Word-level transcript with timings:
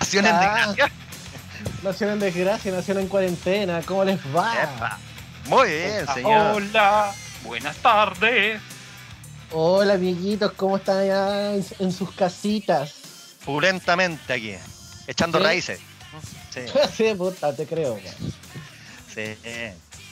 Nación 0.00 0.26
en 0.26 0.40
desgracia. 0.40 0.90
Nación 1.82 2.10
en 2.10 2.20
desgracia, 2.20 2.72
nación 2.72 2.98
en 2.98 3.08
cuarentena. 3.08 3.82
¿Cómo 3.84 4.04
les 4.04 4.18
va? 4.34 4.54
Epa. 4.62 4.98
Muy 5.46 5.68
bien, 5.68 6.06
señor. 6.14 6.56
Hola, 6.56 7.12
buenas 7.44 7.76
tardes. 7.76 8.60
Hola, 9.50 9.94
amiguitos, 9.94 10.52
¿cómo 10.52 10.78
están 10.78 10.98
allá 10.98 11.54
en, 11.54 11.64
en 11.78 11.92
sus 11.92 12.10
casitas? 12.12 12.94
Pulentamente 13.44 14.32
aquí. 14.32 14.54
Echando 15.06 15.38
¿Sí? 15.38 15.44
raíces. 15.44 15.80
Sí, 16.52 16.60
sí, 16.96 17.14
puta, 17.14 17.54
te 17.54 17.66
creo. 17.66 17.98
sí. 19.14 19.36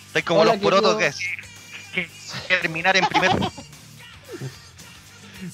Estoy 0.06 0.22
como 0.24 0.40
Hola, 0.40 0.52
los 0.54 0.62
porotos 0.62 0.96
querido. 0.96 1.16
que, 1.94 2.08
que 2.48 2.56
terminar 2.58 2.96
en 2.96 3.06
primer. 3.06 3.32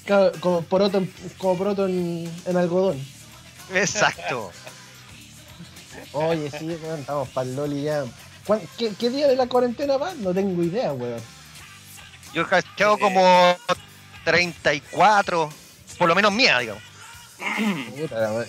Claro, 0.04 0.32
Como 0.40 0.60
poroto, 0.62 1.02
como 1.38 1.56
poroto 1.56 1.86
en, 1.86 2.30
en 2.44 2.56
algodón. 2.58 3.02
Exacto. 3.74 4.50
Oye, 6.12 6.50
sí, 6.50 6.66
weón, 6.82 7.00
estamos 7.00 7.28
para 7.30 7.48
el 7.48 7.56
Loli 7.56 7.82
ya. 7.82 8.04
¿Cuán- 8.46 8.62
¿Qué, 8.78 8.92
qué 8.98 9.10
día 9.10 9.28
de 9.28 9.36
la 9.36 9.46
cuarentena 9.46 9.96
va? 9.96 10.14
No 10.14 10.32
tengo 10.32 10.62
idea, 10.62 10.92
weón. 10.92 11.20
Yo 12.32 12.46
tengo 12.76 12.98
como 12.98 13.56
34, 14.24 15.50
por 15.98 16.08
lo 16.08 16.14
menos 16.14 16.32
mía, 16.32 16.58
digamos. 16.58 16.82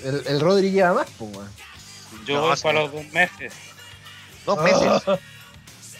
El, 0.03 0.23
el 0.27 0.39
Rodri 0.39 0.71
lleva 0.71 0.93
más, 0.93 1.07
pues, 1.17 1.35
weón. 1.35 1.49
Yo 2.25 2.35
No, 2.35 2.41
voy 2.47 2.57
sí. 2.57 2.63
para 2.63 2.79
los 2.81 2.91
dos 2.91 3.05
meses, 3.11 3.53
Dos 4.45 4.61
meses. 4.63 5.19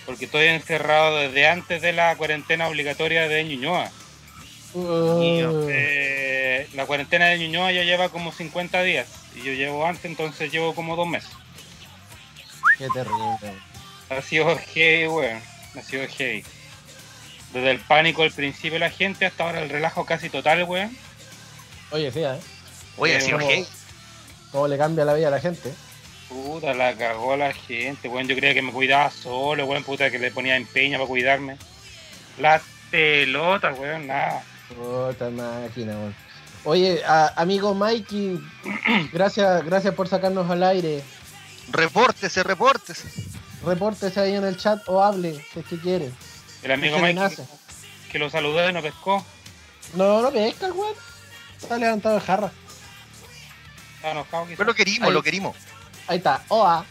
Porque 0.05 0.25
estoy 0.25 0.47
encerrado 0.47 1.17
desde 1.17 1.47
antes 1.47 1.81
de 1.81 1.93
la 1.93 2.15
cuarentena 2.15 2.67
obligatoria 2.67 3.27
de 3.27 3.43
Ñuñoa. 3.43 3.91
Y, 4.75 5.43
uh, 5.43 5.67
eh, 5.69 6.67
la 6.75 6.85
cuarentena 6.85 7.27
de 7.27 7.39
Ñuñoa 7.39 7.71
ya 7.71 7.83
lleva 7.83 8.09
como 8.09 8.31
50 8.31 8.83
días 8.83 9.07
y 9.35 9.39
yo 9.43 9.53
llevo 9.53 9.85
antes, 9.85 10.05
entonces 10.05 10.51
llevo 10.51 10.75
como 10.75 10.95
dos 10.95 11.07
meses. 11.07 11.31
qué 12.77 12.87
terrible. 12.93 13.37
Ha 14.09 14.21
sido 14.21 14.57
heavy, 14.57 15.07
weón. 15.07 15.41
Ha 15.77 15.81
sido 15.81 16.07
heavy. 16.07 16.43
Desde 17.53 17.71
el 17.71 17.79
pánico 17.79 18.23
al 18.23 18.31
principio 18.31 18.73
de 18.73 18.79
la 18.79 18.89
gente 18.91 19.25
hasta 19.25 19.43
ahora 19.43 19.61
el 19.61 19.69
relajo 19.69 20.05
casi 20.05 20.29
total, 20.29 20.63
weón. 20.63 20.95
Oye, 21.91 22.11
sí, 22.11 22.19
¿eh? 22.21 22.39
Oye, 22.97 23.19
sí, 23.21 23.31
como- 23.31 23.45
ok. 23.45 23.51
Cómo 24.51 24.67
le 24.67 24.77
cambia 24.77 25.05
la 25.05 25.13
vida 25.13 25.27
a 25.27 25.31
la 25.31 25.39
gente. 25.41 25.73
Puta, 26.27 26.73
la 26.75 26.95
cagó 26.95 27.35
la 27.35 27.53
gente, 27.53 28.07
weón. 28.07 28.27
Yo 28.27 28.35
creía 28.35 28.53
que 28.53 28.61
me 28.61 28.71
cuidaba 28.71 29.09
solo, 29.11 29.65
weón. 29.65 29.83
Puta, 29.83 30.09
que 30.11 30.19
le 30.19 30.31
ponía 30.31 30.55
empeño 30.55 30.97
para 30.99 31.07
cuidarme. 31.07 31.57
Las 32.37 32.61
pelotas, 32.91 33.77
weón, 33.77 34.07
nada. 34.07 34.43
Puta 34.69 35.29
máquina, 35.29 35.93
weón. 35.93 36.15
Oye, 36.65 37.03
a- 37.05 37.33
amigo 37.37 37.73
Mikey, 37.73 38.39
gracias, 39.13 39.63
gracias 39.65 39.93
por 39.95 40.07
sacarnos 40.07 40.49
al 40.49 40.63
aire. 40.63 41.03
Repórtese, 41.71 42.43
repórtese. 42.43 43.07
Repórtese 43.65 44.19
ahí 44.19 44.35
en 44.35 44.43
el 44.45 44.57
chat 44.57 44.81
o 44.87 45.01
hable, 45.03 45.43
si 45.53 45.59
es 45.59 45.65
que 45.65 45.79
quiere. 45.79 46.11
El 46.63 46.71
amigo 46.71 46.95
Déjale 46.95 47.13
Mike 47.13 47.19
nace. 47.23 47.45
que 48.11 48.19
lo 48.19 48.29
saludó 48.29 48.69
y 48.69 48.73
no 48.73 48.81
pescó. 48.81 49.25
No, 49.95 50.21
no 50.21 50.31
pesca 50.31 50.67
weón. 50.71 50.93
Está 51.61 51.77
levantado 51.77 52.15
de 52.15 52.21
jarra. 52.21 52.51
Enojado. 54.03 54.45
Pero 54.47 54.63
lo 54.65 54.73
querimos, 54.73 55.07
Ahí. 55.07 55.13
lo 55.13 55.23
querimos. 55.23 55.55
Ahí 56.07 56.17
está, 56.17 56.43
OA. 56.47 56.85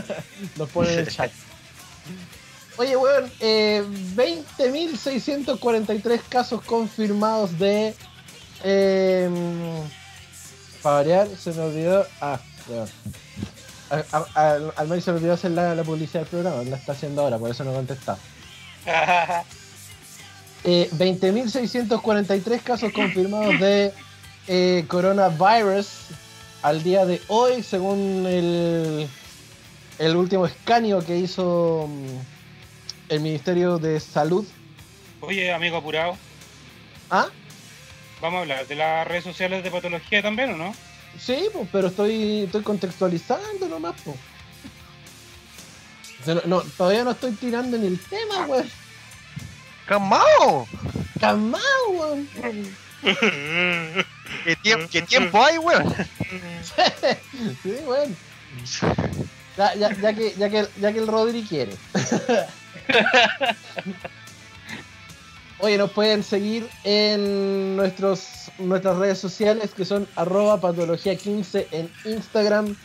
Nos 0.56 0.68
pone 0.70 0.92
en 0.92 0.98
el 1.00 1.08
chat. 1.08 1.30
Oye, 2.78 2.96
weón, 2.96 3.30
eh, 3.40 3.82
20.643 4.14 6.20
casos 6.28 6.62
confirmados 6.62 7.58
de. 7.58 7.94
Eh, 8.64 9.28
para 10.82 10.96
variar, 10.96 11.28
se 11.36 11.52
me 11.52 11.60
olvidó. 11.62 12.06
Ah, 12.20 12.38
weón. 12.68 12.88
A- 13.90 14.04
a- 14.12 14.26
a- 14.34 14.58
al 14.76 14.88
menos 14.88 15.02
se 15.04 15.10
me 15.12 15.16
olvidó 15.18 15.32
hacer 15.32 15.50
la, 15.52 15.74
la 15.74 15.82
publicidad 15.82 16.20
del 16.20 16.28
programa, 16.28 16.62
la 16.62 16.76
está 16.76 16.92
haciendo 16.92 17.22
ahora, 17.22 17.38
por 17.38 17.50
eso 17.50 17.64
no 17.64 17.72
contesta. 17.72 18.16
Eh, 20.64 20.90
20.643 20.92 22.60
casos 22.62 22.92
confirmados 22.92 23.60
de 23.60 23.92
eh, 24.48 24.84
coronavirus 24.88 25.86
al 26.62 26.82
día 26.82 27.06
de 27.06 27.22
hoy, 27.28 27.62
según 27.62 28.26
el, 28.26 29.08
el 30.00 30.16
último 30.16 30.46
escaneo 30.46 30.98
que 30.98 31.16
hizo 31.16 31.88
mm, 31.88 32.37
el 33.08 33.20
Ministerio 33.20 33.78
de 33.78 34.00
Salud. 34.00 34.46
Oye, 35.20 35.52
amigo 35.52 35.76
apurado, 35.78 36.16
¿Ah? 37.10 37.26
vamos 38.20 38.38
a 38.38 38.40
hablar 38.42 38.66
de 38.66 38.74
las 38.74 39.06
redes 39.06 39.24
sociales 39.24 39.64
de 39.64 39.70
patología 39.70 40.22
también, 40.22 40.52
¿o 40.52 40.56
no? 40.56 40.74
Sí, 41.18 41.46
pues, 41.52 41.68
pero 41.72 41.88
estoy, 41.88 42.44
estoy 42.44 42.62
contextualizando 42.62 43.68
nomás, 43.68 43.94
pues. 44.04 44.16
No- 46.26 46.42
no, 46.44 46.60
todavía 46.76 47.04
no 47.04 47.12
estoy 47.12 47.32
tirando 47.32 47.78
ni 47.78 47.86
el 47.86 47.98
tema, 47.98 48.46
weón. 48.46 48.68
¡Camao! 49.86 50.68
Calmao, 51.18 51.62
weón. 51.90 52.28
¿Qué, 54.44 54.56
tiemp- 54.62 54.88
qué 54.90 55.02
tiempo 55.02 55.42
hay, 55.42 55.58
weón? 55.58 55.94
sí, 57.62 57.72
weón. 57.86 58.16
Ya, 59.56 59.74
ya, 59.74 59.92
ya, 59.94 60.12
que, 60.12 60.34
ya, 60.38 60.50
que, 60.50 60.68
ya 60.80 60.92
que 60.92 60.98
el 60.98 61.06
Rodri 61.08 61.42
quiere. 61.42 61.72
Oye, 65.60 65.76
nos 65.76 65.90
pueden 65.90 66.22
seguir 66.22 66.68
en 66.84 67.76
nuestros, 67.76 68.50
nuestras 68.58 68.96
redes 68.96 69.18
sociales 69.18 69.72
que 69.76 69.84
son 69.84 70.06
arroba 70.14 70.60
patología15 70.60 71.66
en 71.72 71.90
Instagram, 72.04 72.76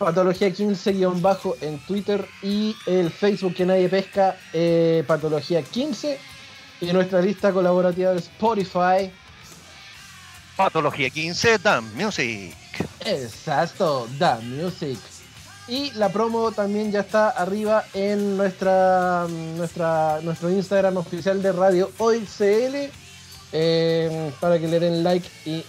patología15- 0.00 1.56
en 1.60 1.78
Twitter 1.86 2.26
y 2.42 2.74
el 2.86 3.10
Facebook 3.10 3.54
que 3.54 3.66
nadie 3.66 3.88
pesca, 3.88 4.36
eh, 4.52 5.04
patología15 5.06 6.16
y 6.80 6.86
nuestra 6.86 7.20
lista 7.20 7.52
colaborativa 7.52 8.12
de 8.12 8.18
Spotify. 8.18 9.12
Patología 10.56 11.10
15, 11.10 11.58
Dan 11.58 11.94
Music. 11.94 12.52
Exacto, 13.04 14.08
The 14.18 14.44
Music. 14.44 14.98
Y 15.68 15.90
la 15.92 16.08
promo 16.08 16.50
también 16.52 16.90
ya 16.90 17.00
está 17.00 17.28
arriba 17.28 17.84
en 17.92 18.36
nuestra, 18.38 19.26
nuestra 19.28 20.18
nuestro 20.22 20.50
Instagram 20.50 20.96
oficial 20.96 21.42
de 21.42 21.52
Radio 21.52 21.90
Hoy 21.98 22.20
CL 22.26 22.90
eh, 23.52 24.32
para 24.40 24.58
que 24.58 24.66
le 24.66 24.80
den 24.80 25.04
like 25.04 25.28
y 25.44 25.62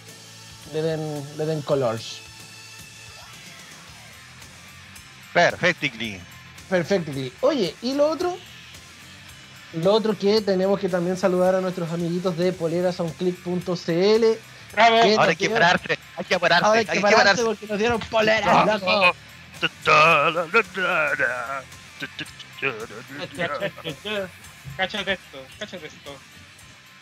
le 0.74 0.82
den, 0.82 1.24
le 1.38 1.46
den 1.46 1.62
colors. 1.64 2.22
Perfectly. 5.34 6.20
Perfectly. 6.70 7.34
Oye, 7.42 7.76
y 7.81 7.94
lo 7.94 8.10
otro, 8.10 8.38
lo 9.74 9.94
otro 9.94 10.18
que 10.18 10.42
tenemos 10.42 10.80
que 10.80 10.88
también 10.90 11.18
saludar 11.18 11.56
a 11.56 11.62
nuestros 11.62 11.92
amiguitos 11.92 12.38
de. 12.38 12.54
¿Qué? 15.02 15.16
Ahora 15.16 15.30
hay 15.30 15.36
que 15.36 15.50
pararse, 15.50 16.00
hay 16.16 16.26
que 16.26 16.40
pararse, 16.40 16.66
Ahora 16.66 16.80
hay 16.80 16.86
hay 16.86 16.86
que 16.86 16.94
que 16.94 17.02
pararse 17.02 17.24
pararse. 17.24 17.44
porque 17.44 17.68
nos 17.68 17.80
dieron 17.80 18.00
poleras. 18.12 18.81
Cáchate 24.78 25.14
esto, 25.14 25.46
cáchate 25.58 25.88
esto. 25.88 26.18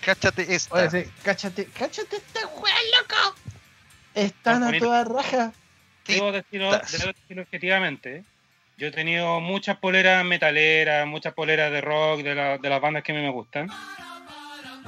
Cáchate 0.01 0.55
esta. 0.55 0.75
Oye, 0.75 0.89
sí, 0.89 1.11
cáchate, 1.23 1.65
cáchate 1.77 2.15
este 2.17 2.45
weón, 2.45 2.75
loco. 2.99 3.35
Están 4.15 4.63
a 4.63 4.77
toda 4.79 5.03
raja. 5.03 5.51
Debo 6.07 6.31
decirlo, 6.31 6.71
debo 6.71 7.13
decirlo 7.13 7.41
objetivamente. 7.43 8.23
Yo 8.77 8.87
he 8.87 8.91
tenido 8.91 9.39
muchas 9.39 9.77
poleras 9.77 10.23
metaleras, 10.23 11.05
muchas 11.07 11.33
poleras 11.33 11.71
de 11.71 11.81
rock, 11.81 12.21
de, 12.21 12.35
la- 12.35 12.57
de 12.57 12.69
las 12.69 12.79
bandas 12.79 13.03
que 13.03 13.11
a 13.11 13.15
mí 13.15 13.21
me 13.21 13.31
gustan. 13.31 13.69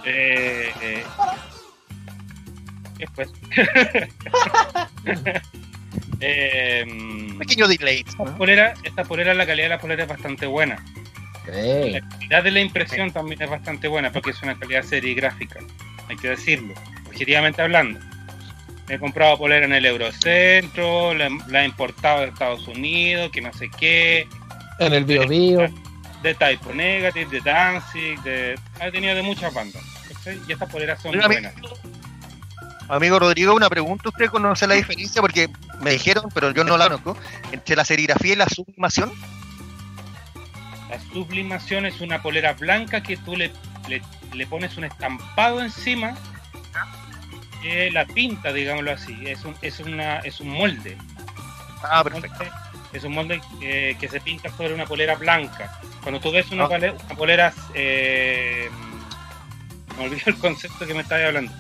Eh, 0.06 0.72
eh, 0.82 1.04
después. 2.98 3.30
eh, 6.22 6.86
mm, 6.88 7.38
Pequeño 7.40 7.68
delay. 7.68 8.04
estas 8.08 8.32
poleras, 8.32 8.80
esta 8.84 9.04
polera, 9.04 9.34
la 9.34 9.46
calidad 9.46 9.66
de 9.66 9.70
la 9.70 9.80
polera 9.80 10.04
es 10.04 10.10
bastante 10.10 10.46
buena. 10.46 10.84
La 11.48 12.02
calidad 12.02 12.44
de 12.44 12.52
la 12.52 12.60
impresión 12.60 13.12
también 13.12 13.42
es 13.42 13.50
bastante 13.50 13.88
buena 13.88 14.12
porque 14.12 14.32
es 14.32 14.42
una 14.44 14.58
calidad 14.60 14.84
serigráfica, 14.84 15.60
hay 16.08 16.16
que 16.18 16.30
decirlo, 16.30 16.74
objetivamente 17.08 17.62
hablando. 17.62 18.00
He 18.88 18.98
comprado 19.00 19.38
polera 19.38 19.66
en 19.66 19.74
el 19.74 19.86
Eurocentro, 19.86 21.14
la, 21.14 21.30
la 21.48 21.62
he 21.64 21.66
importado 21.66 22.22
de 22.22 22.28
Estados 22.28 22.68
Unidos, 22.68 23.32
que 23.32 23.42
no 23.42 23.54
sé 23.54 23.70
qué, 23.80 24.28
En 24.80 24.94
el 24.94 25.06
bio 25.06 25.28
bio. 25.28 25.68
de 26.24 26.34
Typo 26.36 26.74
Negative, 26.74 27.30
de 27.30 27.42
Danzig, 27.42 28.20
de, 28.24 28.56
he 28.82 28.92
tenido 28.92 29.16
de 29.16 29.22
muchas 29.22 29.54
bandas. 29.54 29.82
Y 30.48 30.52
estas 30.52 30.70
poleras 30.72 31.02
son 31.02 31.16
mi- 31.18 31.24
buenas. 31.26 31.54
Amigo 32.88 33.20
Rodrigo, 33.20 33.54
una 33.54 33.70
pregunta. 33.70 34.10
¿Usted 34.10 34.28
conoce 34.30 34.66
la 34.68 34.74
diferencia? 34.76 35.22
Porque 35.22 35.48
me 35.82 35.92
dijeron, 35.92 36.26
pero 36.34 36.52
yo 36.52 36.64
no 36.64 36.78
la 36.78 36.86
conozco, 36.86 37.18
entre 37.52 37.76
la 37.76 37.86
serigrafía 37.86 38.34
y 38.34 38.38
la 38.38 38.48
sublimación. 38.48 39.12
La 40.90 41.00
sublimación 41.14 41.86
es 41.86 42.02
una 42.02 42.22
polera 42.22 42.54
blanca 42.54 43.02
que 43.02 43.18
tú 43.18 43.36
le, 43.36 43.52
le, 43.88 44.02
le 44.34 44.48
pones 44.48 44.76
un 44.78 44.86
estampado 44.86 45.62
encima 45.62 46.16
que 47.62 47.92
la 47.92 48.06
pinta, 48.06 48.54
digámoslo 48.54 48.92
así. 48.92 49.16
Es 49.26 49.44
un, 49.46 49.56
es 49.62 49.80
una, 49.80 50.20
es 50.20 50.40
un 50.40 50.50
molde. 50.50 50.98
Ah, 51.84 52.04
perfecto. 52.04 52.46
Es 52.94 53.04
un 53.04 53.14
molde 53.14 53.42
que 53.60 54.08
se 54.10 54.20
pinta 54.22 54.50
sobre 54.50 54.74
una 54.74 54.86
polera 54.86 55.16
blanca. 55.16 55.80
Cuando 56.02 56.20
tú 56.20 56.32
ves 56.32 56.50
una, 56.52 56.66
ah. 56.66 56.70
polera, 56.70 56.94
una 56.94 57.16
polera 57.16 57.54
eh, 57.74 58.70
me 59.98 60.06
olvidé 60.06 60.24
el 60.28 60.38
concepto 60.38 60.88
que 60.88 60.94
me 60.94 61.02
estabas 61.02 61.26
hablando. 61.26 61.52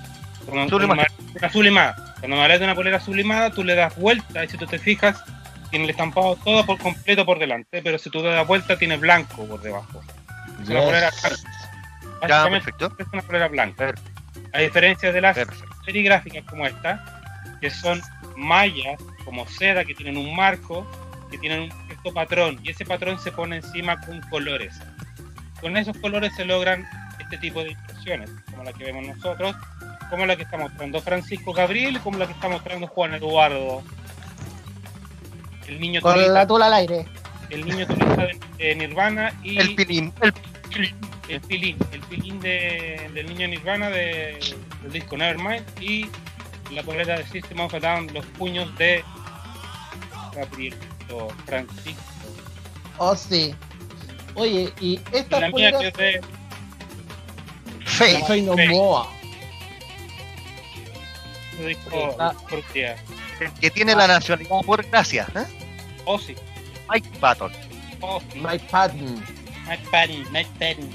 Una 1.36 1.50
sublimada. 1.52 1.96
Cuando 2.20 2.38
me 2.38 2.44
hablas 2.44 2.60
de 2.60 2.66
una 2.66 2.76
polera 2.76 3.00
sublimada, 3.00 3.52
tú 3.52 3.64
le 3.64 3.76
das 3.76 3.96
vuelta 3.96 4.44
y 4.44 4.50
si 4.50 4.58
tú 4.58 4.66
te 4.66 4.80
fijas, 4.80 5.24
tiene 5.70 5.86
el 5.86 5.92
estampado 5.92 6.36
todo 6.44 6.66
por 6.66 6.78
completo 6.80 7.26
por 7.26 7.40
delante, 7.40 7.81
pero 7.81 7.98
si 7.98 8.10
tú 8.10 8.22
le 8.22 8.30
das 8.30 8.48
vuelta, 8.48 8.78
tiene 8.78 8.98
blanco 8.98 9.46
por 9.48 9.62
debajo. 9.62 10.02
Es 10.62 10.70
una 10.70 10.81
polera 10.81 11.12
Básicamente 12.22 12.72
es 13.00 13.08
una 13.14 13.22
polera 13.22 13.48
blanca. 13.48 13.94
A 14.54 14.60
diferencia 14.60 15.12
de 15.12 15.22
las 15.22 15.38
serigráficas 15.86 16.44
como 16.46 16.66
esta, 16.66 17.22
que 17.62 17.70
son 17.70 18.02
mallas 18.36 19.00
como 19.24 19.48
seda 19.48 19.86
que 19.86 19.94
tienen 19.94 20.18
un 20.18 20.36
marco, 20.36 20.90
que 21.30 21.38
tienen 21.38 21.62
un 21.62 21.72
cierto 21.88 22.14
patrón, 22.14 22.60
y 22.64 22.72
ese 22.72 22.86
patrón 22.86 23.20
se 23.20 23.31
pone 23.31 23.58
encima 23.58 24.00
con 24.02 24.22
colores. 24.22 24.80
Con 25.62 25.78
esos 25.78 25.98
colores 25.98 26.34
se 26.36 26.46
logran 26.46 26.88
este 27.30 27.38
tipo 27.38 27.64
de 27.64 27.72
impresiones, 27.72 28.31
como 28.50 28.64
la 28.64 28.74
que 28.74 28.86
vemos 28.86 29.06
nosotros, 29.06 29.56
como 30.10 30.26
la 30.26 30.36
que 30.36 30.42
está 30.42 30.58
mostrando 30.58 31.00
Francisco 31.00 31.54
Gabriel, 31.54 32.00
como 32.00 32.18
la 32.18 32.26
que 32.26 32.34
está 32.34 32.50
mostrando 32.50 32.88
Juan 32.88 33.14
Eduardo. 33.14 33.84
El 35.68 35.80
niño 35.80 36.02
Con 36.02 36.34
la 36.34 36.48
tula 36.48 36.66
al 36.66 36.74
aire. 36.74 37.06
El 37.52 37.66
niño 37.66 37.86
turista 37.86 38.28
de, 38.58 38.76
Nirvana 38.76 39.31
y. 39.44 39.60
El 39.60 39.76
pilín. 39.76 40.12
El 40.22 40.34
pilín. 40.34 40.96
El 41.28 41.42
pilín, 41.42 41.78
el 41.92 42.00
pilín 42.02 42.40
de, 42.40 43.12
del 43.14 43.28
niño 43.28 43.48
Nirvana 43.48 43.90
de, 43.92 44.40
del 44.81 44.92
disco 44.92 45.16
Nevermind 45.16 45.64
y 45.80 46.10
la 46.72 46.81
polera 46.81 47.20
de 47.20 47.28
System 47.28 47.60
of 47.60 47.74
a 47.76 47.80
Down, 47.80 48.12
los 48.12 48.26
puños 48.26 48.76
de 48.80 49.04
Gabriel 50.36 50.74
o 51.12 51.30
Francisco. 51.46 52.02
Oh, 52.98 53.16
sí. 53.16 53.54
Oye, 54.34 54.74
y 54.81 55.00
esta 55.12 55.40
la 55.40 55.52
polera... 55.52 55.78
mía 55.78 55.92
que 55.92 56.16
es 56.16 56.22
de 56.22 56.38
Soy 57.97 58.41
no 58.41 58.56
Moa. 58.56 59.09
que 63.59 63.69
tiene 63.69 63.95
la 63.95 64.07
nacionalidad 64.07 64.62
por 64.65 64.86
gracia. 64.86 65.27
¿eh? 65.36 65.44
Oh, 66.06 66.18
sí. 66.18 66.36
Mike 66.89 67.09
Patton. 67.19 67.51
Oh, 68.01 68.21
Mike 68.36 68.65
Patton. 68.71 69.24
Mike 69.68 69.83
Patton. 69.91 70.31
Mike 70.31 70.50
Patton. 70.57 70.89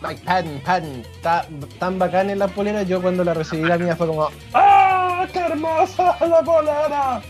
Mike 0.00 0.20
Patton, 0.24 0.60
Patton. 0.64 1.04
Está 1.14 1.48
tan 1.78 1.98
bacán 1.98 2.30
en 2.30 2.38
la 2.38 2.48
polera. 2.48 2.82
Yo 2.82 3.02
cuando 3.02 3.24
la 3.24 3.34
recibí 3.34 3.66
la 3.66 3.78
mía 3.78 3.96
fue 3.96 4.06
como 4.06 4.28
¡Ah! 4.54 5.26
¡Qué 5.32 5.38
hermosa 5.40 6.16
la 6.20 6.42
polera! 6.42 7.22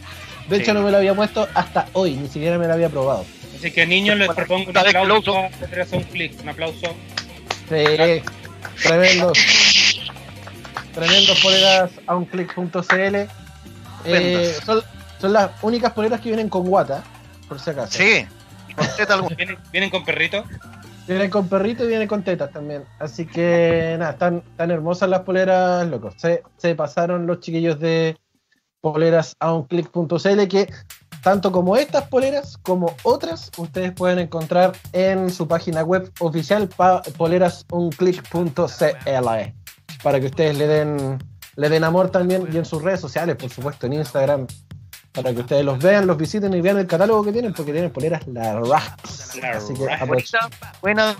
De 0.49 0.59
hecho, 0.59 0.75
no 0.75 0.82
me 0.82 0.91
la 0.91 0.99
había 0.99 1.14
puesto 1.14 1.49
hasta 1.55 1.88
hoy, 1.93 2.14
ni 2.14 2.29
siquiera 2.29 2.56
me 2.59 2.69
la 2.69 2.75
había 2.75 2.88
probado. 2.88 3.25
Así 3.56 3.70
que 3.73 3.87
niños 3.87 4.17
les 4.17 4.29
propongo 4.29 4.70
un 4.70 4.76
aplauso. 4.76 5.35
Un 5.93 6.02
clic, 6.05 6.41
un 6.41 6.49
aplauso. 6.50 6.94
Sí, 7.69 8.23
tremendo. 8.83 9.33
Tremendo 10.95 11.33
poleras 11.43 11.91
a 12.07 12.17
un 12.17 12.25
click.cl. 12.25 13.17
Eh, 14.05 14.55
son, 14.65 14.83
son, 15.21 15.33
las 15.33 15.51
únicas 15.63 15.93
poleras 15.93 16.21
que 16.21 16.29
vienen 16.29 16.49
con 16.49 16.65
guata, 16.65 17.03
por 17.49 17.59
si 17.59 17.71
acaso. 17.71 17.99
Sí, 17.99 18.27
¿Vienen, 19.37 19.59
¿Vienen 19.73 19.91
con 19.91 20.05
perrito? 20.05 20.45
Vienen 21.07 21.31
con 21.31 21.49
perrito 21.49 21.85
y 21.85 21.89
vienen 21.89 22.09
con 22.09 22.23
tetas 22.23 22.51
también. 22.51 22.85
Así 22.99 23.27
que 23.27 23.97
nada, 23.99 24.13
están 24.13 24.43
tan 24.57 24.71
hermosas 24.71 25.09
las 25.09 25.21
poleras, 25.21 25.87
locos. 25.87 26.15
Se, 26.17 26.43
se 26.57 26.75
pasaron 26.75 27.27
los 27.27 27.41
chiquillos 27.41 27.79
de 27.79 28.17
poleras 28.81 29.35
a 29.39 29.53
un 29.53 29.65
click.cl 29.65 30.49
que 30.49 30.73
tanto 31.23 31.50
como 31.50 31.76
estas 31.76 32.08
poleras 32.08 32.58
como 32.62 32.94
otras 33.03 33.50
ustedes 33.56 33.93
pueden 33.93 34.20
encontrar 34.20 34.73
en 34.93 35.31
su 35.31 35.49
página 35.49 35.82
web 35.82 36.12
oficial 36.20 36.69
polerasunclick.cl 37.17 39.29
para 40.03 40.20
que 40.20 40.26
ustedes 40.26 40.56
le 40.56 40.67
den, 40.67 41.19
le 41.56 41.69
den 41.69 41.85
amor 41.85 42.11
también 42.11 42.49
y 42.53 42.56
en 42.56 42.64
sus 42.64 42.82
redes 42.82 43.00
sociales, 43.00 43.37
por 43.37 43.50
supuesto, 43.50 43.87
en 43.87 43.94
Instagram, 43.94 44.47
para 45.11 45.35
que 45.35 45.41
ustedes 45.41 45.64
los 45.64 45.79
vean, 45.79 46.06
los 46.06 46.17
visiten 46.17 46.55
y 46.55 46.61
vean 46.61 46.79
el 46.79 46.87
catálogo 46.87 47.25
que 47.25 47.32
tienen, 47.32 47.52
porque 47.52 47.73
tienen 47.73 47.91
poleras 47.91 48.25
la 48.29 48.61
raps. 48.61 49.37
Así 49.43 49.75
que 49.75 49.88
Buena 50.81 51.17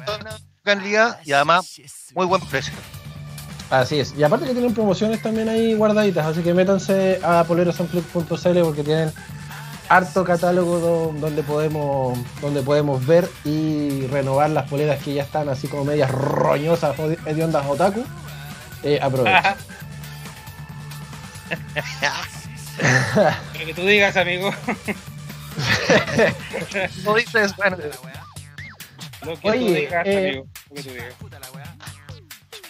calidad 0.63 1.19
y 1.25 1.33
además 1.33 1.81
muy 2.15 2.27
buen 2.27 2.43
precio. 2.43 2.75
Así 3.71 3.99
es. 3.99 4.15
Y 4.17 4.23
aparte 4.23 4.47
que 4.47 4.53
tienen 4.53 4.75
promociones 4.75 5.21
también 5.23 5.49
ahí 5.49 5.75
guardaditas, 5.75 6.27
así 6.27 6.43
que 6.43 6.55
métanse 6.55 7.19
a 7.25 7.43
polerasonflip.cl 7.45 8.61
porque 8.63 8.85
tienen 8.85 9.13
harto 9.89 10.25
catálogo 10.25 11.13
donde 11.19 11.43
podemos 11.43 12.19
donde 12.41 12.63
podemos 12.63 13.05
ver 13.07 13.29
y 13.45 14.07
renovar 14.09 14.51
las 14.51 14.69
poleras 14.69 15.03
que 15.03 15.15
ya 15.15 15.23
están 15.23 15.49
así 15.49 15.69
como 15.69 15.85
medias 15.85 16.11
roñosas 16.11 16.97
de 16.97 17.45
ondas 17.45 17.67
otaku 17.67 18.05
eh, 18.83 18.99
aprovecha. 19.01 19.57
Lo 23.59 23.67
que 23.67 23.75
tú 23.75 23.83
digas, 23.83 24.17
amigo. 24.17 24.51
no 27.05 27.15
dices, 27.15 27.57
bueno. 27.57 27.77
Lo 29.23 29.41
que 29.41 29.51
tú 29.51 29.75
digas, 29.75 30.07
eh, 30.07 30.29
amigo. 30.29 30.47
Lo 30.69 30.77
que 30.77 30.83
tú 30.83 30.91
digas. 30.91 31.15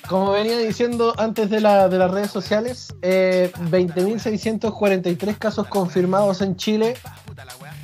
Como 0.09 0.31
venía 0.31 0.59
diciendo 0.59 1.15
antes 1.19 1.51
de, 1.51 1.61
la, 1.61 1.89
de 1.89 1.99
las 1.99 2.11
redes 2.11 2.31
sociales, 2.31 2.95
eh, 3.03 3.51
20.643 3.71 5.37
casos 5.37 5.67
confirmados 5.67 6.41
en 6.43 6.57
Chile, 6.57 6.95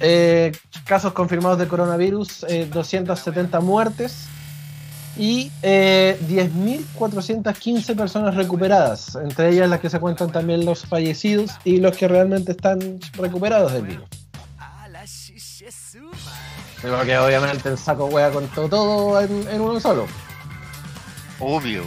eh, 0.01 0.53
casos 0.87 1.13
confirmados 1.13 1.59
de 1.59 1.67
coronavirus, 1.67 2.47
270 2.73 3.59
eh, 3.59 3.61
muertes, 3.61 4.29
y 5.17 5.51
eh, 5.63 6.19
10.415 6.29 7.97
personas 7.97 8.35
recuperadas, 8.35 9.15
entre 9.17 9.51
ellas 9.51 9.69
las 9.69 9.81
que 9.81 9.91
se 9.91 10.01
cuentan 10.01 10.33
también 10.33 10.65
los 10.65 10.87
fallecidos 10.87 11.53
y 11.65 11.79
los 11.79 11.97
que 11.97 12.09
realmente 12.09 12.53
están 12.53 12.99
recuperados 13.15 13.73
del 13.73 13.83
virus. 13.83 14.09
Obviamente 16.85 17.69
el 17.69 17.79
saco 17.79 18.07
hueá 18.07 18.31
con 18.31 18.49
todo, 18.49 19.21
en, 19.21 19.61
uno 19.61 19.79
solo. 19.81 20.07
Obvio. 21.39 21.83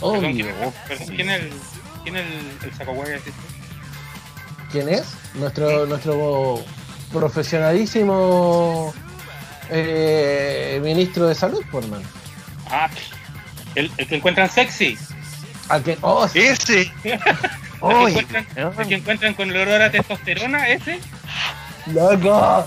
Obvio. 0.00 0.54
¿quién 1.08 1.30
es 1.30 1.40
el, 1.42 1.52
quién 2.04 2.16
el, 2.16 2.58
el 2.62 2.74
saco 2.74 2.92
hueá? 2.92 3.18
¿Quién 4.70 4.88
es? 4.88 5.14
Nuestro, 5.34 5.86
nuestro 5.86 6.62
profesionalísimo 7.12 8.92
eh, 9.70 10.80
ministro 10.82 11.26
de 11.26 11.34
salud, 11.34 11.64
por 11.70 11.86
man. 11.88 12.02
Ah, 12.70 12.88
el, 13.74 13.90
el 13.96 14.06
que 14.06 14.16
encuentran 14.16 14.50
sexy. 14.50 14.98
Al 15.68 15.82
que, 15.82 15.98
oh, 16.00 16.26
ese. 16.26 16.80
el, 16.80 16.92
que 17.02 17.12
encuentran, 17.82 18.46
el 18.56 18.88
que 18.88 18.94
encuentran 18.94 19.34
con 19.34 19.50
el 19.50 19.56
olor 19.56 19.82
a 19.82 19.90
testosterona, 19.90 20.68
ese. 20.68 21.00
Loco. 21.86 22.66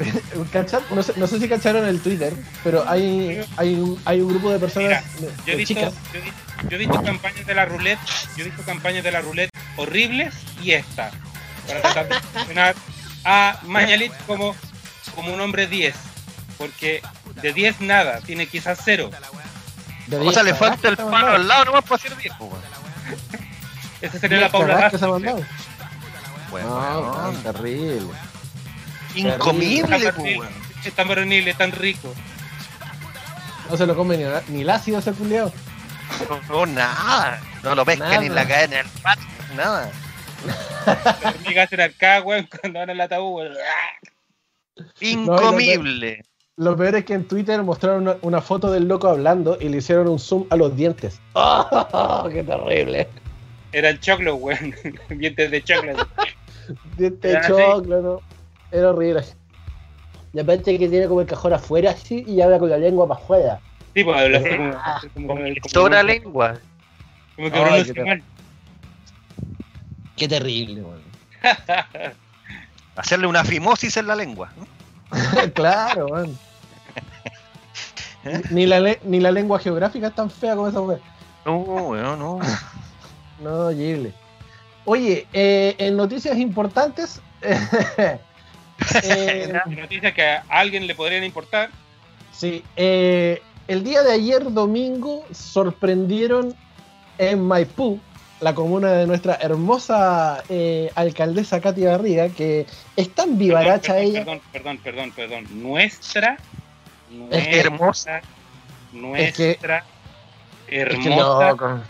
No 0.90 1.02
sé, 1.02 1.12
no 1.16 1.26
sé, 1.26 1.38
si 1.38 1.48
cacharon 1.48 1.86
el 1.86 2.00
Twitter, 2.00 2.32
pero 2.64 2.88
hay, 2.88 3.44
hay, 3.56 3.74
un, 3.74 4.00
hay 4.04 4.20
un 4.20 4.28
grupo 4.28 4.50
de 4.50 4.58
personas. 4.58 5.04
yo, 5.46 5.52
he 5.52 5.56
visto, 5.56 5.74
yo, 5.74 5.90
yo, 6.68 6.76
he 6.76 6.78
visto 6.78 7.02
campañas 7.02 7.46
de 7.46 7.54
la 7.54 7.64
roulette, 7.66 8.00
yo 8.36 8.44
he 8.44 8.48
visto 8.48 8.62
campañas 8.62 9.04
de 9.04 9.12
la 9.12 9.20
roulette 9.20 9.50
horribles 9.76 10.34
y 10.62 10.72
esta. 10.72 11.10
Para 11.66 11.82
tratar 11.82 12.08
de 12.08 12.14
funcionar 12.14 12.74
a 13.24 13.60
Mañalit 13.64 14.12
como 14.26 14.54
como 15.14 15.34
un 15.34 15.40
hombre 15.40 15.66
10, 15.66 15.94
porque 16.58 17.02
de 17.42 17.52
10 17.52 17.80
nada, 17.82 18.20
tiene 18.20 18.46
quizás 18.46 18.80
0. 18.84 19.10
O 20.12 20.32
sea, 20.32 20.42
le 20.42 20.54
falta 20.54 20.88
el 20.88 20.96
palo 20.96 21.32
al 21.32 21.46
lado 21.46 21.66
nomás 21.66 21.84
para 21.84 21.96
hacer 21.96 22.16
10, 22.16 22.34
pues. 22.38 22.50
Esa 24.00 24.18
sería 24.18 24.40
la 24.40 24.50
Paula. 24.50 24.90
Bueno, 26.50 27.32
no, 27.32 27.38
terrible. 27.40 28.29
Incomible, 29.14 30.12
pues. 30.12 30.38
Es 30.84 30.92
tan 30.94 31.08
varonil, 31.08 31.54
tan 31.56 31.72
rico. 31.72 32.14
No 33.68 33.76
se 33.76 33.86
lo 33.86 33.94
come 33.94 34.16
ni, 34.16 34.24
ni 34.48 34.62
el 34.62 34.70
ácido 34.70 34.98
ese 34.98 35.12
culiao. 35.12 35.52
No, 36.48 36.66
nada. 36.66 37.40
No 37.62 37.74
lo 37.74 37.84
pesca 37.84 38.20
ni 38.20 38.28
la 38.28 38.46
cae 38.46 38.64
en 38.64 38.72
el 38.72 38.86
patio, 39.02 39.26
nada. 39.56 39.90
Las 40.86 41.56
hacen 41.56 41.80
acá, 41.80 42.22
weón, 42.22 42.48
cuando 42.60 42.80
van 42.80 42.90
al 42.90 43.00
ataúd, 43.00 43.48
Incomible. 45.00 46.22
lo, 46.56 46.76
peor, 46.76 46.96
es 46.96 47.04
que 47.04 47.12
en 47.12 47.28
Twitter 47.28 47.62
mostraron 47.62 48.18
una, 48.22 48.40
foto 48.40 48.72
del 48.72 48.88
loco 48.88 49.08
hablando 49.08 49.58
y 49.60 49.68
le 49.68 49.78
hicieron 49.78 50.08
un 50.08 50.18
zoom 50.18 50.46
a 50.50 50.56
los 50.56 50.74
dientes. 50.74 51.20
¡Oh, 51.34 52.28
¡Qué 52.32 52.42
terrible! 52.42 53.08
Era 53.72 53.90
el 53.90 54.00
choclo, 54.00 54.36
weón. 54.36 54.74
dientes 55.10 55.50
de 55.50 55.62
choclo. 55.62 55.92
dientes 56.96 57.32
de 57.32 57.40
choclo, 57.46 58.00
¿no? 58.00 58.20
Era 58.70 58.90
horrible. 58.90 59.24
Y 60.32 60.40
aparte 60.40 60.78
que 60.78 60.88
tiene 60.88 61.08
como 61.08 61.22
el 61.22 61.26
cajón 61.26 61.52
afuera 61.52 61.90
así 61.90 62.24
y 62.26 62.40
habla 62.40 62.58
con 62.58 62.70
la 62.70 62.78
lengua 62.78 63.08
para 63.08 63.20
afuera. 63.20 63.60
Sí, 63.94 64.04
pues 64.04 64.16
habla 64.16 64.40
como, 65.14 65.34
como, 65.34 65.40
Sobra 65.66 66.02
lengua. 66.02 66.58
Como 67.34 67.50
que 67.50 67.58
Ay, 67.58 67.84
qué, 67.92 68.22
qué 70.16 70.28
terrible, 70.28 70.82
weón. 70.82 71.02
Hacerle 72.96 73.26
una 73.26 73.44
fimosis 73.44 73.96
en 73.96 74.06
la 74.06 74.14
lengua. 74.14 74.52
claro. 75.54 76.26
Ni 78.50 78.66
la, 78.66 78.96
ni 79.02 79.18
la 79.18 79.32
lengua 79.32 79.58
geográfica 79.58 80.08
es 80.08 80.14
tan 80.14 80.30
fea 80.30 80.54
como 80.54 80.68
esa 80.68 80.80
mujer. 80.80 81.00
No, 81.44 81.58
weón, 81.58 82.18
no. 82.18 82.38
no, 83.40 83.70
Gible. 83.70 84.12
Oye, 84.84 85.26
eh, 85.32 85.74
en 85.78 85.96
noticias 85.96 86.36
importantes. 86.38 87.20
Eh, 89.02 89.52
noticias 89.66 90.12
que 90.12 90.22
a 90.22 90.44
alguien 90.48 90.86
le 90.86 90.94
podrían 90.94 91.24
importar. 91.24 91.70
Sí, 92.32 92.64
eh, 92.76 93.42
el 93.68 93.84
día 93.84 94.02
de 94.02 94.12
ayer, 94.12 94.52
domingo, 94.52 95.24
sorprendieron 95.32 96.54
en 97.18 97.46
Maipú, 97.46 98.00
la 98.40 98.54
comuna 98.54 98.92
de 98.92 99.06
nuestra 99.06 99.34
hermosa 99.40 100.42
eh, 100.48 100.90
alcaldesa 100.94 101.60
Katy 101.60 101.84
Barriga, 101.84 102.28
que 102.30 102.66
es 102.96 103.14
tan 103.14 103.38
vivaracha 103.38 103.98
ella. 103.98 104.24
Perdón, 104.24 104.40
perdón, 104.52 104.78
perdón, 104.78 105.12
perdón. 105.12 105.46
Nuestra, 105.62 106.38
nuestra 107.10 107.52
hermosa. 107.52 108.20
Nuestra 108.92 109.84
hermosa. 110.68 111.84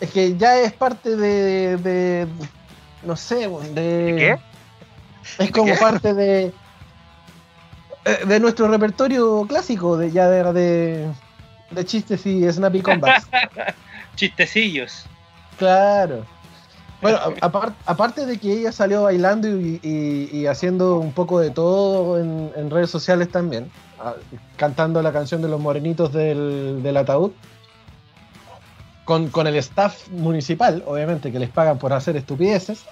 Es 0.00 0.10
que, 0.10 0.36
ya 0.36 0.60
es 0.60 0.72
parte 0.72 1.16
de, 1.16 2.28
no 3.02 3.16
sé, 3.16 3.48
de, 3.48 4.14
qué? 4.16 4.38
Es 5.38 5.50
como 5.50 5.76
parte 5.76 6.14
de 6.14 6.52
eh, 8.08 8.24
de 8.26 8.40
nuestro 8.40 8.68
repertorio 8.68 9.44
clásico 9.46 9.98
de 9.98 10.10
ya 10.10 10.28
de, 10.28 11.10
de, 11.70 11.84
chistes 11.84 12.24
y 12.24 12.50
snappy 12.50 12.80
combats. 12.80 13.26
Chistecillos. 14.14 15.04
Claro. 15.58 16.24
Bueno, 17.02 17.18
aparte 17.40 18.26
de 18.26 18.38
que 18.38 18.52
ella 18.52 18.72
salió 18.72 19.02
bailando 19.04 19.46
y, 19.48 20.46
haciendo 20.46 20.96
un 20.98 21.12
poco 21.12 21.38
de 21.38 21.50
todo 21.50 22.18
en, 22.18 22.70
redes 22.70 22.90
sociales 22.90 23.30
también, 23.30 23.70
cantando 24.56 25.00
la 25.00 25.12
canción 25.12 25.40
de 25.40 25.48
los 25.48 25.60
morenitos 25.60 26.12
del, 26.12 26.82
del 26.82 26.96
ataúd, 26.96 27.30
con, 29.04 29.28
con, 29.28 29.46
el 29.46 29.54
staff 29.56 30.08
municipal, 30.08 30.82
obviamente, 30.86 31.30
que 31.30 31.38
les 31.38 31.50
pagan 31.50 31.78
por 31.78 31.92
hacer 31.92 32.16
estupideces. 32.16 32.84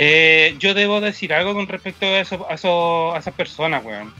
Eh, 0.00 0.54
yo 0.60 0.74
debo 0.74 1.00
decir 1.00 1.34
algo 1.34 1.54
con 1.54 1.66
respecto 1.66 2.06
a, 2.06 2.20
eso, 2.20 2.46
a, 2.48 3.18
esas 3.18 3.34
personas, 3.34 3.84
weón. 3.84 4.14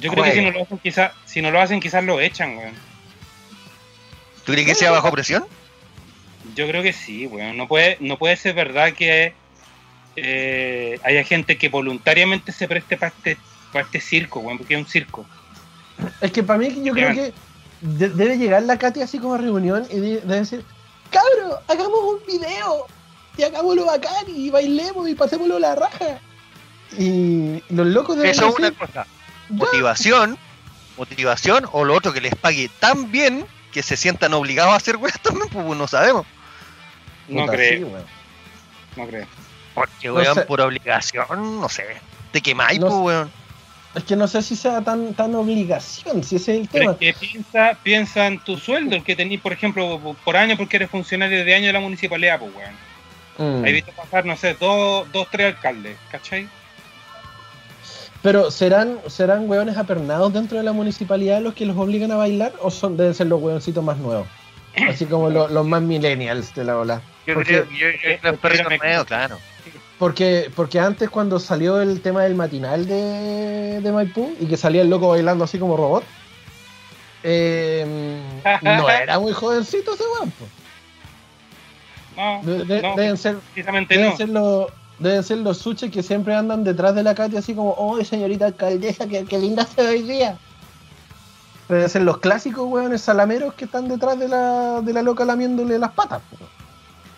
Yo 0.00 0.10
creo 0.12 0.22
que 0.22 0.32
si 0.32 0.42
no 0.42 0.50
lo 0.50 0.62
hacen, 0.62 0.78
quizás 0.78 1.12
si 1.24 1.40
no 1.40 1.50
lo 1.50 1.60
hacen, 1.62 1.80
quizás 1.80 2.04
lo 2.04 2.20
echan, 2.20 2.58
weón. 2.58 2.74
¿Tú 4.44 4.52
crees 4.52 4.66
que 4.66 4.74
sea 4.74 4.90
bajo 4.90 5.10
presión? 5.10 5.46
Yo 6.54 6.68
creo 6.68 6.82
que 6.82 6.92
sí, 6.92 7.26
weón. 7.26 7.56
No 7.56 7.66
puede, 7.66 7.96
no 8.00 8.18
puede 8.18 8.36
ser 8.36 8.54
verdad 8.54 8.92
que 8.92 9.32
eh, 10.16 11.00
haya 11.04 11.24
gente 11.24 11.56
que 11.56 11.70
voluntariamente 11.70 12.52
se 12.52 12.68
preste 12.68 12.98
para 12.98 13.14
este, 13.16 13.38
para 13.72 13.86
este 13.86 13.98
circo, 13.98 14.40
weón, 14.40 14.58
porque 14.58 14.74
es 14.74 14.80
un 14.80 14.86
circo. 14.86 15.24
Es 16.20 16.32
que 16.32 16.42
para 16.42 16.58
mí 16.58 16.82
yo 16.84 16.92
creo 16.92 17.14
que 17.14 17.32
debe 17.80 18.36
llegar 18.36 18.62
la 18.64 18.76
Katy 18.76 19.00
así 19.00 19.18
como 19.18 19.36
a 19.36 19.38
reunión 19.38 19.86
y 19.90 20.00
debe 20.00 20.40
decir, 20.40 20.62
cabro, 21.10 21.60
hagamos 21.66 21.98
un 21.98 22.26
video 22.26 22.86
y 23.36 23.42
hagámoslo 23.42 23.86
bacán 23.86 24.24
y 24.28 24.50
bailemos 24.50 25.08
y 25.08 25.14
pasémoslo 25.14 25.58
la 25.58 25.74
raja. 25.74 26.20
Y 26.98 27.62
los 27.68 27.86
locos 27.86 28.16
de 28.16 28.30
Eso 28.30 28.48
es 28.48 28.58
una 28.58 28.70
cosa. 28.70 29.06
Motivación, 29.48 30.38
motivación 30.96 31.66
o 31.72 31.84
lo 31.84 31.94
otro 31.94 32.12
que 32.12 32.20
les 32.20 32.34
pague 32.34 32.70
tan 32.80 33.10
bien 33.10 33.46
que 33.72 33.82
se 33.82 33.96
sientan 33.96 34.32
obligados 34.34 34.72
a 34.72 34.76
hacer 34.76 34.96
weas 34.96 35.20
también, 35.20 35.48
pues 35.48 35.64
no 35.76 35.88
sabemos. 35.88 36.26
No 37.28 37.46
creo. 37.46 37.88
no 38.96 39.06
creo. 39.06 39.26
Porque 39.74 40.10
weón, 40.10 40.44
por 40.46 40.60
obligación, 40.60 41.60
no 41.60 41.68
sé. 41.68 41.84
Te 42.30 42.40
quemáis, 42.40 42.78
pues 42.78 42.92
weón. 42.92 43.30
Es 43.94 44.04
que 44.04 44.16
no 44.16 44.26
sé 44.26 44.42
si 44.42 44.56
sea 44.56 44.82
tan 44.82 45.14
tan 45.14 45.34
obligación, 45.34 46.24
si 46.24 46.36
ese 46.36 46.54
es 46.54 46.60
el 46.62 46.68
tema. 46.68 46.98
que 46.98 47.12
piensa, 47.12 47.78
piensa 47.82 48.26
en 48.26 48.40
tu 48.40 48.58
sueldo, 48.58 48.96
el 48.96 49.04
que 49.04 49.14
tenés, 49.14 49.40
por 49.40 49.52
ejemplo, 49.52 50.16
por 50.24 50.36
año, 50.36 50.56
porque 50.56 50.76
eres 50.76 50.90
funcionario 50.90 51.44
de 51.44 51.54
año 51.54 51.66
de 51.66 51.72
la 51.72 51.80
municipalidad, 51.80 52.38
pues 52.38 52.54
weón. 52.54 52.93
Mm. 53.38 53.64
He 53.64 53.72
visto 53.72 53.92
pasar, 53.92 54.24
no 54.24 54.36
sé, 54.36 54.54
dos, 54.54 55.10
dos, 55.12 55.28
tres 55.30 55.54
alcaldes, 55.54 55.96
¿cachai? 56.10 56.48
Pero 58.22 58.50
¿serán, 58.50 59.00
¿serán 59.06 59.48
hueones 59.50 59.76
apernados 59.76 60.32
dentro 60.32 60.56
de 60.56 60.64
la 60.64 60.72
municipalidad 60.72 61.42
los 61.42 61.54
que 61.54 61.66
los 61.66 61.76
obligan 61.76 62.10
a 62.10 62.16
bailar 62.16 62.52
o 62.60 62.70
son, 62.70 62.96
deben 62.96 63.12
ser 63.14 63.26
los 63.26 63.42
hueoncitos 63.42 63.84
más 63.84 63.98
nuevos? 63.98 64.26
Así 64.88 65.04
como 65.04 65.28
los 65.28 65.66
más 65.66 65.82
millennials 65.82 66.54
de 66.54 66.64
la 66.64 66.78
ola. 66.78 67.02
Yo 67.26 67.34
creo 67.34 67.68
que 67.68 68.20
los 68.22 68.38
perros 68.38 68.66
nuevos, 68.80 69.06
claro. 69.06 69.38
Porque, 69.98 70.50
porque 70.54 70.80
antes 70.80 71.08
cuando 71.08 71.38
salió 71.38 71.80
el 71.80 72.00
tema 72.00 72.24
del 72.24 72.34
matinal 72.34 72.86
de, 72.86 73.80
de 73.80 73.92
Maipú 73.92 74.34
y 74.40 74.46
que 74.46 74.56
salía 74.56 74.82
el 74.82 74.90
loco 74.90 75.08
bailando 75.08 75.44
así 75.44 75.58
como 75.58 75.76
robot, 75.76 76.04
eh, 77.22 78.20
no 78.62 78.90
era 78.90 79.18
muy 79.18 79.32
jovencito 79.32 79.94
ese 79.94 80.04
guapo. 80.18 80.46
No, 82.16 82.40
deben 82.44 83.16
ser, 83.16 83.38
deben, 83.54 84.16
ser 84.16 84.28
los, 84.28 84.68
deben 84.98 85.22
ser 85.22 85.38
los 85.38 85.58
suches 85.58 85.90
que 85.90 86.02
siempre 86.02 86.34
andan 86.34 86.64
detrás 86.64 86.94
de 86.94 87.02
la 87.02 87.14
Katy 87.14 87.36
así 87.36 87.54
como, 87.54 87.74
oh 87.76 88.02
señorita 88.04 88.46
alcaldesa, 88.46 89.06
qué, 89.08 89.38
linda 89.38 89.66
se 89.66 89.82
ve 89.82 89.88
hoy 89.88 90.02
día. 90.02 90.38
Deben 91.68 91.88
ser 91.88 92.02
los 92.02 92.18
clásicos 92.18 92.66
weones 92.68 93.00
salameros 93.00 93.54
que 93.54 93.64
están 93.64 93.88
detrás 93.88 94.18
de 94.18 94.28
la, 94.28 94.80
de 94.82 94.92
la 94.92 95.02
loca 95.02 95.24
lamiéndole 95.24 95.78
las 95.78 95.92
patas. 95.92 96.22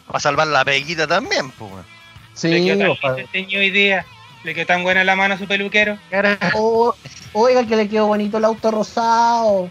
Va 0.09 0.19
a 0.19 0.21
salvar 0.21 0.47
la 0.47 0.65
peguita 0.65 1.07
también, 1.07 1.51
pues. 1.53 1.73
Sí, 2.35 2.49
le 2.49 2.65
quedó 2.65 3.63
idea. 3.63 4.07
Le 4.45 4.55
quedó 4.55 4.67
tan 4.67 4.85
buena 4.85 5.03
la 5.03 5.17
mano 5.17 5.35
a 5.35 5.39
su 5.39 5.47
peluquero. 5.47 5.99
Oh, 6.55 6.95
oiga, 7.33 7.67
que 7.67 7.75
le 7.75 7.89
quedó 7.89 8.07
bonito 8.07 8.39
el 8.39 8.45
auto 8.45 8.71
rosado. 8.71 9.69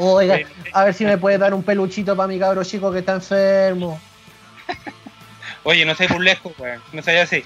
Oiga, 0.00 0.38
a 0.72 0.84
ver 0.84 0.94
si 0.94 1.04
me 1.04 1.18
puede 1.18 1.38
dar 1.38 1.52
un 1.52 1.62
peluchito 1.62 2.16
para 2.16 2.28
mi 2.28 2.38
cabro 2.38 2.62
chico 2.62 2.92
que 2.92 3.00
está 3.00 3.14
enfermo. 3.14 4.00
Oye, 5.64 5.84
no 5.84 5.94
sé 5.94 6.08
lejos, 6.20 6.52
weón. 6.58 6.80
No 6.92 7.02
sé 7.02 7.18
así. 7.20 7.44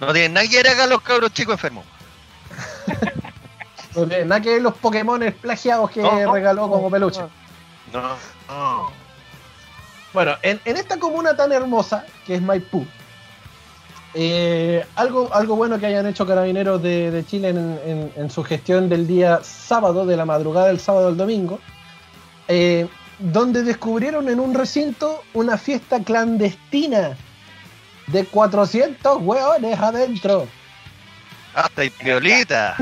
No 0.00 0.12
tiene 0.12 0.30
nada 0.30 0.48
que 0.48 0.56
ver 0.56 0.68
acá 0.68 0.86
los 0.86 1.02
cabros 1.02 1.32
chicos 1.32 1.54
enfermos. 1.54 1.84
no 3.94 4.06
tiene 4.06 4.24
nada 4.24 4.40
que 4.40 4.50
ver 4.54 4.62
los 4.62 4.74
Pokémon 4.74 5.20
plagiados 5.40 5.90
que 5.90 6.02
regaló 6.02 6.68
como 6.68 6.90
peluche. 6.90 7.20
No, 7.92 8.90
Bueno, 10.12 10.36
en, 10.42 10.60
en, 10.64 10.76
esta 10.76 10.98
comuna 10.98 11.36
tan 11.36 11.52
hermosa 11.52 12.06
que 12.26 12.36
es 12.36 12.42
Maipú, 12.42 12.86
eh, 14.14 14.84
algo, 14.96 15.32
algo 15.34 15.56
bueno 15.56 15.78
que 15.78 15.86
hayan 15.86 16.06
hecho 16.06 16.26
Carabineros 16.26 16.82
de, 16.82 17.24
Chile 17.26 17.50
en, 17.50 18.30
su 18.30 18.42
gestión 18.42 18.88
del 18.88 19.06
día 19.06 19.40
sábado, 19.42 20.06
de 20.06 20.16
la 20.16 20.24
madrugada 20.24 20.68
del 20.68 20.80
sábado 20.80 21.08
al 21.08 21.16
domingo, 21.16 21.60
eh, 22.48 22.88
donde 23.18 23.62
descubrieron 23.62 24.28
en 24.28 24.40
un 24.40 24.54
recinto 24.54 25.22
una 25.34 25.58
fiesta 25.58 26.02
clandestina 26.02 27.16
de 28.06 28.24
400 28.24 29.18
hueones 29.20 29.78
adentro. 29.78 30.48
Hasta 31.54 31.84
y 31.84 31.90
piolita. 31.90 32.76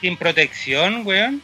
sin 0.00 0.16
protección, 0.16 1.04
weón. 1.04 1.42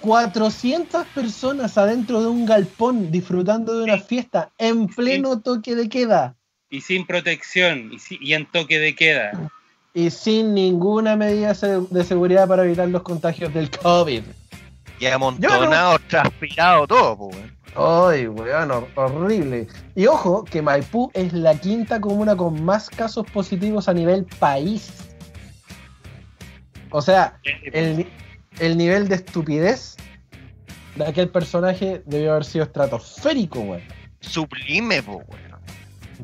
400 0.00 1.06
personas 1.06 1.78
adentro 1.78 2.20
de 2.20 2.26
un 2.26 2.44
galpón 2.44 3.10
disfrutando 3.10 3.78
de 3.78 3.84
una 3.84 3.98
fiesta 3.98 4.50
en 4.58 4.86
pleno 4.86 5.40
toque 5.40 5.74
de 5.74 5.88
queda 5.88 6.36
y 6.74 6.80
sin 6.80 7.06
protección 7.06 7.92
y, 8.10 8.32
en 8.34 8.46
toque 8.46 8.80
de 8.80 8.96
queda. 8.96 9.50
Y 9.94 10.10
sin 10.10 10.54
ninguna 10.54 11.14
medida 11.14 11.52
de 11.52 12.02
seguridad 12.02 12.48
para 12.48 12.64
evitar 12.64 12.88
los 12.88 13.02
contagios 13.02 13.54
del 13.54 13.70
COVID. 13.70 14.22
Y 14.98 15.06
amontonado, 15.06 16.00
transpirado 16.08 16.88
todo, 16.88 17.16
pues. 17.16 17.36
Ay, 17.76 18.26
weón, 18.26 18.86
horrible. 18.96 19.68
Y 19.94 20.06
ojo, 20.06 20.44
que 20.44 20.62
Maipú 20.62 21.12
es 21.14 21.32
la 21.32 21.54
quinta 21.54 22.00
comuna 22.00 22.36
con 22.36 22.64
más 22.64 22.90
casos 22.90 23.24
positivos 23.30 23.88
a 23.88 23.94
nivel 23.94 24.24
país. 24.40 24.92
O 26.90 27.00
sea, 27.00 27.38
el, 27.72 28.08
el 28.58 28.76
nivel 28.76 29.06
de 29.06 29.14
estupidez 29.14 29.96
de 30.96 31.06
aquel 31.06 31.28
personaje 31.28 32.02
debió 32.04 32.32
haber 32.32 32.44
sido 32.44 32.64
estratosférico, 32.64 33.60
weón. 33.60 33.82
Sublime, 34.20 35.00
weón. 35.00 35.53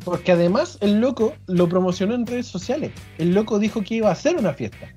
Porque 0.04 0.32
además 0.32 0.78
el 0.80 1.00
loco 1.00 1.34
lo 1.46 1.68
promocionó 1.68 2.14
en 2.14 2.26
redes 2.26 2.46
sociales. 2.46 2.92
El 3.18 3.34
loco 3.34 3.58
dijo 3.58 3.82
que 3.82 3.96
iba 3.96 4.08
a 4.08 4.12
hacer 4.12 4.36
una 4.36 4.52
fiesta. 4.54 4.94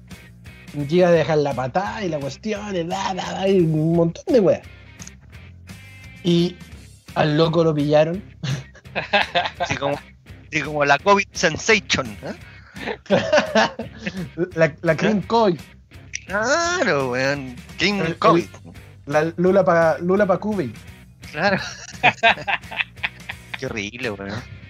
Que 0.71 0.95
iba 0.95 1.07
a 1.07 1.11
dejar 1.11 1.39
la 1.39 1.53
patada 1.53 2.03
y 2.03 2.09
la 2.09 2.19
cuestión, 2.19 2.75
y, 2.75 3.59
un 3.59 3.95
montón 3.95 4.25
de 4.27 4.39
weas. 4.39 4.61
Y 6.23 6.55
al 7.15 7.37
loco 7.37 7.63
lo 7.63 7.73
pillaron. 7.73 8.23
Así 9.59 9.75
como, 9.75 9.99
como 10.63 10.85
la 10.85 10.97
COVID 10.99 11.27
sensation. 11.33 12.07
¿eh? 12.23 12.33
la, 14.55 14.73
la 14.81 14.95
Clean 14.95 15.21
COVID. 15.21 15.59
Claro, 16.25 17.11
weón. 17.11 17.55
Clean 17.77 18.13
COVID. 18.15 18.45
La 19.05 19.33
Lula 19.37 19.63
para 19.65 19.97
Lula 19.99 20.25
pa. 20.25 20.39
Claro. 21.31 21.57
Qué 23.59 23.65
horrible, 23.65 24.11
weón. 24.11 24.62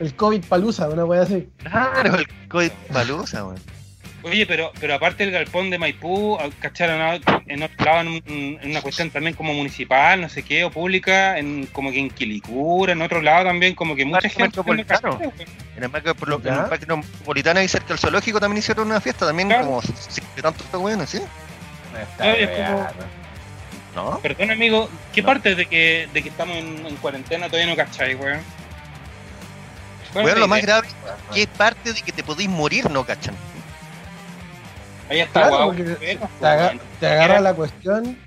El 0.00 0.14
COVID 0.14 0.44
palusa, 0.44 0.88
una 0.88 1.04
wea 1.04 1.22
así. 1.22 1.48
Claro, 1.58 2.16
el 2.16 2.28
COVID 2.48 2.70
palusa, 2.92 3.44
weón. 3.44 3.76
Oye, 4.26 4.44
pero, 4.44 4.72
pero 4.80 4.94
aparte 4.94 5.24
del 5.24 5.32
galpón 5.32 5.70
de 5.70 5.78
Maipú, 5.78 6.36
¿cacharon 6.58 7.20
en 7.46 7.62
otro 7.62 7.84
lado 7.84 8.00
en, 8.26 8.58
una 8.64 8.82
cuestión 8.82 9.08
también 9.10 9.36
como 9.36 9.54
municipal, 9.54 10.20
no 10.20 10.28
sé 10.28 10.42
qué, 10.42 10.64
o 10.64 10.70
pública, 10.70 11.38
en 11.38 11.66
como 11.66 11.92
que 11.92 12.00
en 12.00 12.10
Quilicura, 12.10 12.92
en 12.92 13.02
otro 13.02 13.22
lado 13.22 13.44
también, 13.44 13.76
como 13.76 13.94
que 13.94 14.04
mucha 14.04 14.28
gente. 14.28 14.42
Metropolitano. 14.42 15.20
En 15.76 15.84
el 15.84 15.90
parque, 15.90 16.12
metropolitano 16.70 17.62
y 17.62 17.68
cerca 17.68 17.88
del 17.88 17.98
zoológico 17.98 18.40
también 18.40 18.58
hicieron 18.58 18.88
una 18.88 19.00
fiesta, 19.00 19.26
también 19.26 19.48
como 19.48 19.80
de 19.80 20.42
tantos 20.42 20.66
bueno, 20.72 21.06
¿sí? 21.06 21.20
¿No? 23.94 24.18
Perdón, 24.18 24.50
amigo, 24.50 24.90
¿qué 25.14 25.22
parte 25.22 25.54
de 25.54 25.66
que, 25.66 26.08
de 26.12 26.22
que 26.22 26.28
estamos 26.30 26.56
en, 26.56 26.96
cuarentena 26.96 27.46
todavía 27.46 27.70
no 27.70 27.76
cacháis, 27.76 28.18
weón? 28.18 28.40
Bueno, 30.22 30.40
lo 30.40 30.48
más 30.48 30.62
grave, 30.62 30.88
¿qué 31.34 31.46
parte 31.46 31.92
de 31.92 32.02
que 32.02 32.12
te 32.12 32.22
podéis 32.22 32.48
morir 32.48 32.90
no 32.90 33.04
cachan? 33.04 33.34
Ahí 35.08 35.20
está, 35.20 35.50
te, 36.98 37.06
agarra 37.06 37.40
la 37.40 37.54
cuestión 37.54 38.18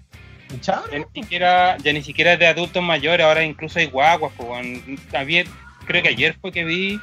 y 0.54 0.60
chao. 0.60 0.84
Ya 0.92 1.00
ni, 1.00 1.06
siquiera, 1.22 1.78
ya 1.78 1.94
ni 1.94 2.02
siquiera 2.02 2.34
es 2.34 2.40
de 2.40 2.48
adultos 2.48 2.82
mayores, 2.82 3.26
ahora 3.26 3.44
incluso 3.44 3.80
hay 3.80 3.88
guaguas. 3.88 4.32
Pues, 4.38 4.82
había, 5.14 5.44
creo 5.86 6.02
que 6.02 6.10
ayer 6.10 6.38
fue 6.40 6.52
que 6.52 6.64
vi, 6.64 7.00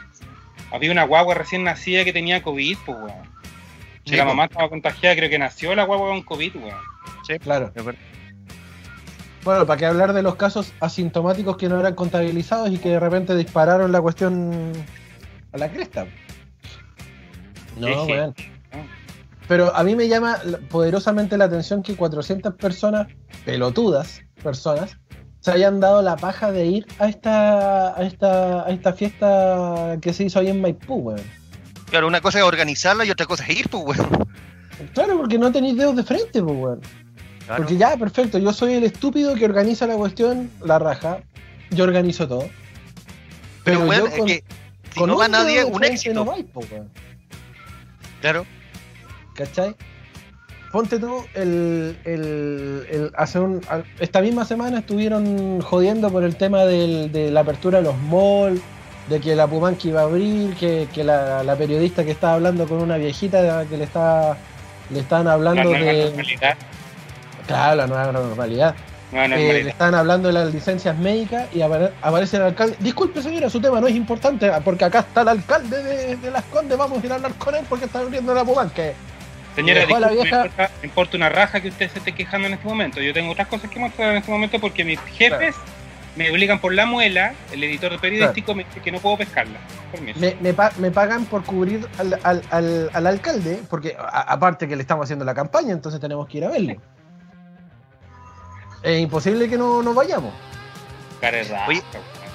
había 0.72 0.92
una 0.92 1.04
guagua 1.04 1.34
recién 1.34 1.64
nacida 1.64 2.04
que 2.04 2.12
tenía 2.12 2.42
COVID, 2.42 2.78
pues, 2.86 2.98
weón. 2.98 3.28
la 4.06 4.24
mamá 4.24 4.44
estaba 4.46 4.68
contagiada, 4.68 5.14
creo 5.14 5.28
que 5.28 5.38
nació 5.38 5.74
la 5.74 5.84
guagua 5.84 6.08
con 6.08 6.22
COVID, 6.22 6.56
weón. 6.56 6.80
Sí, 7.26 7.38
claro. 7.38 7.72
Bueno, 9.46 9.64
para 9.64 9.78
qué 9.78 9.86
hablar 9.86 10.12
de 10.12 10.22
los 10.22 10.34
casos 10.34 10.72
asintomáticos 10.80 11.56
que 11.56 11.68
no 11.68 11.78
eran 11.78 11.94
contabilizados 11.94 12.68
y 12.72 12.78
que 12.78 12.88
de 12.88 12.98
repente 12.98 13.36
dispararon 13.36 13.92
la 13.92 14.00
cuestión 14.00 14.72
a 15.52 15.56
la 15.56 15.70
cresta. 15.70 16.04
No, 17.78 18.06
weón. 18.06 18.34
Pero 19.46 19.72
a 19.76 19.84
mí 19.84 19.94
me 19.94 20.08
llama 20.08 20.40
poderosamente 20.68 21.38
la 21.38 21.44
atención 21.44 21.84
que 21.84 21.94
400 21.94 22.54
personas, 22.54 23.06
pelotudas 23.44 24.20
personas, 24.42 24.98
se 25.38 25.52
hayan 25.52 25.78
dado 25.78 26.02
la 26.02 26.16
paja 26.16 26.50
de 26.50 26.66
ir 26.66 26.86
a 26.98 27.08
esta, 27.08 27.96
a 27.96 28.02
esta, 28.02 28.66
a 28.66 28.70
esta 28.70 28.94
fiesta 28.94 29.96
que 30.02 30.12
se 30.12 30.24
hizo 30.24 30.40
ahí 30.40 30.48
en 30.48 30.60
Maipú, 30.60 30.96
weón. 30.96 31.20
Claro, 31.88 32.08
una 32.08 32.20
cosa 32.20 32.40
es 32.40 32.44
organizarla 32.44 33.04
y 33.04 33.12
otra 33.12 33.26
cosa 33.26 33.44
es 33.44 33.60
ir, 33.60 33.68
pues, 33.68 33.96
weón. 34.00 34.28
Claro, 34.92 35.16
porque 35.16 35.38
no 35.38 35.52
tenéis 35.52 35.76
dedos 35.76 35.94
de 35.94 36.02
frente, 36.02 36.42
pues, 36.42 36.56
weón. 36.58 36.80
Porque 37.46 37.76
ya, 37.76 37.96
perfecto, 37.96 38.38
yo 38.38 38.52
soy 38.52 38.74
el 38.74 38.84
estúpido 38.84 39.34
que 39.34 39.44
organiza 39.44 39.86
la 39.86 39.94
cuestión, 39.94 40.50
la 40.64 40.78
raja, 40.78 41.20
yo 41.70 41.84
organizo 41.84 42.26
todo. 42.26 42.48
Pero, 43.62 43.84
bueno, 43.84 44.06
es 44.06 44.24
que 44.24 44.44
si 44.94 45.04
no 45.04 45.16
va 45.16 45.28
nadie, 45.28 45.64
un 45.64 45.84
éxito. 45.84 46.24
No 46.24 46.34
claro. 48.20 48.46
¿cachai? 49.34 49.74
Ponte 50.72 50.98
tú, 50.98 51.24
el, 51.34 51.96
el, 52.04 53.12
hace 53.16 53.38
un, 53.38 53.60
esta 54.00 54.20
misma 54.20 54.44
semana 54.44 54.80
estuvieron 54.80 55.60
jodiendo 55.60 56.10
por 56.10 56.24
el 56.24 56.36
tema 56.36 56.64
de 56.64 57.30
la 57.30 57.40
apertura 57.40 57.78
de 57.78 57.84
los 57.84 57.96
malls, 57.98 58.60
de 59.08 59.20
que 59.20 59.36
la 59.36 59.46
Pumanqui 59.46 59.88
iba 59.88 60.00
a 60.00 60.04
abrir, 60.04 60.54
que, 60.56 61.04
la, 61.04 61.54
periodista 61.56 62.04
que 62.04 62.10
estaba 62.10 62.34
hablando 62.34 62.66
con 62.66 62.82
una 62.82 62.96
viejita 62.96 63.64
que 63.66 63.76
le 63.76 63.84
está 63.84 64.36
le 64.90 65.00
estaban 65.00 65.28
hablando 65.28 65.70
de. 65.70 66.06
Normalidad. 66.06 66.56
Claro, 67.46 67.76
la 67.76 67.86
nueva 67.86 68.12
normalidad. 68.12 68.74
Eh, 69.12 69.62
le 69.62 69.70
estaban 69.70 69.94
hablando 69.94 70.28
de 70.28 70.34
las 70.34 70.52
licencias 70.52 70.96
médicas 70.98 71.48
y 71.54 71.62
aparece 71.62 72.38
el 72.38 72.42
alcalde. 72.42 72.76
Disculpe, 72.80 73.22
señora, 73.22 73.48
su 73.48 73.60
tema 73.60 73.80
no 73.80 73.86
es 73.86 73.94
importante 73.94 74.50
porque 74.64 74.84
acá 74.84 75.00
está 75.00 75.22
el 75.22 75.28
alcalde 75.28 76.16
de, 76.16 76.30
Las 76.30 76.44
Condes. 76.44 76.76
Vamos 76.76 77.02
a 77.02 77.06
ir 77.06 77.12
a 77.12 77.14
hablar 77.14 77.32
con 77.34 77.54
él 77.54 77.64
porque 77.68 77.84
está 77.84 78.00
abriendo 78.00 78.34
la 78.34 78.44
Pumanque. 78.44 78.94
Señora, 79.54 79.86
me, 79.86 80.86
importa, 80.86 81.16
una 81.16 81.30
raja 81.30 81.60
que 81.60 81.68
usted 81.68 81.90
se 81.90 81.98
esté 82.00 82.12
quejando 82.12 82.48
en 82.48 82.54
este 82.54 82.66
momento. 82.66 83.00
Yo 83.00 83.14
tengo 83.14 83.32
otras 83.32 83.46
cosas 83.46 83.70
que 83.70 83.78
mostrar 83.78 84.10
en 84.10 84.16
este 84.18 84.30
momento 84.30 84.58
porque 84.60 84.84
mis 84.84 85.00
jefes 85.16 85.54
me 86.16 86.30
obligan 86.30 86.58
por 86.58 86.74
la 86.74 86.84
muela, 86.84 87.34
el 87.52 87.62
editor 87.62 87.98
periodístico 88.00 88.54
me 88.54 88.64
dice 88.64 88.80
que 88.80 88.90
no 88.90 88.98
puedo 88.98 89.18
pescarla. 89.18 89.58
Me, 90.14 90.36
me, 90.40 90.90
pagan 90.90 91.26
por 91.26 91.44
cubrir 91.44 91.86
al, 91.98 92.18
al, 92.22 92.90
al, 92.92 93.06
alcalde, 93.06 93.60
porque 93.70 93.96
aparte 93.98 94.66
que 94.66 94.76
le 94.76 94.82
estamos 94.82 95.04
haciendo 95.04 95.24
la 95.24 95.34
campaña, 95.34 95.72
entonces 95.72 96.00
tenemos 96.00 96.26
que 96.26 96.38
ir 96.38 96.44
a 96.44 96.48
verlo. 96.48 96.76
Es 98.86 99.02
imposible 99.02 99.48
que 99.48 99.58
no 99.58 99.82
nos 99.82 99.96
vayamos. 99.96 100.32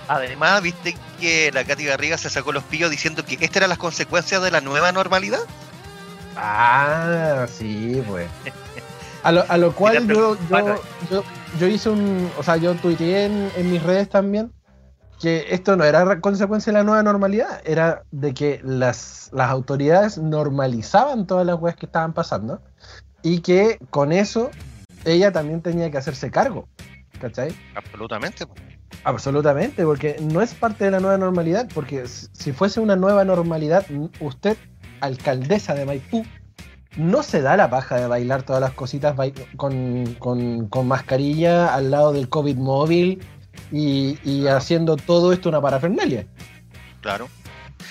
además, 0.10 0.62
¿viste 0.62 0.98
que 1.18 1.50
la 1.54 1.64
Katy 1.64 1.86
Garriga 1.86 2.18
se 2.18 2.30
sacó 2.30 2.52
los 2.52 2.66
pillos 2.66 2.92
diciendo 2.92 3.24
que 3.24 3.36
estas 3.36 3.56
eran 3.56 3.70
las 3.70 3.78
consecuencias 3.78 4.44
de 4.44 4.52
la 4.52 4.60
nueva 4.60 4.92
normalidad? 4.92 5.40
Ah, 6.36 7.48
sí, 7.50 8.04
pues. 8.06 8.28
A 9.24 9.32
lo, 9.32 9.46
a 9.48 9.58
lo 9.58 9.74
cual 9.76 10.06
yo, 10.06 10.38
yo, 11.10 11.24
yo, 11.58 11.68
hice 11.68 11.90
un. 11.90 12.30
O 12.38 12.44
sea, 12.44 12.58
yo 12.58 12.76
tuiteé 12.76 13.28
en, 13.28 13.50
en, 13.56 13.72
mis 13.72 13.82
redes 13.82 14.10
también 14.10 14.52
que 15.22 15.46
esto 15.52 15.78
no 15.78 15.86
era 15.86 16.20
consecuencia 16.20 16.74
de 16.74 16.80
la 16.80 16.84
nueva 16.84 17.02
normalidad, 17.02 17.62
era 17.64 18.04
de 18.12 18.34
que 18.34 18.60
las, 18.62 19.30
las 19.32 19.50
autoridades 19.50 20.18
normalizaban 20.18 21.28
todas 21.28 21.46
las 21.46 21.62
weas 21.62 21.78
que 21.78 21.86
estaban 21.86 22.12
pasando 22.12 22.60
y 23.22 23.40
que 23.40 23.78
con 23.90 24.12
eso 24.12 24.52
ella 25.06 25.32
también 25.32 25.62
tenía 25.62 25.90
que 25.92 25.98
hacerse 25.98 26.32
cargo. 26.32 26.68
¿Cachai? 27.20 27.54
Absolutamente. 27.76 28.46
Absolutamente, 29.04 29.84
porque 29.84 30.18
no 30.22 30.42
es 30.42 30.54
parte 30.54 30.86
de 30.86 30.92
la 30.92 31.00
nueva 31.00 31.18
normalidad, 31.18 31.68
porque 31.74 32.06
si 32.08 32.52
fuese 32.52 32.80
una 32.80 32.96
nueva 32.96 33.26
normalidad, 33.26 33.86
usted 34.20 34.58
alcaldesa 35.00 35.74
de 35.74 35.86
Maipú, 35.86 36.26
no 36.98 37.24
se 37.24 37.42
da 37.42 37.58
la 37.58 37.70
paja 37.70 37.98
de 37.98 38.08
bailar 38.08 38.44
todas 38.44 38.62
las 38.62 38.74
cositas 38.74 39.16
con, 39.56 40.70
mascarilla 40.86 41.74
al 41.74 41.92
lado 41.92 42.12
del 42.12 42.30
COVID 42.30 42.58
móvil 42.58 43.24
y, 43.72 44.48
haciendo 44.48 44.98
todo 44.98 45.34
esto 45.34 45.50
una 45.50 45.62
parafernalia. 45.62 46.26
Claro. 47.02 47.30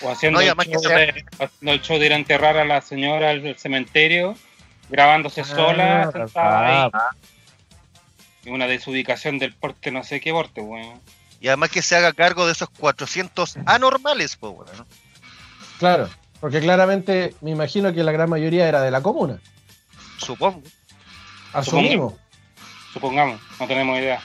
O 0.03 0.11
haciendo, 0.11 0.41
el, 0.41 0.47
show 0.47 1.99
de, 1.99 2.07
ir 2.07 2.13
a 2.13 2.17
enterrar 2.17 2.57
a 2.57 2.65
la 2.65 2.81
señora 2.81 3.31
al 3.31 3.57
cementerio, 3.57 4.35
grabándose 4.91 5.41
ah, 5.43 5.45
sola, 5.45 6.13
sentada 6.13 6.85
ahí. 6.85 6.91
Y 8.45 8.51
una 8.51 8.67
desubicación 8.67 9.39
del 9.39 9.55
porte, 9.55 9.91
no 9.91 10.03
sé 10.03 10.21
qué 10.21 10.33
porte, 10.33 10.61
bueno. 10.61 11.01
Y 11.41 11.49
además 11.49 11.71
que 11.71 11.83
se 11.83 11.97
haga 11.97 12.13
cargo 12.13 12.47
de 12.47 12.53
esos 12.53 12.69
400 12.71 13.59
anormales, 13.67 14.37
pues, 14.37 14.53
bueno. 14.53 14.87
Claro. 15.79 16.09
Porque 16.41 16.61
claramente 16.61 17.35
me 17.41 17.51
imagino 17.51 17.93
que 17.93 18.03
la 18.03 18.13
gran 18.13 18.29
mayoría 18.29 18.69
era 18.69 18.83
de 18.83 18.91
la 18.91 19.03
comuna. 19.03 19.41
Supongo. 20.19 20.63
Asumimos. 21.53 22.15
Supongamos, 22.93 23.41
no 23.59 23.67
tenemos 23.67 23.99
idea. 23.99 24.21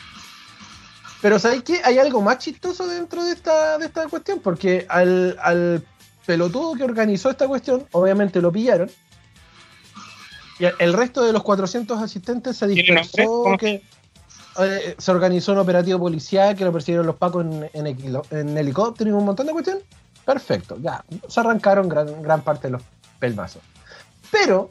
Pero 1.22 1.40
¿sabes 1.40 1.64
qué? 1.64 1.82
Hay 1.84 1.98
algo 1.98 2.22
más 2.22 2.40
chistoso 2.40 2.88
dentro 2.88 3.24
de 3.24 3.34
esta, 3.34 3.78
de 3.78 3.86
esta 3.86 4.08
cuestión, 4.08 4.40
porque 4.40 4.86
al, 4.90 5.38
al 5.42 5.86
pelotudo 6.26 6.76
que 6.76 6.84
organizó 6.84 7.30
esta 7.30 7.48
cuestión, 7.48 7.88
obviamente 7.92 8.42
lo 8.42 8.52
pillaron. 8.52 8.90
Y 10.60 10.66
el 10.80 10.94
resto 10.94 11.24
de 11.24 11.34
los 11.34 11.44
400 11.44 12.02
asistentes 12.02 12.58
se 12.58 12.68
dispersó, 12.68 13.56
que 13.60 13.84
eh, 14.60 14.96
se 14.98 15.12
organizó 15.12 15.52
un 15.52 15.58
operativo 15.60 16.00
policial, 16.00 16.56
que 16.56 16.64
lo 16.64 16.72
persiguieron 16.72 17.06
los 17.06 17.18
pacos 17.18 17.46
en, 17.46 17.70
en 17.74 18.58
helicóptero 18.58 19.10
y 19.10 19.14
un 19.14 19.26
montón 19.26 19.48
de 19.48 19.54
cuestiones. 19.54 19.84
Perfecto, 20.26 20.78
ya. 20.82 21.04
Se 21.28 21.40
arrancaron 21.40 21.88
gran, 21.88 22.22
gran 22.24 22.42
parte 22.42 22.68
de 22.68 22.72
los 22.72 22.82
pelmazos. 23.20 23.62
Pero 24.32 24.70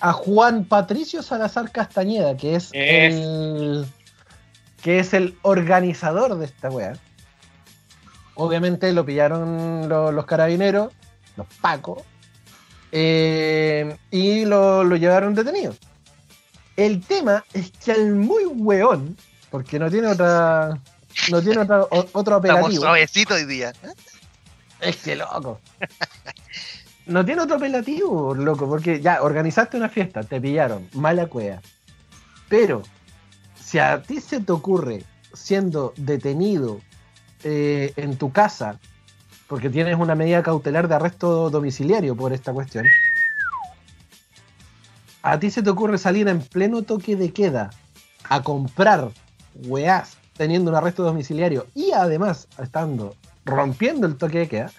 a 0.00 0.12
Juan 0.12 0.64
Patricio 0.64 1.22
Salazar 1.22 1.70
Castañeda, 1.70 2.36
que 2.36 2.56
es, 2.56 2.70
el 2.72 3.86
que 4.82 4.98
es 4.98 5.14
el 5.14 5.38
organizador 5.42 6.36
de 6.36 6.44
esta 6.44 6.70
wea. 6.70 6.94
Obviamente 8.34 8.92
lo 8.92 9.06
pillaron 9.06 9.88
los, 9.88 10.26
carabineros, 10.26 10.92
los 11.36 11.46
pacos, 11.60 12.02
eh, 12.92 13.96
y 14.10 14.44
lo, 14.44 14.84
llevaron 14.96 15.34
detenido. 15.34 15.74
El 16.76 17.00
tema 17.00 17.44
es 17.52 17.70
que 17.72 17.92
al 17.92 18.14
muy 18.14 18.44
weón, 18.44 19.16
porque 19.50 19.78
no 19.78 19.90
tiene 19.90 20.08
otra, 20.08 20.78
no 21.30 21.42
tiene 21.42 21.60
otra, 21.60 21.86
otro 21.90 22.36
operativo. 22.36 22.68
Estamos 22.68 22.74
suavecito 22.74 23.34
hoy 23.34 23.44
día. 23.46 23.72
Es 24.80 24.96
que 24.98 25.16
loco. 25.16 25.60
No 27.06 27.24
tiene 27.24 27.42
otro 27.42 27.56
apelativo, 27.56 28.34
loco, 28.34 28.68
porque 28.68 29.00
ya 29.00 29.22
organizaste 29.22 29.76
una 29.76 29.88
fiesta, 29.88 30.24
te 30.24 30.40
pillaron, 30.40 30.88
mala 30.92 31.28
cueva. 31.28 31.60
Pero, 32.48 32.82
si 33.62 33.78
a 33.78 34.02
ti 34.02 34.20
se 34.20 34.40
te 34.40 34.50
ocurre, 34.50 35.04
siendo 35.32 35.94
detenido 35.96 36.80
eh, 37.44 37.92
en 37.96 38.16
tu 38.16 38.32
casa, 38.32 38.80
porque 39.48 39.70
tienes 39.70 39.96
una 39.96 40.14
medida 40.14 40.42
cautelar 40.42 40.88
de 40.88 40.96
arresto 40.96 41.50
domiciliario 41.50 42.16
por 42.16 42.32
esta 42.32 42.52
cuestión, 42.52 42.86
a 45.22 45.38
ti 45.38 45.50
se 45.50 45.62
te 45.62 45.70
ocurre 45.70 45.98
salir 45.98 46.28
en 46.28 46.40
pleno 46.40 46.82
toque 46.82 47.16
de 47.16 47.32
queda 47.32 47.70
a 48.28 48.42
comprar 48.42 49.10
weás 49.64 50.16
teniendo 50.36 50.70
un 50.70 50.76
arresto 50.76 51.02
domiciliario 51.02 51.66
y 51.74 51.92
además 51.92 52.48
estando 52.58 53.16
rompiendo 53.44 54.06
el 54.06 54.16
toque 54.16 54.40
de 54.40 54.48
queda, 54.48 54.72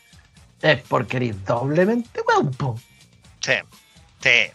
es 0.61 0.81
porque 0.83 1.17
eres 1.17 1.45
doblemente 1.45 2.21
weón, 2.27 2.79
Sí, 3.39 3.53
sí. 4.21 4.51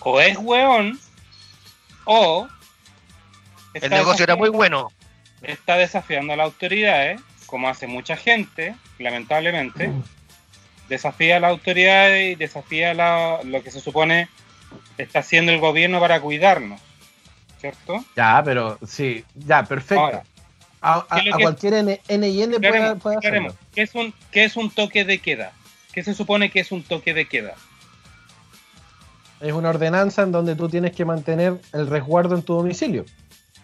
O 0.00 0.20
es 0.20 0.38
weón, 0.38 0.98
o. 2.04 2.48
El 3.74 3.90
negocio 3.90 4.24
era 4.24 4.36
muy 4.36 4.48
bueno. 4.48 4.90
Está 5.42 5.76
desafiando 5.76 6.32
a 6.32 6.36
las 6.36 6.46
autoridades, 6.46 7.20
como 7.48 7.68
hace 7.68 7.86
mucha 7.86 8.16
gente, 8.16 8.76
lamentablemente. 8.98 9.90
Desafía 10.88 11.38
a 11.38 11.40
la 11.40 11.48
autoridad 11.48 12.14
y 12.14 12.34
desafía 12.34 12.94
lo 13.42 13.62
que 13.62 13.70
se 13.70 13.80
supone 13.80 14.28
está 14.98 15.20
haciendo 15.20 15.50
el 15.50 15.58
gobierno 15.58 15.98
para 15.98 16.20
cuidarnos. 16.20 16.80
¿Cierto? 17.58 18.04
Ya, 18.14 18.40
pero 18.44 18.78
sí, 18.86 19.24
ya, 19.34 19.64
perfecto. 19.64 20.22
a, 20.80 21.06
cualquier 21.40 21.74
N, 21.74 22.28
y 22.28 22.42
N 22.42 22.60
puede, 22.60 22.96
puede 22.96 23.16
hacerlo. 23.16 23.56
¿Qué 23.74 23.82
es, 23.82 23.94
un, 23.94 24.14
¿Qué 24.30 24.44
es 24.44 24.56
un 24.56 24.70
toque 24.70 25.04
de 25.04 25.18
queda? 25.18 25.52
¿Qué 25.92 26.04
se 26.04 26.14
supone 26.14 26.50
que 26.50 26.60
es 26.60 26.70
un 26.70 26.82
toque 26.82 27.14
de 27.14 27.26
queda? 27.26 27.54
Es 29.40 29.52
una 29.52 29.70
ordenanza 29.70 30.22
en 30.22 30.32
donde 30.32 30.54
tú 30.54 30.68
tienes 30.68 30.92
que 30.92 31.04
mantener 31.04 31.58
el 31.72 31.86
resguardo 31.88 32.36
en 32.36 32.42
tu 32.42 32.54
domicilio. 32.54 33.06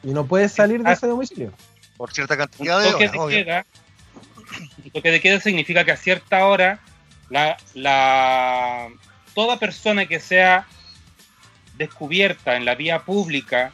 Y 0.02 0.08
no 0.08 0.26
puedes 0.26 0.52
salir 0.52 0.82
de 0.82 0.92
ese 0.92 1.06
domicilio. 1.06 1.52
Por 1.96 2.12
cierta 2.12 2.36
cantidad 2.36 2.80
de 2.80 2.90
toque 2.90 3.08
de 3.08 3.44
queda, 3.44 3.66
Un 4.84 4.90
toque 4.90 5.10
de 5.10 5.20
queda 5.20 5.40
significa 5.40 5.84
que 5.84 5.92
a 5.92 5.96
cierta 5.96 6.46
hora 6.46 6.80
la, 7.30 7.56
la, 7.74 8.88
toda 9.34 9.58
persona 9.58 10.06
que 10.06 10.20
sea 10.20 10.66
descubierta 11.76 12.56
en 12.56 12.64
la 12.64 12.74
vía 12.74 13.00
pública 13.00 13.72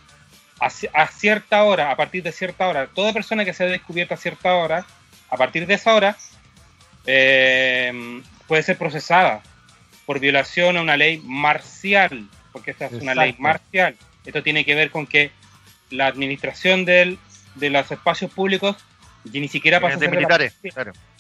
a, 0.61 1.07
cierta 1.09 1.65
hora, 1.65 1.91
a 1.91 1.97
partir 1.97 2.23
de 2.23 2.33
cierta 2.33 2.69
hora, 2.69 2.87
toda 2.89 3.13
persona 3.13 3.45
que 3.45 3.55
sea 3.55 3.67
descubierta 3.67 4.15
a 4.15 4.19
cierta 4.19 4.55
hora, 4.55 4.85
a 5.31 5.37
partir 5.37 5.67
de 5.67 5.75
esa 5.75 5.95
hora, 5.95 6.17
eh, 7.07 8.21
puede 8.47 8.63
ser 8.63 8.77
procesada 8.77 9.43
por 10.05 10.21
violación 10.21 10.77
a 10.77 10.83
una 10.83 10.99
ley 10.99 11.23
marcial, 11.25 12.29
porque 12.53 12.73
esta 12.73 12.87
es 12.87 12.93
una 12.95 13.15
ley 13.15 13.35
marcial. 13.39 13.97
Esto 14.27 14.43
tiene 14.43 14.67
que 14.67 14.75
ver 14.75 14.91
con 14.91 15.07
que 15.07 15.31
la 15.89 16.09
administración 16.09 16.85
del, 16.85 17.19
de 17.55 17.71
los 17.71 17.91
espacios 17.91 18.31
públicos 18.33 18.77
ni 19.25 19.49
siquiera 19.49 19.81
pasa 19.81 19.97
a, 19.97 19.99
ser 19.99 20.11
militares, 20.11 20.57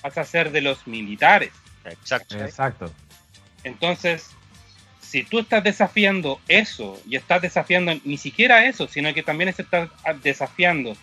pasa 0.00 0.20
a 0.22 0.24
ser 0.24 0.50
de 0.52 0.62
los 0.62 0.86
militares. 0.86 1.52
Exacto. 1.84 2.38
Exacto. 2.38 2.92
Entonces, 3.62 4.30
si 5.00 5.22
tú 5.22 5.40
estás 5.40 5.62
desafiando 5.62 6.40
eso 6.48 7.00
y 7.06 7.16
estás 7.16 7.42
desafiando 7.42 7.92
ni 8.04 8.16
siquiera 8.16 8.64
eso, 8.64 8.88
sino 8.88 9.12
que 9.12 9.22
también 9.22 9.48
estás 9.48 9.90
desafiando 10.22 10.96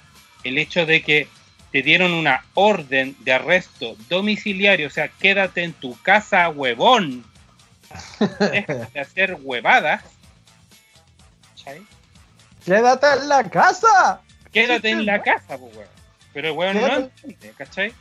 el 0.43 0.57
hecho 0.57 0.85
de 0.85 1.03
que 1.03 1.27
te 1.71 1.81
dieron 1.81 2.13
una 2.13 2.45
orden 2.53 3.15
de 3.19 3.33
arresto 3.33 3.95
domiciliario, 4.09 4.87
o 4.87 4.91
sea, 4.91 5.09
quédate 5.09 5.63
en 5.63 5.73
tu 5.73 5.99
casa, 6.01 6.49
huevón, 6.49 7.25
Deja 8.39 8.73
de 8.73 8.99
hacer 8.99 9.37
huevadas. 9.41 10.03
Quédate 12.65 13.07
en 13.13 13.29
la 13.29 13.49
casa. 13.49 14.21
Quédate 14.65 14.89
en 14.89 15.06
la 15.06 15.22
casa, 15.22 15.58
pues, 15.58 15.74
Pero 16.34 16.50
el 16.50 16.58
weón 16.58 16.82
no 16.82 16.96
entiende, 16.96 17.54
¿cachai? 17.58 17.93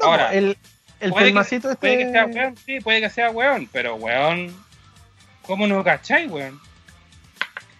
Ahora, 0.00 0.32
el, 0.32 0.56
el 1.00 1.10
puede 1.10 1.32
que, 1.32 1.40
este... 1.40 1.76
puede 1.76 1.98
que 1.98 2.10
sea 2.10 2.26
weón, 2.26 2.56
sí, 2.64 2.80
puede 2.80 3.00
que 3.00 3.10
sea 3.10 3.30
weón, 3.30 3.68
pero 3.72 3.96
weón, 3.96 4.54
¿cómo 5.42 5.66
no 5.66 5.82
cachai, 5.82 6.26
weón? 6.28 6.60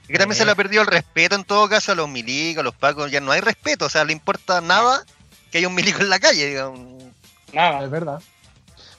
Y 0.08 0.12
que 0.12 0.18
también 0.18 0.36
se 0.36 0.44
le 0.44 0.52
ha 0.52 0.54
perdido 0.54 0.82
el 0.82 0.88
respeto 0.88 1.36
en 1.36 1.44
todo 1.44 1.68
caso 1.68 1.92
a 1.92 1.94
los 1.94 2.08
milicos, 2.08 2.60
a 2.60 2.64
los 2.64 2.74
pacos, 2.74 3.10
ya 3.10 3.20
no 3.20 3.30
hay 3.30 3.40
respeto, 3.40 3.86
o 3.86 3.88
sea, 3.90 4.04
le 4.04 4.12
importa 4.12 4.60
nada 4.60 5.04
que 5.50 5.58
haya 5.58 5.68
un 5.68 5.74
milico 5.74 6.00
en 6.00 6.10
la 6.10 6.18
calle, 6.18 6.46
digamos. 6.46 7.02
Nada. 7.52 7.84
Es 7.84 7.90
verdad. 7.90 8.20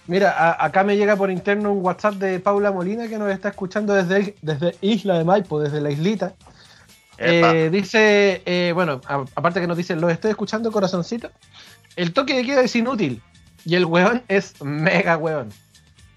Mira, 0.08 0.58
acá 0.64 0.84
me 0.84 0.98
llega 0.98 1.16
por 1.16 1.30
interno 1.30 1.72
un 1.72 1.86
WhatsApp 1.86 2.16
de 2.16 2.40
Paula 2.40 2.72
Molina 2.72 3.08
que 3.08 3.20
nos 3.20 3.32
está 3.32 3.50
escuchando 3.50 3.94
desde, 3.94 4.36
desde 4.42 4.76
Isla 4.82 5.20
de 5.20 5.24
Maipo, 5.24 5.60
desde 5.60 5.82
la 5.82 5.92
islita. 5.92 6.34
Eh, 7.22 7.70
dice, 7.72 8.42
eh, 8.46 8.72
bueno, 8.74 9.02
aparte 9.08 9.60
que 9.60 9.68
nos 9.68 9.78
dice, 9.78 9.96
lo 9.96 10.10
estoy 10.10 10.32
escuchando, 10.32 10.72
corazoncito. 10.72 11.32
El 11.96 12.14
toque 12.14 12.36
de 12.36 12.46
queda 12.46 12.62
es 12.62 12.76
inútil 12.76 13.22
y 13.66 13.76
el 13.76 13.86
weón 13.86 14.24
es 14.30 14.62
mega 14.62 15.18
weón. 15.18 15.50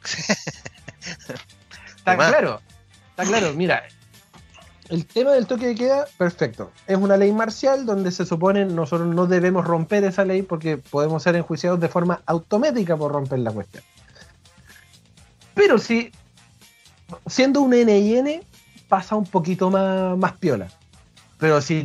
está 1.97 2.17
claro, 2.17 2.61
está 3.11 3.25
claro. 3.25 3.53
Mira, 3.55 3.83
el 4.88 5.07
tema 5.07 5.33
del 5.33 5.47
toque 5.47 5.67
de 5.67 5.75
queda, 5.75 6.07
perfecto. 6.19 6.71
Es 6.87 6.97
una 6.97 7.17
ley 7.17 7.33
marcial 7.33 7.85
donde 7.85 8.12
se 8.12 8.25
supone 8.25 8.65
nosotros 8.65 9.12
no 9.12 9.27
debemos 9.27 9.65
romper 9.65 10.05
esa 10.05 10.25
ley 10.25 10.43
porque 10.43 10.77
podemos 10.77 11.23
ser 11.23 11.35
enjuiciados 11.35 11.81
de 11.81 11.88
forma 11.88 12.23
automática 12.27 12.97
por 12.97 13.11
romper 13.11 13.41
la 13.41 13.51
cuestión. 13.51 13.83
Pero 15.55 15.79
si, 15.79 16.12
siendo 17.27 17.61
un 17.61 17.71
NIN, 17.71 18.43
pasa 18.88 19.17
un 19.17 19.27
poquito 19.27 19.71
más, 19.71 20.17
más 20.17 20.35
piola. 20.35 20.69
Pero 21.43 21.61
si 21.61 21.85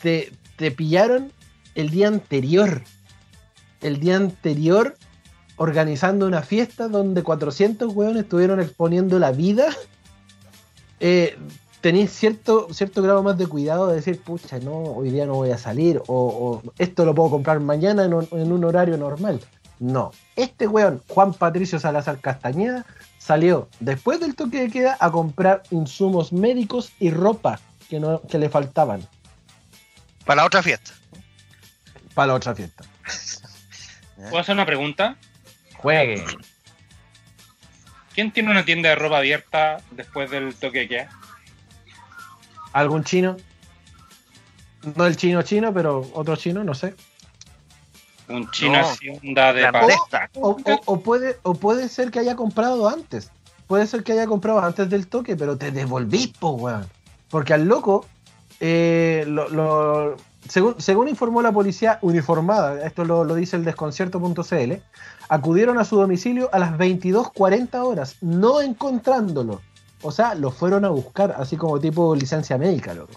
te, 0.00 0.32
te, 0.56 0.70
pillaron 0.70 1.30
el 1.74 1.90
día 1.90 2.08
anterior, 2.08 2.80
el 3.82 4.00
día 4.00 4.16
anterior 4.16 4.96
organizando 5.56 6.26
una 6.26 6.40
fiesta 6.40 6.88
donde 6.88 7.22
400 7.22 7.94
hueones 7.94 8.22
estuvieron 8.22 8.62
exponiendo 8.62 9.18
la 9.18 9.30
vida, 9.30 9.66
eh, 11.00 11.36
tenéis 11.82 12.12
cierto, 12.12 12.68
cierto 12.72 13.02
grado 13.02 13.22
más 13.22 13.36
de 13.36 13.46
cuidado 13.46 13.88
de 13.88 13.96
decir, 13.96 14.18
pucha, 14.22 14.58
no, 14.60 14.72
hoy 14.72 15.10
día 15.10 15.26
no 15.26 15.34
voy 15.34 15.50
a 15.50 15.58
salir, 15.58 16.00
o, 16.06 16.62
esto 16.78 17.04
lo 17.04 17.14
puedo 17.14 17.28
comprar 17.28 17.60
mañana 17.60 18.04
en 18.04 18.14
un, 18.14 18.64
horario 18.64 18.96
normal. 18.96 19.38
No, 19.80 20.12
este 20.34 20.66
weón, 20.66 21.02
Juan 21.08 21.34
Patricio 21.34 21.78
Salazar 21.78 22.20
Castañeda, 22.20 22.86
salió 23.18 23.68
después 23.80 24.18
del 24.18 24.34
toque 24.34 24.60
de 24.60 24.70
queda 24.70 24.96
a 24.98 25.10
comprar 25.10 25.62
insumos 25.70 26.32
médicos 26.32 26.90
y 26.98 27.10
ropa 27.10 27.60
que, 27.94 28.00
no, 28.00 28.20
que 28.22 28.38
le 28.38 28.48
faltaban. 28.48 29.06
Para 30.24 30.42
la 30.42 30.46
otra 30.46 30.62
fiesta. 30.62 30.92
Para 32.14 32.28
la 32.28 32.34
otra 32.34 32.54
fiesta. 32.54 32.84
¿Puedo 34.16 34.38
hacer 34.38 34.54
una 34.54 34.66
pregunta? 34.66 35.16
Juegue. 35.76 36.24
¿Quién 38.14 38.32
tiene 38.32 38.50
una 38.50 38.64
tienda 38.64 38.88
de 38.88 38.94
ropa 38.96 39.18
abierta 39.18 39.80
después 39.90 40.30
del 40.30 40.54
toque 40.54 40.80
de 40.80 40.88
queda? 40.88 41.10
algún 42.72 43.04
chino. 43.04 43.36
No 44.96 45.06
el 45.06 45.16
chino 45.16 45.42
chino, 45.42 45.72
pero 45.72 46.10
otro 46.14 46.36
chino, 46.36 46.64
no 46.64 46.74
sé. 46.74 46.94
Un 48.28 48.50
chino 48.50 48.82
de 49.22 50.00
o, 50.34 50.56
o, 50.86 51.00
puede, 51.00 51.38
o 51.42 51.54
puede 51.54 51.88
ser 51.88 52.10
que 52.10 52.18
haya 52.18 52.34
comprado 52.34 52.88
antes. 52.88 53.30
Puede 53.66 53.86
ser 53.86 54.02
que 54.02 54.12
haya 54.12 54.26
comprado 54.26 54.60
antes 54.60 54.90
del 54.90 55.06
toque, 55.06 55.36
pero 55.36 55.56
te 55.56 55.70
devolví, 55.70 56.34
po, 56.38 56.50
weón. 56.50 56.88
Porque 57.34 57.52
al 57.52 57.64
loco, 57.64 58.06
eh, 58.60 59.24
lo, 59.26 60.14
según, 60.48 60.80
según, 60.80 61.08
informó 61.08 61.42
la 61.42 61.50
policía 61.50 61.98
uniformada, 62.00 62.86
esto 62.86 63.04
lo, 63.04 63.24
lo 63.24 63.34
dice 63.34 63.56
el 63.56 63.64
desconcierto.cl, 63.64 64.72
acudieron 65.28 65.78
a 65.78 65.84
su 65.84 65.96
domicilio 65.96 66.48
a 66.52 66.60
las 66.60 66.74
22.40 66.74 67.74
horas, 67.82 68.18
no 68.20 68.60
encontrándolo. 68.60 69.62
O 70.02 70.12
sea, 70.12 70.36
lo 70.36 70.52
fueron 70.52 70.84
a 70.84 70.90
buscar, 70.90 71.34
así 71.36 71.56
como 71.56 71.80
tipo 71.80 72.14
licencia 72.14 72.56
médica, 72.56 72.94
loco. 72.94 73.14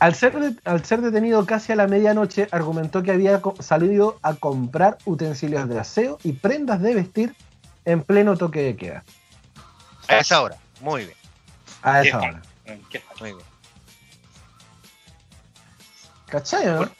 Al 0.00 0.16
ser, 0.16 0.56
al 0.64 0.84
ser 0.84 1.00
detenido 1.00 1.46
casi 1.46 1.70
a 1.70 1.76
la 1.76 1.86
medianoche, 1.86 2.48
argumentó 2.50 3.04
que 3.04 3.12
había 3.12 3.40
salido 3.60 4.18
a 4.22 4.34
comprar 4.34 4.98
utensilios 5.04 5.68
de 5.68 5.78
aseo 5.78 6.18
y 6.24 6.32
prendas 6.32 6.82
de 6.82 6.96
vestir 6.96 7.36
en 7.84 8.02
pleno 8.02 8.36
toque 8.36 8.60
de 8.60 8.74
queda. 8.74 9.04
A 10.08 10.18
esa 10.18 10.42
hora, 10.42 10.56
muy 10.80 11.04
bien. 11.04 11.16
A 11.82 12.02
esa 12.02 12.18
hora. 12.18 12.42
Muy 13.20 13.32
bien. 13.32 13.46
¿Cachai, 16.26 16.66
no? 16.66 16.90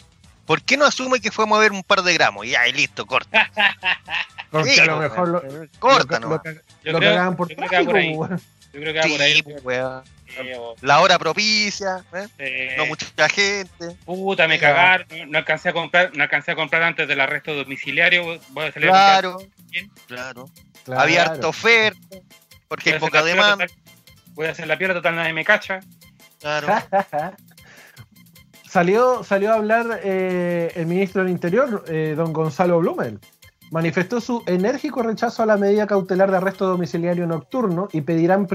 ¿Por, 0.46 0.62
qué 0.62 0.76
no 0.78 0.86
asume 0.86 1.20
que 1.20 1.30
fue 1.30 1.44
a 1.44 1.46
mover 1.46 1.72
un 1.72 1.82
par 1.82 2.02
de 2.02 2.14
gramos? 2.14 2.46
Y 2.46 2.54
ahí 2.54 2.72
listo, 2.72 3.04
corta. 3.04 3.50
Porque 4.50 4.80
a 4.80 4.86
lo 4.86 4.98
mejor 4.98 5.28
lo, 5.28 5.42
corta, 5.78 6.18
¿no? 6.18 6.30
Lo, 6.30 7.00
que, 7.00 7.34
por 7.36 7.48
tráfico, 7.48 7.92
yo 8.72 8.80
creo 8.80 8.92
que 8.94 9.00
va 9.00 9.06
por 9.06 9.20
ahí. 9.20 9.44
La 10.80 11.00
hora 11.00 11.18
propicia, 11.18 12.02
¿eh? 12.38 12.74
no 12.78 12.86
mucha 12.86 13.28
gente. 13.28 13.96
Puta, 14.06 14.48
me 14.48 14.58
cagaron, 14.58 15.06
no, 15.26 15.38
alcancé 15.38 15.70
a 15.70 15.72
comprar, 15.74 16.16
no 16.16 16.22
alcancé 16.22 16.52
a 16.52 16.56
comprar 16.56 16.82
antes 16.82 17.06
del 17.08 17.20
arresto 17.20 17.54
domiciliario. 17.54 18.40
Voy 18.50 18.66
a 18.66 18.72
salir 18.72 18.88
claro, 18.88 19.38
claro, 20.06 20.50
claro. 20.84 21.00
Había 21.00 21.24
harta 21.24 21.48
oferta, 21.48 22.16
porque 22.68 22.94
hay 22.94 22.98
poca 22.98 23.22
demanda. 23.22 23.66
Voy 24.38 24.46
a 24.46 24.52
hacer 24.52 24.68
la 24.68 24.78
pierna 24.78 24.94
total, 24.94 25.16
nadie 25.16 25.32
me 25.32 25.44
cacha. 25.44 25.80
Claro. 26.38 26.68
salió, 28.70 29.24
salió 29.24 29.50
a 29.50 29.56
hablar 29.56 30.00
eh, 30.04 30.70
el 30.76 30.86
ministro 30.86 31.22
del 31.22 31.32
Interior, 31.32 31.84
eh, 31.88 32.14
don 32.16 32.32
Gonzalo 32.32 32.78
Blumel 32.78 33.18
manifestó 33.72 34.20
su 34.20 34.44
enérgico 34.46 35.02
rechazo 35.02 35.42
a 35.42 35.46
la 35.46 35.56
medida 35.56 35.88
cautelar 35.88 36.30
de 36.30 36.36
arresto 36.36 36.66
domiciliario 36.66 37.26
nocturno 37.26 37.88
y 37.92 38.00
pedirán 38.00 38.46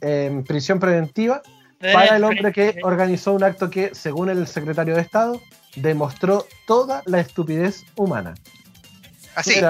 em, 0.00 0.44
prisión 0.44 0.78
preventiva 0.78 1.42
para 1.80 2.16
el 2.16 2.24
hombre 2.24 2.52
que 2.52 2.78
organizó 2.82 3.32
un 3.32 3.42
acto 3.42 3.68
que, 3.68 3.94
según 3.94 4.30
el 4.30 4.46
secretario 4.46 4.94
de 4.94 5.02
Estado, 5.02 5.42
demostró 5.74 6.46
toda 6.66 7.02
la 7.06 7.20
estupidez 7.20 7.84
humana. 7.96 8.34
Así. 9.34 9.60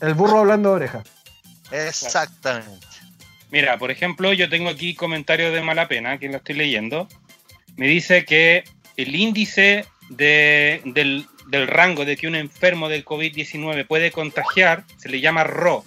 el 0.00 0.14
burro 0.14 0.40
hablando 0.40 0.70
de 0.70 0.74
oreja. 0.74 1.02
Exactamente. 1.70 2.87
Mira, 3.50 3.78
por 3.78 3.90
ejemplo, 3.90 4.32
yo 4.32 4.48
tengo 4.48 4.68
aquí 4.68 4.94
comentarios 4.94 5.52
de 5.52 5.62
mala 5.62 5.88
pena, 5.88 6.18
que 6.18 6.28
lo 6.28 6.36
estoy 6.36 6.54
leyendo. 6.54 7.08
Me 7.76 7.86
dice 7.86 8.24
que 8.24 8.64
el 8.96 9.14
índice 9.14 9.86
del, 10.10 11.26
del 11.46 11.66
rango 11.66 12.04
de 12.04 12.16
que 12.16 12.26
un 12.26 12.34
enfermo 12.34 12.88
del 12.88 13.04
COVID-19 13.04 13.86
puede 13.86 14.10
contagiar 14.10 14.84
se 14.98 15.08
le 15.08 15.20
llama 15.20 15.44
RO. 15.44 15.84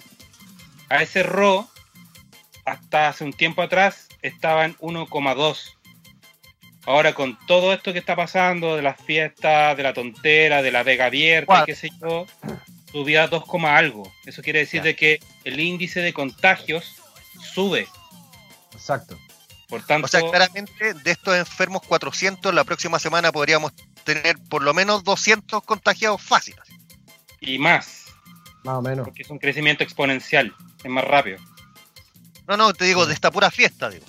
A 0.88 1.02
ese 1.02 1.22
RO, 1.22 1.68
hasta 2.64 3.08
hace 3.08 3.24
un 3.24 3.32
tiempo 3.32 3.62
atrás, 3.62 4.08
estaba 4.22 4.64
en 4.64 4.76
1,2. 4.78 5.76
Ahora 6.84 7.14
con 7.14 7.38
todo 7.46 7.72
esto 7.72 7.92
que 7.92 8.00
está 8.00 8.16
pasando, 8.16 8.74
de 8.74 8.82
las 8.82 9.00
fiestas, 9.00 9.76
de 9.76 9.82
la 9.84 9.92
tontera, 9.92 10.62
de 10.62 10.72
la 10.72 10.82
vega 10.82 11.06
abierta, 11.06 11.64
qué 11.64 11.76
sé 11.76 11.90
yo, 12.00 12.26
subía 12.90 13.22
a 13.22 13.28
2, 13.28 13.44
algo. 13.66 14.12
Eso 14.26 14.42
quiere 14.42 14.60
decir 14.60 14.82
de 14.82 14.96
que 14.96 15.20
el 15.44 15.60
índice 15.60 16.00
de 16.00 16.12
contagios 16.12 17.01
sube. 17.42 17.88
Exacto. 18.72 19.18
Por 19.68 19.82
tanto, 19.84 20.04
o 20.04 20.08
sea, 20.08 20.20
claramente 20.20 20.94
de 20.94 21.10
estos 21.10 21.34
enfermos 21.34 21.82
400, 21.82 22.52
la 22.52 22.64
próxima 22.64 22.98
semana 22.98 23.32
podríamos 23.32 23.72
tener 24.04 24.36
por 24.50 24.62
lo 24.62 24.74
menos 24.74 25.02
200 25.02 25.62
contagiados 25.64 26.20
fáciles. 26.20 26.60
Y 27.40 27.58
más. 27.58 28.06
Más 28.64 28.76
o 28.76 28.82
menos. 28.82 29.06
Porque 29.06 29.22
es 29.22 29.30
un 29.30 29.38
crecimiento 29.38 29.82
exponencial, 29.82 30.54
es 30.84 30.90
más 30.90 31.04
rápido. 31.04 31.38
No, 32.46 32.56
no, 32.56 32.72
te 32.74 32.84
digo, 32.84 33.06
de 33.06 33.14
esta 33.14 33.30
pura 33.30 33.50
fiesta, 33.50 33.88
digo. 33.88 34.04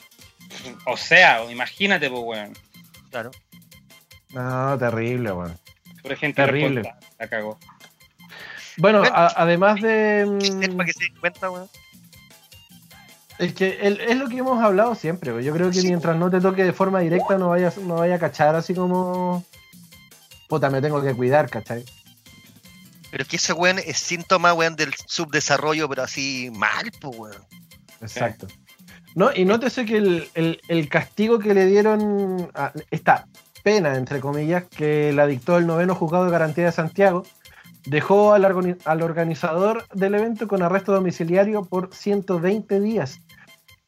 O 0.85 0.97
sea, 0.97 1.49
imagínate, 1.49 2.09
pues, 2.09 2.21
weón. 2.23 2.53
Claro. 3.09 3.31
No, 4.29 4.77
terrible, 4.77 5.31
weón. 5.31 5.59
Por 6.01 6.11
ejemplo, 6.11 6.45
terrible. 6.45 6.93
La 7.19 7.27
cagó. 7.29 7.57
Bueno, 8.77 9.03
además 9.13 9.81
de. 9.81 10.27
Es 10.41 10.69
para 10.69 10.85
que 10.85 10.93
se 10.93 11.05
den 11.05 11.15
cuenta, 11.19 11.49
weón. 11.49 11.69
Es 13.39 13.53
que 13.53 13.79
es 13.81 14.17
lo 14.17 14.29
que 14.29 14.37
hemos 14.37 14.61
hablado 14.63 14.95
siempre. 14.95 15.43
Yo 15.43 15.53
creo 15.53 15.71
que 15.71 15.81
mientras 15.81 16.15
no 16.17 16.29
te 16.29 16.39
toque 16.39 16.63
de 16.63 16.73
forma 16.73 16.99
directa, 16.99 17.37
no 17.37 17.49
vayas 17.49 17.77
no 17.77 17.95
vaya 17.95 18.15
a 18.15 18.19
cachar 18.19 18.55
así 18.55 18.73
como. 18.73 19.43
Puta, 20.47 20.69
me 20.69 20.81
tengo 20.81 21.01
que 21.01 21.13
cuidar, 21.13 21.49
¿cachai? 21.49 21.83
Pero 23.09 23.23
es 23.23 23.29
que 23.29 23.35
ese 23.37 23.53
weón 23.53 23.79
es 23.79 23.97
síntoma, 23.97 24.53
weón, 24.53 24.75
del 24.75 24.93
subdesarrollo, 25.07 25.87
pero 25.89 26.03
así 26.03 26.51
mal, 26.51 26.91
pues, 26.99 27.17
weón. 27.17 27.45
Exacto. 28.01 28.47
No, 29.15 29.29
y 29.33 29.45
nótese 29.45 29.85
que 29.85 29.97
el, 30.33 30.89
castigo 30.89 31.39
que 31.39 31.53
le 31.53 31.65
dieron, 31.65 32.49
a 32.55 32.71
esta 32.89 33.27
pena, 33.63 33.95
entre 33.95 34.19
comillas, 34.19 34.63
que 34.63 35.13
la 35.13 35.27
dictó 35.27 35.57
el 35.57 35.67
noveno 35.67 35.95
juzgado 35.95 36.25
de 36.25 36.31
garantía 36.31 36.65
de 36.65 36.71
Santiago, 36.71 37.25
dejó 37.85 38.33
al, 38.33 38.45
organizador 38.45 39.87
del 39.93 40.15
evento 40.15 40.47
con 40.47 40.63
arresto 40.63 40.93
domiciliario 40.93 41.63
por 41.63 41.93
120 41.93 42.79
días. 42.79 43.19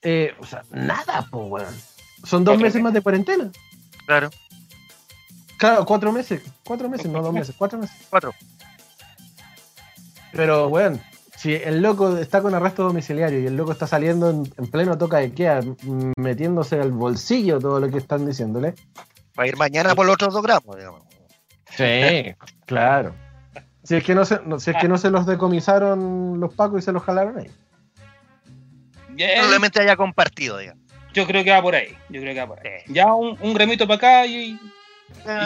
Eh, 0.01 0.33
o 0.39 0.45
sea, 0.45 0.63
nada, 0.71 1.27
pues, 1.31 1.45
weón. 1.49 1.75
Son 2.23 2.43
dos 2.43 2.57
meses 2.59 2.81
más 2.81 2.93
de 2.93 3.01
cuarentena. 3.01 3.51
Claro. 4.05 4.29
Claro, 5.57 5.85
cuatro 5.85 6.11
meses. 6.11 6.41
Cuatro 6.63 6.89
meses, 6.89 7.07
no 7.07 7.21
dos 7.21 7.33
meses, 7.33 7.55
cuatro 7.57 7.79
meses. 7.79 7.95
Cuatro. 8.09 8.33
Pero, 10.31 10.67
weón, 10.67 11.01
si 11.37 11.53
el 11.53 11.81
loco 11.81 12.17
está 12.17 12.41
con 12.41 12.53
arresto 12.55 12.83
domiciliario 12.83 13.39
y 13.39 13.45
el 13.45 13.55
loco 13.55 13.71
está 13.71 13.87
saliendo 13.87 14.29
en, 14.29 14.67
pleno 14.71 14.97
toca 14.97 15.17
de 15.17 15.31
queda, 15.31 15.61
metiéndose 16.17 16.79
al 16.79 16.91
bolsillo 16.91 17.59
todo 17.59 17.79
lo 17.79 17.89
que 17.89 17.99
están 17.99 18.25
diciéndole. 18.25 18.73
Va 19.37 19.43
a 19.43 19.47
ir 19.47 19.55
mañana 19.57 19.95
por 19.95 20.05
los 20.05 20.15
otros 20.15 20.33
dos 20.33 20.43
gramos, 20.43 20.75
digamos. 20.75 21.03
Sí, 21.69 22.35
claro. 22.65 23.15
Si 23.85 23.95
es 23.95 24.03
que 24.03 24.15
no 24.15 24.25
se, 24.25 24.39
si 24.57 24.71
es 24.71 24.77
que 24.77 24.87
no 24.87 24.97
se 24.97 25.11
los 25.11 25.25
decomisaron 25.27 26.39
los 26.39 26.53
pacos 26.53 26.79
y 26.79 26.81
se 26.81 26.91
los 26.91 27.03
jalaron 27.03 27.37
ahí. 27.37 27.51
Probablemente 29.15 29.79
haya 29.79 29.95
compartido, 29.95 30.57
digamos. 30.57 30.83
Yo 31.13 31.25
creo 31.25 31.43
que 31.43 31.51
va 31.51 31.61
por 31.61 31.75
ahí. 31.75 31.95
Yo 32.09 32.19
creo 32.19 32.33
que 32.33 32.39
va 32.39 32.47
por 32.47 32.59
ahí. 32.59 32.81
Ya 32.87 33.13
un, 33.13 33.37
un 33.39 33.53
gremito 33.53 33.87
para 33.87 33.97
acá 33.97 34.25
y, 34.25 34.59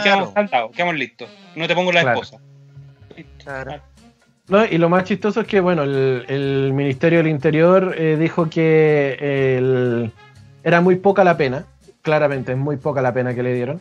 quedamos 0.04 0.32
cantados, 0.32 0.72
quedamos 0.72 0.96
listos. 0.96 1.30
No 1.56 1.68
te 1.68 1.76
pongo 1.76 1.92
la 1.92 2.02
esposa. 2.02 2.38
Claro. 3.44 3.82
No, 4.48 4.66
y 4.66 4.78
lo 4.80 4.90
más 4.90 5.04
chistoso 5.04 5.42
es 5.42 5.48
que, 5.48 5.60
bueno, 5.60 5.84
el, 5.84 6.72
Ministerio 6.74 7.20
del 7.20 7.28
Interior 7.28 7.94
eh, 7.98 8.18
dijo 8.18 8.50
que 8.50 10.10
era 10.64 10.82
muy 10.82 10.96
poca 10.96 11.24
la 11.24 11.38
pena, 11.38 11.66
claramente 12.02 12.54
es 12.54 12.58
muy 12.58 12.78
poca 12.78 13.02
la 13.02 13.14
pena 13.14 13.36
que 13.36 13.44
le 13.44 13.54
dieron. 13.54 13.80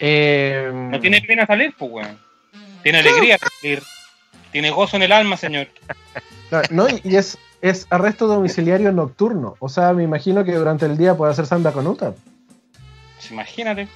Eh, 0.00 0.70
no 0.72 0.98
tiene 0.98 1.20
pena 1.20 1.46
salir, 1.46 1.74
pues, 1.78 1.90
weón. 1.92 2.23
Tiene 2.84 2.98
alegría 2.98 3.38
salir. 3.38 3.82
Tiene 4.52 4.70
gozo 4.70 4.96
en 4.96 5.02
el 5.02 5.12
alma, 5.12 5.36
señor. 5.36 5.68
No, 6.70 6.86
y 7.02 7.16
es, 7.16 7.38
es 7.62 7.86
arresto 7.90 8.26
domiciliario 8.28 8.92
nocturno. 8.92 9.56
O 9.58 9.68
sea, 9.68 9.92
me 9.94 10.04
imagino 10.04 10.44
que 10.44 10.52
durante 10.52 10.86
el 10.86 10.96
día 10.96 11.16
puede 11.16 11.32
hacer 11.32 11.46
samba 11.46 11.72
con 11.72 11.86
Uta. 11.86 12.14
Pues 13.16 13.30
imagínate. 13.30 13.88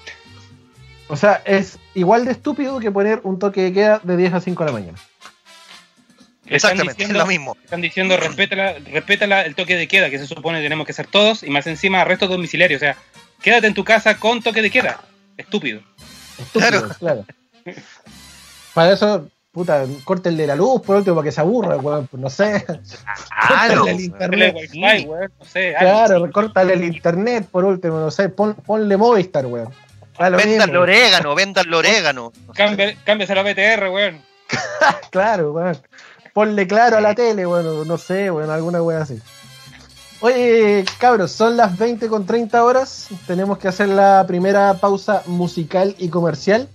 O 1.06 1.16
sea, 1.16 1.42
es 1.44 1.78
igual 1.94 2.24
de 2.24 2.32
estúpido 2.32 2.80
que 2.80 2.90
poner 2.90 3.20
un 3.24 3.38
toque 3.38 3.62
de 3.62 3.72
queda 3.72 4.00
de 4.02 4.16
10 4.16 4.34
a 4.34 4.40
5 4.40 4.64
de 4.64 4.70
la 4.70 4.78
mañana. 4.78 4.98
Exactamente, 6.46 7.04
es 7.04 7.10
lo 7.10 7.26
mismo. 7.26 7.56
Están 7.62 7.82
diciendo 7.82 8.16
respeta 8.16 9.42
el 9.42 9.54
toque 9.54 9.76
de 9.76 9.86
queda, 9.86 10.08
que 10.08 10.18
se 10.18 10.26
supone 10.26 10.58
que 10.58 10.64
tenemos 10.64 10.86
que 10.86 10.94
ser 10.94 11.06
todos, 11.06 11.42
y 11.42 11.50
más 11.50 11.66
encima 11.66 12.00
arresto 12.00 12.26
domiciliario. 12.26 12.78
O 12.78 12.80
sea, 12.80 12.96
quédate 13.42 13.66
en 13.66 13.74
tu 13.74 13.84
casa 13.84 14.18
con 14.18 14.42
toque 14.42 14.62
de 14.62 14.70
queda. 14.70 15.02
Estúpido. 15.36 15.82
claro. 16.52 16.88
claro. 16.98 17.26
Para 18.78 18.92
eso, 18.92 19.28
puta, 19.50 19.86
córtenle 20.04 20.46
la 20.46 20.54
luz 20.54 20.82
por 20.82 20.96
último 20.96 21.16
para 21.16 21.24
que 21.24 21.32
se 21.32 21.40
aburra, 21.40 21.76
weón, 21.76 22.08
no 22.12 22.30
sé. 22.30 22.64
Claro, 23.46 23.86
el 23.86 24.00
internet. 24.00 24.54
no 25.38 25.44
sé, 25.44 25.74
claro, 25.78 26.30
córtale 26.30 26.74
el 26.74 26.84
internet 26.84 27.48
por 27.50 27.64
último, 27.64 27.98
no 27.98 28.10
sé, 28.10 28.28
ponle 28.28 28.96
Movistar, 28.96 29.46
weón. 29.46 29.72
Vendan 30.18 30.70
el 30.70 30.76
orégano, 30.76 31.34
vendan 31.34 31.66
el 31.66 31.74
orégano. 31.74 32.32
Cámbiase 32.54 33.34
la 33.34 33.42
BTR, 33.42 33.88
weón. 33.88 34.22
claro, 35.10 35.52
weón 35.52 35.78
ponle 36.38 36.68
claro 36.68 36.98
a 36.98 37.00
la 37.00 37.16
tele, 37.16 37.46
bueno, 37.46 37.84
no 37.84 37.98
sé, 37.98 38.30
bueno, 38.30 38.52
alguna 38.52 38.80
wea 38.80 39.00
así. 39.00 39.20
Oye, 40.20 40.84
cabros, 40.98 41.32
son 41.32 41.56
las 41.56 41.76
20 41.76 42.06
con 42.06 42.26
30 42.26 42.64
horas. 42.64 43.08
Tenemos 43.26 43.58
que 43.58 43.66
hacer 43.66 43.88
la 43.88 44.24
primera 44.24 44.74
pausa 44.74 45.24
musical 45.26 45.96
y 45.98 46.10
comercial. 46.10 46.68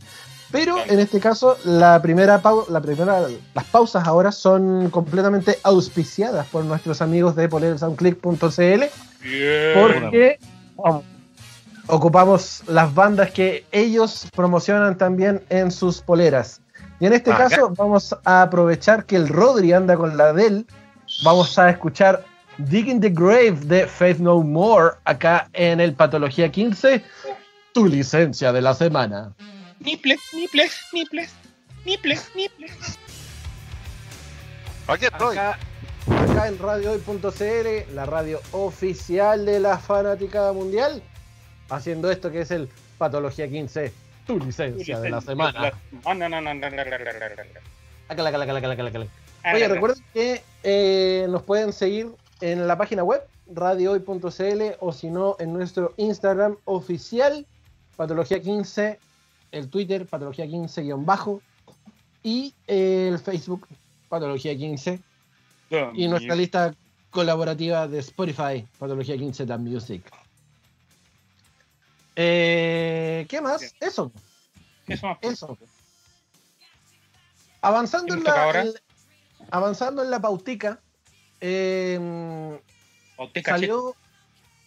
Pero 0.54 0.78
en 0.86 1.00
este 1.00 1.20
caso, 1.20 1.58
la 1.66 2.00
primera, 2.00 2.40
la 2.70 2.80
primera 2.80 3.28
las 3.56 3.66
pausas 3.66 4.08
ahora 4.08 4.32
son 4.32 4.92
completamente 4.92 5.58
auspiciadas 5.64 6.46
por 6.46 6.64
nuestros 6.64 7.02
amigos 7.02 7.36
de 7.36 7.50
polersoundclick.cl. 7.50 8.84
Porque 9.74 10.38
ocupamos 11.88 12.62
las 12.68 12.94
bandas 12.94 13.32
que 13.32 13.66
ellos 13.72 14.28
promocionan 14.36 14.96
también 14.96 15.42
en 15.50 15.72
sus 15.72 16.02
poleras. 16.02 16.62
Y 17.00 17.08
en 17.08 17.14
este 17.14 17.32
caso 17.32 17.74
vamos 17.76 18.16
a 18.24 18.44
aprovechar 18.44 19.06
que 19.06 19.16
el 19.16 19.30
Rodri 19.30 19.74
anda 19.74 19.98
con 19.98 20.18
la 20.18 20.34
del. 20.34 20.68
Vamos 21.24 21.58
a 21.58 21.72
escuchar 21.72 22.24
Digging 22.60 23.02
the 23.02 23.10
Grave 23.10 23.58
de 23.66 23.88
Faith 23.88 24.20
No 24.20 24.44
More 24.44 24.98
acá 25.04 25.50
en 25.54 25.80
el 25.80 25.96
Patología 25.96 26.52
15. 26.52 27.04
Tu 27.74 27.88
licencia 27.88 28.54
de 28.54 28.62
la 28.62 28.76
semana. 28.76 29.34
Niples, 29.84 30.20
niples, 30.34 30.82
niples, 30.94 31.34
niples, 31.86 32.32
niples. 32.36 32.72
Aquí 34.88 35.06
estoy. 35.06 35.38
Acá, 35.38 35.60
acá 36.08 36.48
en 36.48 36.60
radiohoy.cl, 36.60 37.94
la 37.94 38.06
radio 38.06 38.42
oficial 38.52 39.46
de 39.46 39.60
la 39.60 39.78
fanaticada 39.78 40.54
mundial, 40.54 41.04
haciendo 41.70 42.10
esto 42.10 42.32
que 42.32 42.42
es 42.42 42.52
el 42.52 42.70
Patología 42.98 43.48
15 43.48 44.04
tu 44.26 44.40
licencia 44.40 45.00
de 45.00 45.10
la 45.10 45.22
semana. 45.22 45.74
Oye, 49.54 49.68
recuerden 49.68 50.04
que 50.14 50.42
eh, 50.64 51.28
nos 51.30 51.44
pueden 51.44 51.74
seguir 51.74 52.10
en 52.42 52.68
la 52.68 52.78
página 52.78 53.04
web 53.04 53.22
radiohoy.cl 53.54 54.62
o 54.80 54.94
si 54.94 55.10
no 55.10 55.36
en 55.40 55.52
nuestro 55.54 55.94
Instagram 55.98 56.56
oficial 56.66 57.46
Patología 57.98 58.42
15, 58.42 59.00
el 59.54 59.70
Twitter 59.70 60.06
Patología 60.08 60.46
15-bajo 60.46 61.42
y 62.24 62.54
el 62.68 63.20
Facebook 63.20 63.68
Patología 64.10 64.58
15 64.58 65.00
y 65.94 66.08
nuestra 66.08 66.36
lista 66.36 66.76
colaborativa 67.12 67.88
de 67.88 68.00
Spotify 68.00 68.68
Patología 68.80 69.16
15 69.16 69.46
The 69.46 69.58
Music. 69.58 70.12
Eh, 72.16 73.26
¿Qué 73.30 73.42
más? 73.42 73.74
Eso. 73.80 74.12
Eso. 74.88 75.18
Eso. 75.22 75.58
Avanzando 77.62 78.16
en, 78.16 78.24
la, 78.24 78.66
avanzando 79.50 80.04
en 80.04 80.12
la 80.12 80.20
pautica, 80.20 80.82
eh, 81.40 82.60
salió, 83.46 83.96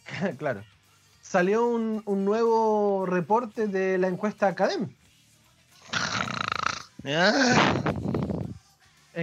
claro, 0.39 0.65
salió 1.37 1.67
un, 1.67 2.03
nuevo 2.25 3.05
reporte 3.05 3.67
de 3.69 3.99
la 3.99 4.09
encuesta 4.09 4.49
Academ. 4.49 4.89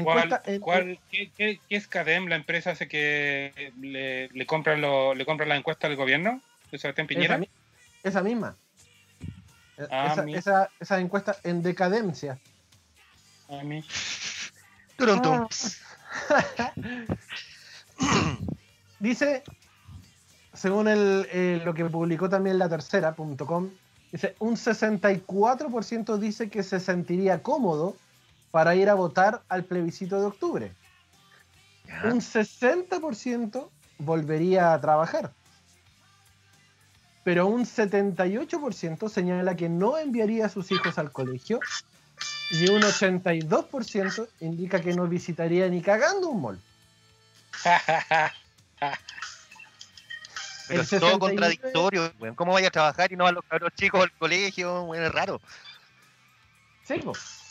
¿Cuál, 0.04 1.00
qué, 1.10 1.60
es 1.70 1.88
CADEM, 1.88 2.28
la 2.28 2.36
empresa 2.36 2.70
hace 2.70 2.88
que 2.88 3.74
le, 3.82 4.28
le 4.28 4.46
compran 4.46 4.80
le 4.80 5.26
compran 5.26 5.50
la 5.50 5.56
encuesta 5.56 5.88
al 5.88 5.96
gobierno? 5.96 6.40
Esa, 6.72 6.94
esa 8.04 8.22
misma. 8.22 8.56
Ah, 9.90 10.24
esa, 10.28 10.70
esa, 10.80 11.00
encuesta 11.00 11.38
en 11.44 11.64
decadencia. 11.64 12.38
A 13.50 13.64
mí. 13.64 13.84
Ah. 15.00 15.48
Dice, 19.00 19.44
según 20.54 20.88
el, 20.88 21.28
eh, 21.32 21.62
lo 21.66 21.74
que 21.74 21.86
publicó 21.86 22.30
también 22.30 22.60
la 22.60 22.70
tercera.com, 22.70 23.70
dice, 24.12 24.36
un 24.40 24.56
64% 24.56 26.18
dice 26.18 26.50
que 26.50 26.64
se 26.64 26.80
sentiría 26.80 27.42
cómodo 27.42 27.96
para 28.52 28.76
ir 28.76 28.90
a 28.90 28.94
votar 28.94 29.42
al 29.50 29.64
plebiscito 29.64 30.20
de 30.20 30.28
octubre. 30.28 30.76
Un 32.04 32.22
60% 32.22 33.70
volvería 33.98 34.74
a 34.74 34.82
trabajar. 34.82 35.32
Pero 37.24 37.48
un 37.48 37.66
78% 37.66 39.10
señala 39.10 39.56
que 39.56 39.70
no 39.70 39.98
enviaría 39.98 40.46
a 40.46 40.50
sus 40.50 40.72
hijos 40.72 40.98
al 40.98 41.12
colegio 41.12 41.60
y 42.52 42.70
un 42.70 42.82
82% 42.82 44.28
indica 44.42 44.82
que 44.82 44.94
no 44.94 45.08
visitaría 45.08 45.68
ni 45.70 45.82
cagando 45.82 46.30
un 46.30 46.42
mall. 46.42 46.62
Pero 50.68 50.82
es 50.82 50.90
todo 50.90 51.20
contradictorio, 51.20 52.12
¿Cómo 52.36 52.54
vaya 52.54 52.70
a 52.70 52.72
trabajar 52.72 53.12
y 53.12 53.16
no 53.16 53.28
a 53.28 53.32
los 53.32 53.44
cabros 53.46 53.74
chicos 53.76 54.02
al 54.02 54.12
colegio? 54.14 54.94
es 54.94 55.12
raro. 55.12 55.42
Sí, 56.84 57.02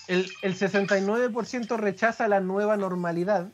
el, 0.09 0.31
el 0.43 0.59
69% 0.59 1.77
rechaza 1.77 2.29
la 2.29 2.41
nueva 2.41 2.77
normalidad 2.77 3.49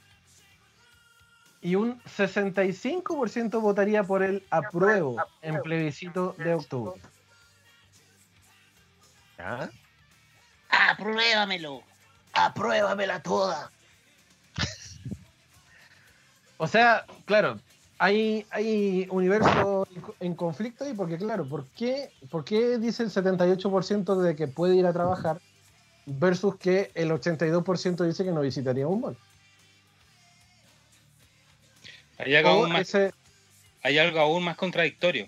y 1.60 1.74
un 1.74 2.00
65% 2.04 3.60
votaría 3.60 4.04
por 4.04 4.22
el 4.22 4.46
apruebo 4.50 5.16
en 5.42 5.60
plebiscito 5.62 6.34
de 6.38 6.54
octubre. 6.54 7.00
¿Ah? 9.38 9.68
Apruébamelo. 10.70 11.82
Apruébamela 12.32 13.22
toda. 13.22 13.70
o 16.58 16.66
sea, 16.66 17.04
claro, 17.24 17.60
hay, 17.98 18.46
hay 18.50 19.06
universo 19.10 19.86
en 20.20 20.34
conflicto 20.34 20.84
ahí 20.84 20.94
porque, 20.94 21.18
claro, 21.18 21.48
¿por 21.48 21.66
qué, 21.76 22.10
¿por 22.30 22.44
qué 22.44 22.78
dice 22.78 23.02
el 23.02 23.10
78% 23.10 24.20
de 24.20 24.36
que 24.36 24.46
puede 24.46 24.76
ir 24.76 24.86
a 24.86 24.92
trabajar 24.92 25.40
versus 26.06 26.56
que 26.56 26.90
el 26.94 27.10
82% 27.10 28.06
dice 28.06 28.24
que 28.24 28.30
no 28.30 28.40
visitaría 28.40 28.86
un 28.86 29.00
mall? 29.00 29.16
Hay 32.18 32.34
algo, 32.34 32.50
aún 32.50 32.72
más, 32.72 32.94
hay 33.82 33.98
algo 33.98 34.20
aún 34.20 34.44
más 34.44 34.56
contradictorio. 34.56 35.26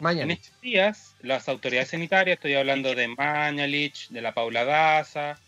En 0.00 0.30
estos 0.30 0.60
días, 0.60 1.14
las 1.22 1.48
autoridades 1.48 1.88
sanitarias, 1.88 2.36
estoy 2.36 2.54
hablando 2.54 2.94
de 2.94 3.08
Mañalich, 3.08 4.08
de 4.10 4.22
la 4.22 4.32
Paula 4.32 4.64
Daza, 4.64 5.38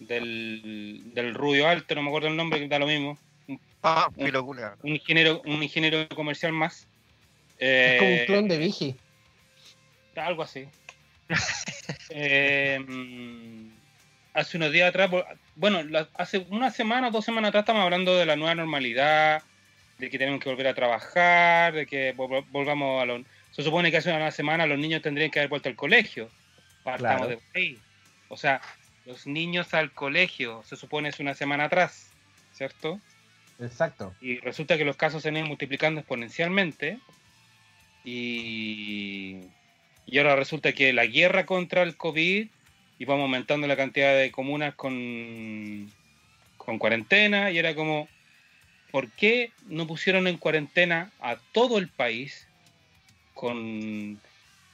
del, 0.00 1.02
del 1.14 1.34
Rubio 1.34 1.68
Alto, 1.68 1.94
no 1.94 2.02
me 2.02 2.08
acuerdo 2.08 2.28
el 2.28 2.36
nombre, 2.36 2.58
que 2.58 2.68
da 2.68 2.80
lo 2.80 2.86
mismo, 2.86 3.16
Ah, 3.82 4.08
un, 4.16 4.36
un, 4.82 4.88
ingeniero, 4.88 5.42
un 5.44 5.62
ingeniero 5.62 6.08
comercial 6.10 6.52
más. 6.52 6.86
es 7.58 7.98
como 7.98 8.10
un 8.10 8.16
eh, 8.16 8.24
clon 8.26 8.48
de 8.48 8.58
Vigi. 8.58 8.96
Algo 10.16 10.42
así. 10.42 10.68
Eh, 12.14 12.78
hace 14.34 14.58
unos 14.58 14.70
días 14.70 14.90
atrás, 14.90 15.10
bueno, 15.56 15.80
hace 16.14 16.46
una 16.50 16.70
semana 16.70 17.08
o 17.08 17.10
dos 17.10 17.24
semanas 17.24 17.48
atrás 17.48 17.62
estamos 17.62 17.82
hablando 17.82 18.16
de 18.18 18.26
la 18.26 18.36
nueva 18.36 18.54
normalidad, 18.54 19.42
de 19.98 20.10
que 20.10 20.18
tenemos 20.18 20.40
que 20.40 20.50
volver 20.50 20.68
a 20.68 20.74
trabajar, 20.74 21.72
de 21.72 21.86
que 21.86 22.12
volvamos 22.12 23.02
a 23.02 23.06
los... 23.06 23.22
Se 23.50 23.62
supone 23.62 23.90
que 23.90 23.96
hace 23.96 24.12
una 24.12 24.30
semana 24.30 24.66
los 24.66 24.78
niños 24.78 25.00
tendrían 25.00 25.30
que 25.30 25.38
haber 25.38 25.48
vuelto 25.48 25.70
al 25.70 25.76
colegio. 25.76 26.28
Partamos 26.84 27.28
de 27.28 27.38
ahí. 27.54 27.78
O 28.28 28.36
sea, 28.36 28.60
los 29.06 29.26
niños 29.26 29.72
al 29.72 29.92
colegio, 29.92 30.62
se 30.64 30.76
supone 30.76 31.08
es 31.08 31.18
una 31.18 31.34
semana 31.34 31.64
atrás, 31.64 32.10
¿cierto? 32.52 33.00
Exacto. 33.60 34.14
Y 34.20 34.38
resulta 34.38 34.76
que 34.76 34.84
los 34.84 34.96
casos 34.96 35.22
se 35.22 35.28
han 35.28 35.44
multiplicando 35.44 36.00
exponencialmente. 36.00 36.98
Y, 38.04 39.40
y 40.06 40.18
ahora 40.18 40.34
resulta 40.34 40.72
que 40.72 40.92
la 40.92 41.06
guerra 41.06 41.46
contra 41.46 41.82
el 41.82 41.96
COVID 41.96 42.48
vamos 43.04 43.22
aumentando 43.22 43.66
la 43.66 43.76
cantidad 43.76 44.16
de 44.16 44.30
comunas 44.30 44.74
con, 44.74 45.90
con 46.56 46.78
cuarentena 46.78 47.50
y 47.50 47.58
era 47.58 47.74
como, 47.74 48.08
¿por 48.90 49.10
qué 49.10 49.52
no 49.66 49.86
pusieron 49.86 50.26
en 50.26 50.36
cuarentena 50.36 51.10
a 51.20 51.36
todo 51.52 51.78
el 51.78 51.88
país 51.88 52.46
con, 53.34 54.20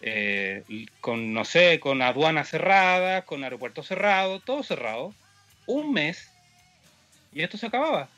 eh, 0.00 0.62
con 1.00 1.32
no 1.32 1.44
sé, 1.44 1.80
con 1.80 2.02
aduana 2.02 2.44
cerrada, 2.44 3.22
con 3.22 3.44
aeropuerto 3.44 3.82
cerrado, 3.82 4.40
todo 4.40 4.62
cerrado, 4.62 5.14
un 5.66 5.92
mes 5.92 6.30
y 7.32 7.42
esto 7.42 7.56
se 7.56 7.66
acababa? 7.66 8.08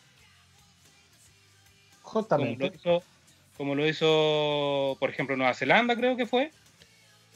Como 3.57 3.75
lo, 3.75 3.87
hizo, 3.87 4.97
por 4.99 5.11
ejemplo, 5.11 5.37
Nueva 5.37 5.55
Zelanda, 5.55 5.95
creo 5.97 6.17
que 6.17 6.27
fue. 6.27 6.51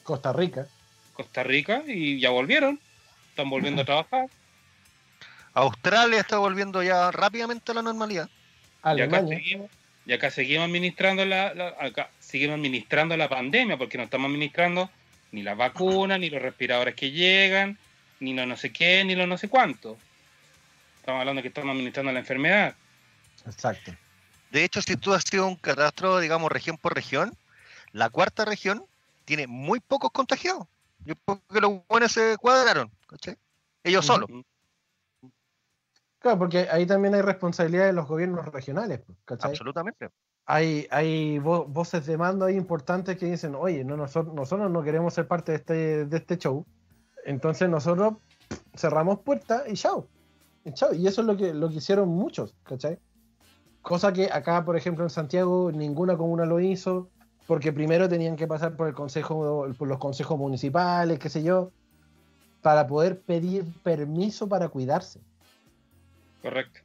Costa 0.02 0.32
Rica. 0.32 0.66
Costa 1.14 1.42
Rica 1.42 1.82
y 1.86 2.18
ya 2.20 2.30
volvieron. 2.30 2.80
Están 3.30 3.50
volviendo 3.50 3.82
a 3.82 3.84
trabajar. 3.86 4.26
Australia 5.54 6.20
está 6.20 6.38
volviendo 6.38 6.82
ya 6.82 7.10
rápidamente 7.10 7.72
a 7.72 7.74
la 7.76 7.82
normalidad. 7.82 8.28
Y 8.96 9.00
acá, 9.00 9.26
seguimos, 9.26 9.70
y 10.04 10.12
acá 10.12 10.30
seguimos 10.30 10.66
administrando 10.66 11.24
la, 11.24 11.54
seguimos 12.18 12.56
administrando 12.56 13.16
la 13.16 13.28
pandemia 13.28 13.78
porque 13.78 13.96
no 13.96 14.04
estamos 14.04 14.28
administrando 14.28 14.90
ni 15.32 15.42
las 15.42 15.56
vacunas, 15.56 16.18
ni 16.20 16.28
los 16.28 16.42
respiradores 16.42 16.94
que 16.94 17.10
llegan, 17.10 17.78
ni 18.20 18.34
lo 18.34 18.44
no 18.46 18.56
sé 18.56 18.72
qué, 18.72 19.04
ni 19.04 19.14
lo 19.14 19.26
no 19.26 19.38
sé 19.38 19.48
cuánto. 19.48 19.96
Estamos 20.98 21.20
hablando 21.20 21.42
que 21.42 21.48
estamos 21.48 21.72
administrando 21.72 22.12
la 22.12 22.20
enfermedad. 22.20 22.74
Exacto. 23.46 23.94
De 24.54 24.62
hecho, 24.62 24.80
si 24.80 24.96
tú 24.96 25.12
has 25.12 25.24
sido 25.24 25.48
un 25.48 25.56
catastro, 25.56 26.20
digamos, 26.20 26.48
región 26.48 26.78
por 26.78 26.94
región, 26.94 27.36
la 27.90 28.08
cuarta 28.08 28.44
región 28.44 28.84
tiene 29.24 29.48
muy 29.48 29.80
pocos 29.80 30.12
contagiados. 30.12 30.68
Yo 31.04 31.16
creo 31.16 31.42
que 31.52 31.60
los 31.60 31.80
buenos 31.88 32.12
se 32.12 32.36
cuadraron, 32.38 32.88
¿cachai? 33.08 33.36
Ellos 33.82 34.06
solos. 34.06 34.30
Claro, 36.20 36.38
porque 36.38 36.68
ahí 36.70 36.86
también 36.86 37.16
hay 37.16 37.22
responsabilidad 37.22 37.86
de 37.86 37.94
los 37.94 38.06
gobiernos 38.06 38.46
regionales, 38.46 39.00
¿cachai? 39.24 39.50
Absolutamente. 39.50 40.10
Hay, 40.46 40.86
hay 40.92 41.40
voces 41.40 42.06
de 42.06 42.16
mando 42.16 42.44
ahí 42.44 42.54
importantes 42.54 43.16
que 43.16 43.26
dicen, 43.26 43.56
oye, 43.56 43.82
no, 43.82 43.96
nosotros, 43.96 44.32
nosotros 44.36 44.70
no 44.70 44.84
queremos 44.84 45.14
ser 45.14 45.26
parte 45.26 45.50
de 45.50 45.58
este, 45.58 46.06
de 46.06 46.16
este 46.16 46.38
show. 46.38 46.64
Entonces 47.24 47.68
nosotros 47.68 48.18
cerramos 48.76 49.18
puertas 49.18 49.64
y 49.66 49.72
chao. 49.74 50.06
Y 50.64 50.72
chao. 50.74 50.94
Y 50.94 51.08
eso 51.08 51.22
es 51.22 51.26
lo 51.26 51.36
que, 51.36 51.52
lo 51.52 51.68
que 51.68 51.74
hicieron 51.74 52.08
muchos, 52.08 52.54
¿cachai? 52.62 53.00
Cosa 53.84 54.14
que 54.14 54.30
acá, 54.32 54.64
por 54.64 54.78
ejemplo, 54.78 55.04
en 55.04 55.10
Santiago, 55.10 55.70
ninguna 55.70 56.16
comuna 56.16 56.46
lo 56.46 56.58
hizo, 56.58 57.10
porque 57.46 57.70
primero 57.70 58.08
tenían 58.08 58.34
que 58.34 58.46
pasar 58.46 58.76
por 58.76 58.88
el 58.88 58.94
consejo, 58.94 59.66
por 59.76 59.86
los 59.86 59.98
consejos 59.98 60.38
municipales, 60.38 61.18
qué 61.18 61.28
sé 61.28 61.42
yo, 61.42 61.70
para 62.62 62.86
poder 62.86 63.20
pedir 63.20 63.66
permiso 63.82 64.48
para 64.48 64.70
cuidarse. 64.70 65.20
Correcto. 66.40 66.80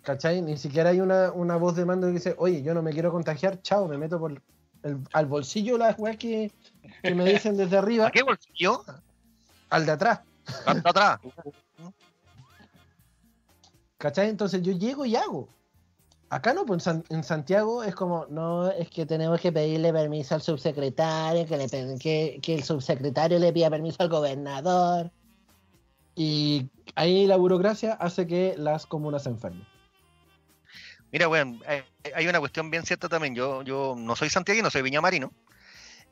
¿Cachai? 0.00 0.40
Ni 0.40 0.56
siquiera 0.56 0.88
hay 0.88 1.02
una, 1.02 1.28
voz 1.56 1.76
de 1.76 1.84
mando 1.84 2.06
que 2.06 2.14
dice, 2.14 2.34
oye, 2.38 2.62
yo 2.62 2.72
no 2.72 2.80
me 2.80 2.92
quiero 2.92 3.12
contagiar, 3.12 3.60
chao, 3.60 3.86
me 3.86 3.98
meto 3.98 4.18
por 4.18 4.32
el, 4.84 4.98
al 5.12 5.26
bolsillo 5.26 5.76
las 5.76 5.98
weas 5.98 6.16
que, 6.16 6.50
que 7.02 7.14
me 7.14 7.26
dicen 7.26 7.54
desde 7.58 7.76
arriba. 7.76 8.06
¿A 8.08 8.10
qué 8.10 8.22
bolsillo? 8.22 8.82
Al 9.68 9.84
de 9.84 9.92
atrás. 9.92 10.20
Al 10.64 10.82
de 10.82 10.88
atrás. 10.88 11.20
¿Cachai? 13.98 14.30
Entonces 14.30 14.62
yo 14.62 14.72
llego 14.72 15.04
y 15.04 15.16
hago. 15.16 15.50
Acá 16.32 16.54
no, 16.54 16.64
pues 16.64 16.86
en, 16.86 17.24
Santiago 17.24 17.82
es 17.82 17.94
como, 17.94 18.24
no, 18.30 18.70
es 18.70 18.88
que 18.88 19.04
tenemos 19.04 19.38
que 19.38 19.52
pedirle 19.52 19.92
permiso 19.92 20.34
al 20.34 20.40
subsecretario, 20.40 21.46
que, 21.46 21.58
le, 21.58 21.98
que, 21.98 22.40
que 22.42 22.54
el 22.54 22.64
subsecretario 22.64 23.38
le 23.38 23.52
pida 23.52 23.68
permiso 23.68 23.98
al 24.02 24.08
gobernador. 24.08 25.10
Y 26.14 26.70
ahí 26.94 27.26
la 27.26 27.36
burocracia 27.36 27.92
hace 27.92 28.26
que 28.26 28.54
las 28.56 28.86
comunas 28.86 29.24
se 29.24 29.28
enfermen. 29.28 29.66
Mira, 31.12 31.26
eh, 31.68 31.84
hay 32.14 32.26
una 32.26 32.40
cuestión 32.40 32.70
bien 32.70 32.86
cierta 32.86 33.10
también. 33.10 33.34
Yo, 33.34 33.60
yo 33.60 33.94
no 33.94 34.16
soy 34.16 34.30
santiaguino, 34.30 34.70
soy 34.70 34.80
viñamarino. 34.80 35.34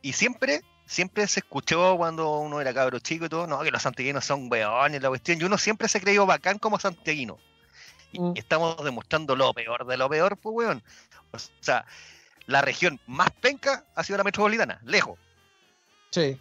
Y 0.03 0.13
siempre, 0.13 0.61
siempre 0.85 1.27
se 1.29 1.41
escuchó 1.41 1.97
cuando 1.97 2.41
uno 2.41 2.61
era 2.61 2.75
cabro 2.75 2.99
chico 2.99 3.25
y 3.25 3.31
todo, 3.31 3.47
no, 3.47 3.61
que 3.61 3.71
los 3.71 3.81
santiaguinos 3.81 4.27
son 4.27 4.53
weones, 4.53 5.01
la 5.01 5.09
cuestión. 5.09 5.41
Y 5.41 5.45
uno 5.45 5.57
siempre 5.57 5.89
se 5.89 5.99
creyó 5.99 6.27
bacán 6.27 6.59
como 6.59 6.79
santiaguino. 6.79 7.39
Y 8.13 8.21
mm. 8.21 8.33
estamos 8.37 8.83
demostrando 8.85 9.37
lo 9.37 9.53
peor 9.53 9.87
de 9.87 9.97
lo 9.97 10.09
peor, 10.09 10.37
pues, 10.37 10.55
weón. 10.55 10.83
O 11.33 11.39
sea, 11.61 11.85
la 12.47 12.63
región 12.63 13.01
más 13.07 13.31
penca 13.41 13.85
ha 13.95 14.03
sido 14.03 14.19
la 14.19 14.25
metropolitana, 14.25 14.81
lejos. 14.85 15.19
Sí. 16.11 16.39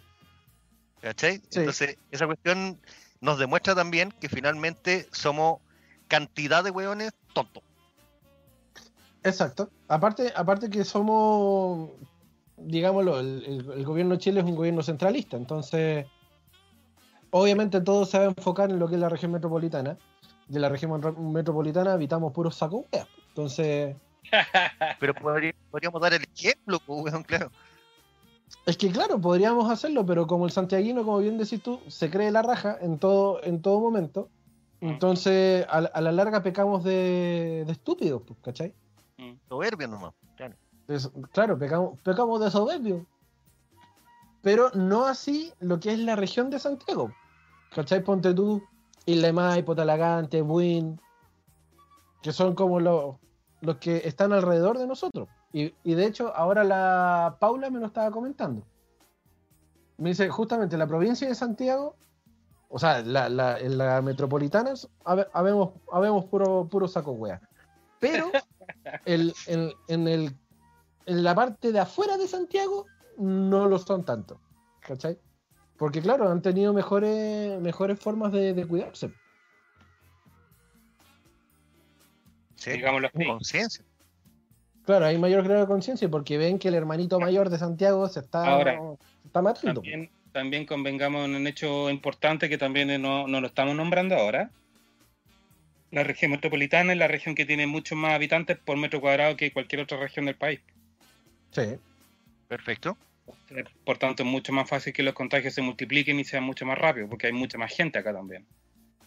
¿Cachai? 1.00 1.40
Entonces, 1.52 1.96
esa 2.10 2.26
cuestión 2.26 2.80
nos 3.20 3.38
demuestra 3.38 3.74
también 3.74 4.12
que 4.12 4.28
finalmente 4.28 5.08
somos 5.12 5.60
cantidad 6.08 6.64
de 6.64 6.70
hueones 6.70 7.12
tontos. 7.32 7.62
Exacto. 9.22 9.70
Aparte, 9.88 10.32
aparte 10.34 10.70
que 10.70 10.84
somos, 10.84 11.90
digámoslo, 12.56 13.20
el, 13.20 13.84
gobierno 13.84 14.14
de 14.14 14.18
Chile 14.18 14.40
es 14.40 14.46
un 14.46 14.56
gobierno 14.56 14.82
centralista, 14.82 15.36
entonces 15.36 16.06
obviamente 17.30 17.80
todo 17.80 18.04
se 18.04 18.18
va 18.18 18.24
a 18.24 18.28
enfocar 18.28 18.70
en 18.70 18.78
lo 18.78 18.88
que 18.88 18.94
es 18.94 19.00
la 19.00 19.08
región 19.08 19.32
metropolitana. 19.32 19.98
De 20.50 20.58
la 20.58 20.68
región 20.68 21.00
metropolitana 21.32 21.92
habitamos 21.92 22.32
puros 22.32 22.56
saco 22.56 22.86
Entonces. 23.28 23.96
Pero 24.98 25.14
podríamos 25.14 26.02
dar 26.02 26.12
el 26.14 26.24
ejemplo, 26.34 26.80
pues, 26.84 27.14
claro. 27.26 27.50
Es 28.66 28.76
que 28.76 28.90
claro, 28.90 29.20
podríamos 29.20 29.70
hacerlo, 29.70 30.04
pero 30.04 30.26
como 30.26 30.44
el 30.44 30.50
santiaguino, 30.50 31.04
como 31.04 31.18
bien 31.18 31.38
decís 31.38 31.62
tú, 31.62 31.80
se 31.86 32.10
cree 32.10 32.32
la 32.32 32.42
raja 32.42 32.76
en 32.80 32.98
todo, 32.98 33.40
en 33.44 33.62
todo 33.62 33.80
momento, 33.80 34.28
mm. 34.80 34.88
entonces 34.88 35.64
a, 35.70 36.00
la 36.00 36.12
larga 36.12 36.42
pecamos 36.42 36.82
de, 36.82 37.62
de 37.64 37.72
estúpidos, 37.72 38.22
pues, 38.26 38.40
¿cachai? 38.42 38.74
Mm. 39.18 39.34
Soberbio 39.48 39.86
nomás, 39.86 40.14
claro. 40.36 40.56
claro, 41.30 41.58
pecamos, 41.58 42.00
pecamos 42.00 42.40
de 42.40 42.50
soberbio. 42.50 43.06
Pero 44.42 44.70
no 44.74 45.06
así 45.06 45.52
lo 45.60 45.78
que 45.78 45.92
es 45.92 45.98
la 46.00 46.16
región 46.16 46.50
de 46.50 46.58
Santiago. 46.58 47.12
¿Cachai? 47.72 48.02
Ponte 48.02 48.34
tú, 48.34 48.62
Isla 49.10 49.32
Maipo, 49.32 49.74
Talagante, 49.74 50.42
Buin, 50.42 51.00
que 52.22 52.32
son 52.32 52.54
como 52.54 52.80
los, 52.80 53.16
los 53.60 53.76
que 53.76 53.98
están 54.04 54.32
alrededor 54.32 54.78
de 54.78 54.86
nosotros. 54.86 55.28
Y, 55.52 55.72
de 55.82 56.06
hecho, 56.06 56.32
ahora 56.34 56.62
la 56.62 57.36
Paula 57.40 57.70
me 57.70 57.80
lo 57.80 57.86
estaba 57.86 58.10
comentando. 58.10 58.64
Me 59.98 60.10
dice, 60.10 60.28
justamente 60.28 60.76
la 60.76 60.86
provincia 60.86 61.28
de 61.28 61.34
Santiago, 61.34 61.96
o 62.68 62.78
sea, 62.78 63.02
la, 63.02 63.28
la, 63.28 63.58
en 63.58 63.76
la 63.76 64.00
metropolitana, 64.00 64.74
habemos, 65.32 65.70
habemos 65.90 66.24
puro, 66.26 66.68
puro 66.70 66.86
saco 66.86 67.12
wea. 67.12 67.40
Pero 67.98 68.30
el, 69.04 69.34
en, 69.46 70.08
el, 70.08 70.36
en 71.06 71.24
la 71.24 71.34
parte 71.34 71.72
de 71.72 71.80
afuera 71.80 72.16
de 72.16 72.28
Santiago 72.28 72.86
no 73.18 73.66
lo 73.66 73.78
son 73.78 74.04
tanto. 74.04 74.40
¿Cachai? 74.80 75.18
Porque 75.80 76.02
claro, 76.02 76.30
han 76.30 76.42
tenido 76.42 76.74
mejores, 76.74 77.58
mejores 77.58 77.98
formas 77.98 78.32
de, 78.32 78.66
cuidarse. 78.68 79.10
Sí, 82.56 82.72
digámoslo 82.72 83.10
Conciencia. 83.10 83.82
Claro, 84.84 85.06
hay 85.06 85.16
mayor 85.16 85.42
grado 85.42 85.62
de 85.62 85.66
conciencia 85.66 86.06
porque 86.10 86.36
ven 86.36 86.58
que 86.58 86.68
el 86.68 86.74
hermanito 86.74 87.18
mayor 87.18 87.48
de 87.48 87.56
Santiago 87.56 88.06
se 88.08 88.20
está, 88.20 88.60
está 89.24 89.40
matando. 89.40 89.80
También, 90.32 90.66
convengamos 90.66 91.24
en 91.24 91.34
un 91.34 91.46
hecho 91.46 91.88
importante 91.88 92.50
que 92.50 92.58
también 92.58 93.00
no, 93.00 93.26
lo 93.26 93.46
estamos 93.46 93.74
nombrando 93.74 94.16
ahora. 94.16 94.50
La 95.90 96.04
región 96.04 96.32
metropolitana 96.32 96.92
es 96.92 96.98
la 96.98 97.08
región 97.08 97.34
que 97.34 97.46
tiene 97.46 97.66
muchos 97.66 97.96
más 97.96 98.12
habitantes 98.12 98.58
por 98.58 98.76
metro 98.76 99.00
cuadrado 99.00 99.34
que 99.34 99.50
cualquier 99.50 99.80
otra 99.80 99.98
región 99.98 100.26
del 100.26 100.36
país. 100.36 100.60
Sí. 101.52 101.78
Perfecto. 102.48 102.98
Por 103.84 103.98
tanto, 103.98 104.22
es 104.22 104.28
mucho 104.28 104.52
más 104.52 104.68
fácil 104.68 104.92
que 104.92 105.02
los 105.02 105.14
contagios 105.14 105.54
se 105.54 105.62
multipliquen 105.62 106.18
y 106.20 106.24
sean 106.24 106.44
mucho 106.44 106.66
más 106.66 106.78
rápido, 106.78 107.08
porque 107.08 107.26
hay 107.26 107.32
mucha 107.32 107.58
más 107.58 107.74
gente 107.74 107.98
acá 107.98 108.12
también. 108.12 108.46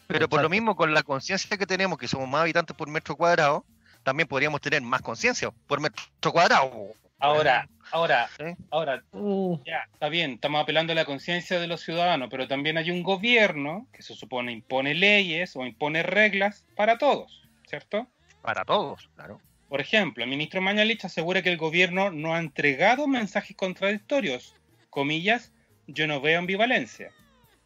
Pero 0.07 0.27
por 0.29 0.41
lo 0.41 0.49
mismo, 0.49 0.75
con 0.75 0.93
la 0.93 1.03
conciencia 1.03 1.57
que 1.57 1.65
tenemos, 1.65 1.97
que 1.97 2.07
somos 2.07 2.27
más 2.27 2.41
habitantes 2.41 2.75
por 2.75 2.89
metro 2.89 3.15
cuadrado, 3.15 3.65
también 4.03 4.27
podríamos 4.27 4.61
tener 4.61 4.81
más 4.81 5.01
conciencia 5.01 5.51
por 5.67 5.79
metro 5.79 6.31
cuadrado. 6.31 6.93
Ahora, 7.19 7.69
ahora, 7.91 8.29
ahora, 8.69 9.01
uh. 9.13 9.57
ya, 9.65 9.87
está 9.93 10.09
bien, 10.09 10.31
estamos 10.31 10.61
apelando 10.61 10.91
a 10.91 10.95
la 10.95 11.05
conciencia 11.05 11.57
de 11.57 11.67
los 11.67 11.79
ciudadanos, 11.79 12.27
pero 12.29 12.49
también 12.49 12.77
hay 12.77 12.91
un 12.91 13.01
gobierno 13.01 13.87
que 13.93 14.01
se 14.01 14.13
supone 14.13 14.51
impone 14.51 14.93
leyes 14.93 15.55
o 15.55 15.65
impone 15.65 16.03
reglas 16.03 16.65
para 16.75 16.97
todos, 16.97 17.47
¿cierto? 17.65 18.07
Para 18.41 18.65
todos, 18.65 19.09
claro. 19.15 19.39
Por 19.73 19.81
ejemplo, 19.81 20.23
el 20.23 20.29
ministro 20.29 20.61
Mañalich 20.61 21.03
asegura 21.03 21.41
que 21.41 21.49
el 21.49 21.57
gobierno 21.57 22.11
no 22.11 22.35
ha 22.35 22.39
entregado 22.39 23.07
mensajes 23.07 23.57
contradictorios. 23.57 24.53
Comillas, 24.91 25.51
yo 25.87 26.05
no 26.05 26.21
veo 26.21 26.37
ambivalencia. 26.37 27.09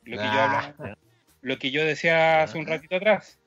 Lo 0.06 0.16
que, 0.16 0.24
yo, 0.24 0.32
ah. 0.32 0.74
lo 1.42 1.60
que 1.60 1.70
yo 1.70 1.84
decía 1.84 2.44
hace 2.44 2.58
un 2.58 2.66
ratito 2.66 2.96
atrás 2.96 3.40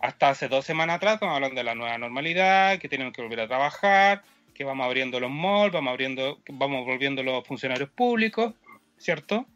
hasta 0.00 0.30
hace 0.30 0.48
dos 0.48 0.64
semanas 0.64 0.96
atrás 0.96 1.14
estamos 1.14 1.36
hablando 1.36 1.54
de 1.54 1.62
la 1.62 1.76
nueva 1.76 1.96
normalidad, 1.96 2.80
que 2.80 2.88
tenemos 2.88 3.12
que 3.12 3.22
volver 3.22 3.38
a 3.38 3.46
trabajar, 3.46 4.24
que 4.52 4.64
vamos 4.64 4.84
abriendo 4.84 5.20
los 5.20 5.30
malls, 5.30 5.72
vamos 5.72 5.92
abriendo, 5.92 6.40
vamos 6.48 6.84
volviendo 6.84 7.22
los 7.22 7.46
funcionarios 7.46 7.90
públicos, 7.90 8.52
¿cierto? 8.98 9.46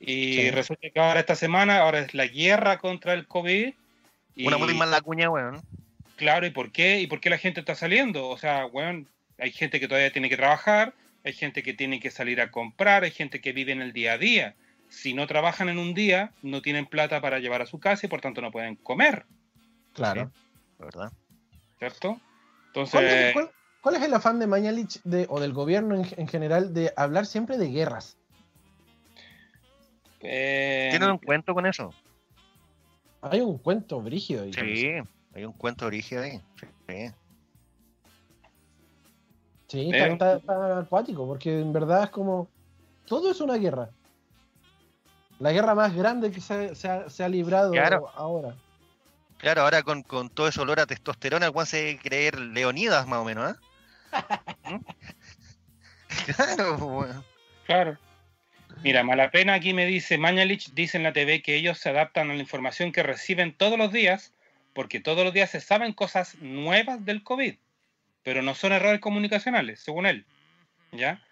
Y 0.00 0.48
resulta 0.52 0.88
que 0.88 1.00
ahora 1.00 1.20
esta 1.20 1.36
semana, 1.36 1.80
ahora 1.80 1.98
es 1.98 2.14
la 2.14 2.28
guerra 2.28 2.78
contra 2.78 3.12
el 3.12 3.28
COVID. 3.28 3.74
Una 4.38 4.56
muy 4.56 4.72
mala 4.72 5.02
cuña, 5.02 5.28
weón. 5.28 5.60
Claro, 6.16 6.46
¿y 6.46 6.50
por 6.50 6.70
qué? 6.70 7.00
¿Y 7.00 7.06
por 7.06 7.20
qué 7.20 7.30
la 7.30 7.38
gente 7.38 7.60
está 7.60 7.74
saliendo? 7.74 8.28
O 8.28 8.38
sea, 8.38 8.66
weón, 8.66 9.08
hay 9.38 9.50
gente 9.50 9.80
que 9.80 9.88
todavía 9.88 10.12
tiene 10.12 10.28
que 10.28 10.36
trabajar, 10.36 10.94
hay 11.24 11.32
gente 11.32 11.62
que 11.62 11.74
tiene 11.74 12.00
que 12.00 12.10
salir 12.10 12.40
a 12.40 12.50
comprar, 12.50 13.04
hay 13.04 13.10
gente 13.10 13.40
que 13.40 13.52
vive 13.52 13.72
en 13.72 13.82
el 13.82 13.92
día 13.92 14.12
a 14.12 14.18
día. 14.18 14.54
Si 14.88 15.14
no 15.14 15.26
trabajan 15.26 15.68
en 15.68 15.78
un 15.78 15.94
día, 15.94 16.32
no 16.42 16.62
tienen 16.62 16.86
plata 16.86 17.20
para 17.20 17.40
llevar 17.40 17.62
a 17.62 17.66
su 17.66 17.80
casa 17.80 18.06
y 18.06 18.08
por 18.08 18.20
tanto 18.20 18.40
no 18.40 18.52
pueden 18.52 18.76
comer. 18.76 19.26
Claro. 19.92 20.30
¿Verdad? 20.78 21.12
¿Cierto? 21.78 22.20
Entonces... 22.68 23.34
¿Cuál, 23.80 23.96
es 23.96 24.02
el 24.02 24.14
afán 24.14 24.38
de 24.38 24.46
Mañalich 24.46 25.02
de, 25.02 25.26
o 25.28 25.40
del 25.40 25.52
gobierno 25.52 25.94
en, 25.94 26.26
general 26.26 26.72
de 26.72 26.90
hablar 26.96 27.26
siempre 27.26 27.58
de 27.58 27.68
guerras? 27.68 28.16
Eh... 30.20 30.88
¿Tienen 30.90 31.10
un 31.10 31.18
cuento 31.18 31.52
con 31.52 31.66
eso? 31.66 31.92
Hay 33.20 33.40
un 33.40 33.58
cuento 33.58 34.00
brígido. 34.00 34.44
Sí, 34.52 35.02
hay 35.34 35.44
un 35.44 35.52
cuento 35.52 35.86
brígido 35.86 36.22
ahí. 36.22 36.40
Sí. 36.88 37.12
Sí, 39.68 39.90
está, 39.92 40.40
acuático, 40.78 41.26
porque 41.26 41.60
en 41.60 41.72
verdad 41.72 42.04
es 42.04 42.10
como. 42.10 42.48
Todo 43.06 43.30
es 43.30 43.40
una 43.40 43.56
guerra. 43.56 43.90
La 45.40 45.52
guerra 45.52 45.74
más 45.74 45.94
grande 45.94 46.30
que 46.30 46.40
se, 46.40 46.88
ha, 46.88 47.28
librado 47.28 47.74
ahora. 48.14 48.54
Claro, 49.38 49.62
ahora 49.62 49.82
con, 49.82 50.04
todo 50.30 50.48
ese 50.48 50.60
olor 50.60 50.80
a 50.80 50.86
testosterona, 50.86 51.50
Juan 51.50 51.66
se 51.66 51.78
debe 51.78 51.98
creer 51.98 52.38
Leonidas 52.38 53.06
más 53.06 53.18
o 53.18 53.24
menos, 53.24 53.52
¿eh? 53.52 53.56
claro, 56.36 56.78
bueno. 56.78 57.24
Claro. 57.66 57.98
Mira, 58.82 59.02
mala 59.02 59.30
pena 59.30 59.54
aquí 59.54 59.72
me 59.72 59.86
dice 59.86 60.18
Mañalich, 60.18 60.72
dice 60.74 60.98
en 60.98 61.04
la 61.04 61.12
TV 61.12 61.42
que 61.42 61.56
ellos 61.56 61.78
se 61.78 61.90
adaptan 61.90 62.30
a 62.30 62.34
la 62.34 62.40
información 62.40 62.92
que 62.92 63.02
reciben 63.02 63.56
todos 63.56 63.78
los 63.78 63.92
días, 63.92 64.33
porque 64.74 65.00
todos 65.00 65.24
los 65.24 65.32
días 65.32 65.50
se 65.50 65.60
saben 65.60 65.92
cosas 65.92 66.36
nuevas 66.40 67.04
del 67.04 67.22
COVID, 67.22 67.54
pero 68.22 68.42
no 68.42 68.54
son 68.54 68.72
errores 68.72 69.00
comunicacionales, 69.00 69.80
según 69.80 70.06
él. 70.06 70.26
¿Ya? 70.92 71.22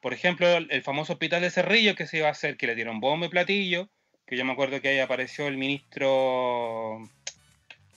Por 0.00 0.12
ejemplo, 0.12 0.46
el 0.56 0.82
famoso 0.82 1.14
hospital 1.14 1.40
de 1.42 1.50
Cerrillo 1.50 1.94
que 1.94 2.06
se 2.06 2.18
iba 2.18 2.28
a 2.28 2.32
hacer, 2.32 2.56
que 2.56 2.66
le 2.66 2.74
dieron 2.74 3.00
bombo 3.00 3.26
y 3.26 3.30
platillo, 3.30 3.88
que 4.26 4.36
yo 4.36 4.44
me 4.44 4.52
acuerdo 4.52 4.80
que 4.80 4.88
ahí 4.88 4.98
apareció 4.98 5.48
el 5.48 5.56
ministro 5.56 7.08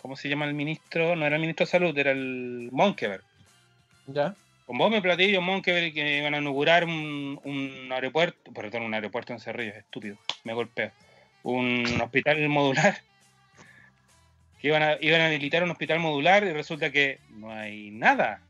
¿Cómo 0.02 0.16
se 0.16 0.30
llama 0.30 0.46
el 0.46 0.56
ministro? 0.56 1.16
No 1.16 1.28
era 1.28 1.36
el 1.36 1.42
ministro 1.42 1.66
de 1.66 1.72
Salud, 1.72 1.96
era 1.96 2.12
el 2.12 2.70
Monkever. 2.72 3.22
Ya. 4.08 4.36
Con 4.66 4.80
vos 4.80 4.90
me 4.90 5.00
platillo 5.00 5.42
Monkever 5.42 5.94
que 5.94 6.18
iban 6.18 6.34
a 6.34 6.40
inaugurar 6.40 6.86
un, 6.86 7.88
aeropuerto, 7.92 8.52
perdón, 8.52 8.82
un 8.84 8.96
aeropuerto 8.96 9.32
en 9.32 9.40
Cerrillo, 9.40 9.74
estúpido, 9.74 10.18
me 10.44 10.54
golpeo. 10.54 10.92
Un 11.44 12.02
hospital 12.02 12.50
modular. 12.50 12.98
Que 14.62 14.68
iban 14.68 14.84
a, 14.84 14.98
iban 15.02 15.22
a 15.22 15.28
habilitar 15.28 15.64
un 15.64 15.72
hospital 15.72 16.00
modular 16.00 16.44
y 16.44 16.54
resulta 16.54 16.92
que 16.92 17.20
no 17.32 17.52
hay 17.52 17.92
nada. 17.92 18.42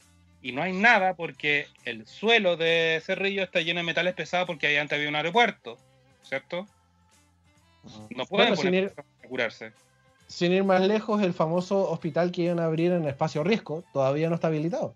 Y 0.42 0.52
no 0.52 0.64
hay 0.64 0.74
nada 0.74 1.14
porque 1.14 1.68
el 1.86 2.08
suelo 2.08 2.58
de 2.58 3.02
Cerrillo 3.06 3.44
está 3.44 3.62
lleno 3.62 3.80
de 3.80 3.86
metales 3.86 4.14
pesados 4.14 4.48
porque 4.48 4.68
ahí 4.68 4.78
antes 4.78 4.98
había 4.98 5.10
un 5.10 5.16
aeropuerto, 5.16 5.78
¿cierto? 6.24 6.68
No 8.10 8.26
pueden 8.26 8.56
poner 8.56 8.94
curarse 9.28 9.72
sin 10.32 10.54
ir 10.54 10.64
más 10.64 10.82
lejos, 10.82 11.22
el 11.22 11.34
famoso 11.34 11.90
hospital 11.90 12.32
que 12.32 12.44
iban 12.44 12.60
a 12.60 12.66
abrir 12.66 12.94
en 12.94 13.06
espacio 13.06 13.44
riesgo 13.44 13.84
todavía 13.92 14.30
no 14.30 14.36
está 14.36 14.48
habilitado. 14.48 14.96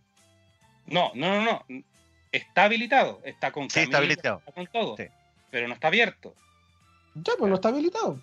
No, 0.86 1.12
no, 1.14 1.44
no, 1.44 1.44
no. 1.44 1.84
Está 2.32 2.64
habilitado, 2.64 3.20
está 3.26 3.52
con 3.52 3.70
sí, 3.70 3.82
está 3.82 3.98
habilitado. 3.98 4.42
con 4.54 4.66
todo, 4.68 4.96
pero 5.52 5.68
no 5.68 5.74
está 5.74 5.88
abierto. 5.88 6.34
Ya, 7.16 7.34
pues 7.38 7.50
no 7.50 7.56
está 7.56 7.68
habilitado. 7.68 8.20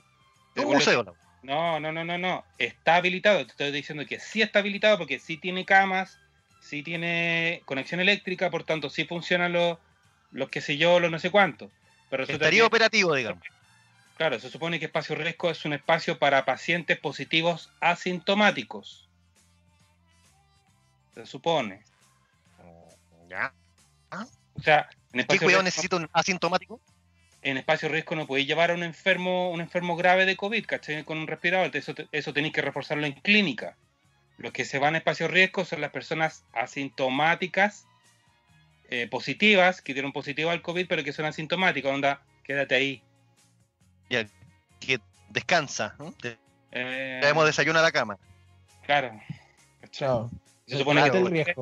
No, 0.55 1.13
no, 1.43 1.93
no, 1.93 2.05
no, 2.05 2.19
no. 2.19 2.45
Está 2.59 2.97
habilitado. 2.97 3.45
Te 3.45 3.53
estoy 3.53 3.73
diciendo 3.73 4.07
que 4.07 4.21
sí 4.21 4.43
está 4.43 4.61
habilitado 4.61 4.99
porque 4.99 5.19
sí 5.19 5.37
tiene 5.37 5.65
camas, 5.65 6.19
sí 6.61 6.83
tiene 6.83 7.63
conexión 7.65 8.01
eléctrica, 8.01 8.51
por 8.51 8.65
tanto 8.65 8.91
sí 8.91 9.05
funcionan 9.05 9.53
los, 9.53 9.79
los 10.31 10.49
que 10.49 10.61
sé 10.61 10.77
yo, 10.77 11.01
los 11.01 11.11
no 11.11 11.19
sé 11.19 11.31
cuántos. 11.31 11.71
Pero 12.11 12.25
Estaría 12.25 12.65
operativo, 12.65 13.15
digamos. 13.15 13.43
Claro, 14.17 14.39
se 14.39 14.51
supone 14.51 14.79
que 14.79 14.87
espacio 14.87 15.17
riesgo 15.17 15.51
es 15.51 15.65
un 15.65 15.73
espacio 15.73 16.19
para 16.19 16.45
pacientes 16.45 16.99
positivos 16.99 17.71
asintomáticos. 17.81 19.09
Se 21.15 21.27
supone. 21.27 21.83
Ya. 23.29 23.53
O 24.55 24.63
sea, 24.63 24.89
en 25.13 25.21
espacio 25.21 25.41
¿Qué 25.41 25.45
cuidado 25.47 25.63
necesito 25.63 25.97
un 25.97 26.09
asintomático? 26.13 26.81
En 27.43 27.57
espacio 27.57 27.89
riesgo 27.89 28.15
no 28.15 28.27
podéis 28.27 28.47
llevar 28.47 28.71
a 28.71 28.75
un 28.75 28.85
enfermo, 28.85 29.51
un 29.51 29.61
enfermo 29.61 29.97
grave 29.97 30.27
de 30.27 30.37
COVID, 30.37 30.65
¿cachai? 30.65 31.05
Con 31.05 31.19
un 31.19 31.27
respirador. 31.27 31.75
Eso, 31.77 31.95
eso 32.13 32.33
tenéis 32.33 32.55
que 32.55 32.63
reforzarlo 32.63 33.05
en 33.05 33.15
clínica. 33.15 33.77
Los 34.39 34.53
que 34.53 34.65
se 34.65 34.79
van 34.79 34.95
a 34.95 34.99
espacio 34.99 35.29
riesgo 35.29 35.65
son 35.65 35.81
las 35.81 35.91
personas 35.91 36.45
asintomáticas, 36.53 37.87
eh, 38.91 39.09
positivas, 39.09 39.83
que 39.83 39.93
dieron 39.93 40.13
positivo 40.13 40.51
al 40.51 40.63
COVID, 40.63 40.87
pero 40.87 41.03
que 41.03 41.13
son 41.13 41.25
asintomáticas. 41.25 41.93
Onda, 41.93 42.23
quédate 42.45 42.75
ahí. 42.75 43.03
Ya, 44.09 44.27
que 44.79 45.01
descansa. 45.31 45.97
¿no? 45.99 46.15
Eh, 46.71 47.33
desayuno 47.45 47.79
a 47.79 47.83
la 47.83 47.93
cama. 47.93 48.19
Claro. 48.85 49.21
Chao. 49.91 50.31
Se 50.67 50.79
supone 50.79 51.03
que 51.11 51.55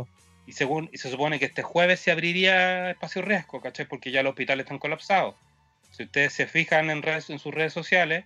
y, 0.47 0.53
según, 0.53 0.91
y 0.93 0.99
se 0.99 1.11
supone 1.11 1.39
que 1.39 1.45
este 1.45 1.63
jueves 1.63 2.01
se 2.01 2.11
abriría 2.11 2.91
espacio 2.91 3.23
riesgo, 3.23 3.61
¿cachai? 3.61 3.87
Porque 3.87 4.11
ya 4.11 4.23
los 4.23 4.31
hospitales 4.31 4.65
están 4.65 4.79
colapsados. 4.79 5.37
Si 5.91 6.05
ustedes 6.05 6.33
se 6.33 6.47
fijan 6.47 6.91
en, 6.91 7.03
redes, 7.03 7.31
en 7.31 7.39
sus 7.39 7.53
redes 7.53 7.73
sociales, 7.73 8.25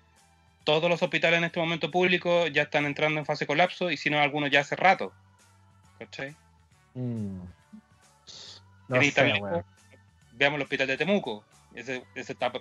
todos 0.65 0.89
los 0.89 1.03
hospitales 1.03 1.39
en 1.39 1.45
este 1.45 1.61
momento 1.61 1.91
públicos 1.91 2.51
ya 2.53 2.63
están 2.63 2.87
entrando 2.87 3.21
en 3.21 3.27
fase 3.27 3.45
de 3.45 3.49
colapso 3.49 3.91
y 3.91 3.97
si 3.97 4.11
no, 4.11 4.21
algunos 4.21 4.51
ya 4.51 4.61
hace 4.61 4.77
rato. 4.77 5.13
¿Cachai? 5.99 6.35
Mm. 6.95 7.41
Veamos 10.33 10.57
el 10.57 10.63
hospital 10.63 10.87
de 10.87 10.97
Temuco. 10.97 11.45
Ese, 11.75 12.05
ese 12.15 12.33
estaba, 12.33 12.61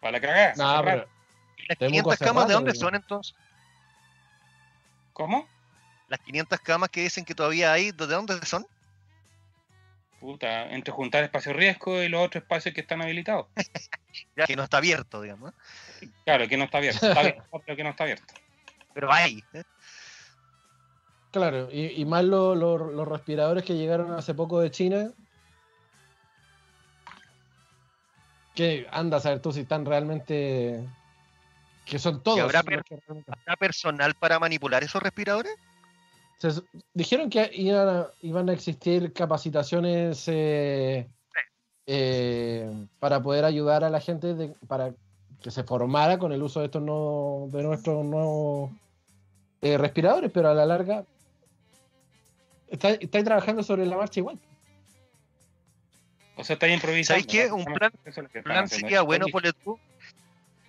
para 0.00 0.12
la 0.12 0.20
cagada. 0.20 0.54
¿Las 1.68 1.78
500 1.78 2.18
camas 2.18 2.48
de 2.48 2.54
dónde 2.54 2.74
son 2.74 2.94
entonces? 2.94 3.34
¿Cómo? 5.12 5.46
Las 6.08 6.20
500 6.20 6.60
camas 6.60 6.88
que 6.90 7.02
dicen 7.02 7.24
que 7.24 7.34
todavía 7.34 7.72
hay, 7.72 7.92
¿de 7.92 8.06
dónde 8.06 8.44
son? 8.44 8.66
Puta, 10.22 10.70
entre 10.70 10.92
juntar 10.92 11.24
espacio 11.24 11.52
riesgo 11.52 12.00
y 12.00 12.08
los 12.08 12.24
otros 12.24 12.44
espacios 12.44 12.72
que 12.72 12.82
están 12.82 13.02
habilitados. 13.02 13.46
ya, 14.36 14.46
que 14.46 14.54
no 14.54 14.62
está 14.62 14.76
abierto, 14.76 15.20
digamos. 15.20 15.52
Claro, 16.24 16.46
que 16.46 16.56
no 16.56 16.62
está 16.62 16.78
abierto. 16.78 17.08
Está 17.08 17.20
abierto, 17.22 17.62
pero 17.66 17.76
que 17.76 17.82
no 17.82 17.90
está 17.90 18.04
abierto. 18.04 18.34
Pero 18.94 19.12
hay. 19.12 19.42
¿eh? 19.52 19.64
Claro, 21.32 21.68
y, 21.72 22.04
más 22.04 22.22
los 22.22 23.08
respiradores 23.08 23.64
que 23.64 23.74
llegaron 23.74 24.12
hace 24.12 24.32
poco 24.32 24.60
de 24.60 24.70
China. 24.70 25.10
Que 28.54 28.86
anda 28.92 29.16
a 29.16 29.20
saber 29.20 29.40
tú 29.40 29.50
si 29.50 29.62
están 29.62 29.84
realmente 29.84 30.86
que 31.84 31.98
son 31.98 32.22
todos. 32.22 32.38
¿Habrá, 32.38 32.62
personal 33.58 34.14
para 34.14 34.38
manipular 34.38 34.84
esos 34.84 35.02
respiradores? 35.02 35.52
Dijeron 36.94 37.30
que 37.30 37.50
iban 37.54 38.48
a, 38.48 38.52
existir 38.52 39.12
capacitaciones 39.12 40.24
eh, 40.28 41.08
eh, 41.86 42.86
para 42.98 43.22
poder 43.22 43.44
ayudar 43.44 43.84
a 43.84 43.90
la 43.90 44.00
gente 44.00 44.54
para 44.66 44.94
que 45.40 45.50
se 45.50 45.64
formara 45.64 46.18
con 46.18 46.32
el 46.32 46.42
uso 46.42 46.60
de 46.60 46.66
estos 46.66 46.82
no, 46.82 47.48
de 47.50 47.62
nuestros 47.62 48.04
nuevos 48.04 48.70
eh, 49.60 49.76
respiradores, 49.78 50.30
pero 50.32 50.50
a 50.50 50.54
la 50.54 50.66
larga 50.66 51.04
estáis 52.68 52.98
está 53.00 53.22
trabajando 53.22 53.62
sobre 53.62 53.86
la 53.86 53.96
marcha 53.96 54.20
igual. 54.20 54.38
O 56.36 56.44
sea, 56.44 56.54
está 56.54 56.68
improvisando. 56.68 57.20
¿Sabéis 57.20 57.26
qué? 57.26 57.52
Un 57.52 57.64
plan, 57.64 57.92
plan 58.42 58.68
sería 58.68 59.02
bueno, 59.02 59.26
por 59.30 59.44
el 59.46 59.54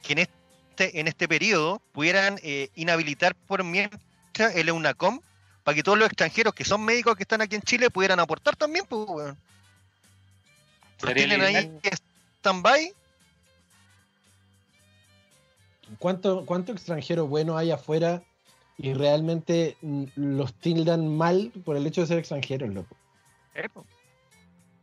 que 0.01 0.13
en 0.13 0.19
este 0.19 0.43
este, 0.73 0.99
en 0.99 1.07
este 1.07 1.27
periodo 1.27 1.83
pudieran 1.91 2.39
eh, 2.41 2.69
inhabilitar 2.73 3.35
por 3.35 3.63
mientras 3.63 4.55
el 4.55 4.69
EUNACOM 4.69 5.19
para 5.63 5.75
que 5.75 5.83
todos 5.83 5.97
los 5.97 6.07
extranjeros 6.07 6.53
que 6.53 6.65
son 6.65 6.83
médicos 6.83 7.15
que 7.15 7.23
están 7.23 7.41
aquí 7.41 7.55
en 7.55 7.61
Chile 7.61 7.89
pudieran 7.89 8.19
aportar 8.19 8.55
también, 8.55 8.85
pues, 8.87 9.05
bueno. 9.05 9.37
tienen 11.13 11.41
ahí 11.41 11.71
stand-by. 12.39 12.93
¿Cuánto, 15.99 16.45
¿Cuánto 16.45 16.71
extranjero 16.71 17.27
bueno 17.27 17.57
hay 17.57 17.71
afuera 17.71 18.23
y 18.77 18.93
realmente 18.93 19.77
mm, 19.81 20.05
los 20.15 20.53
tildan 20.55 21.07
mal 21.15 21.51
por 21.63 21.77
el 21.77 21.85
hecho 21.85 22.01
de 22.01 22.07
ser 22.07 22.17
extranjeros, 22.17 22.73
loco? 22.73 22.95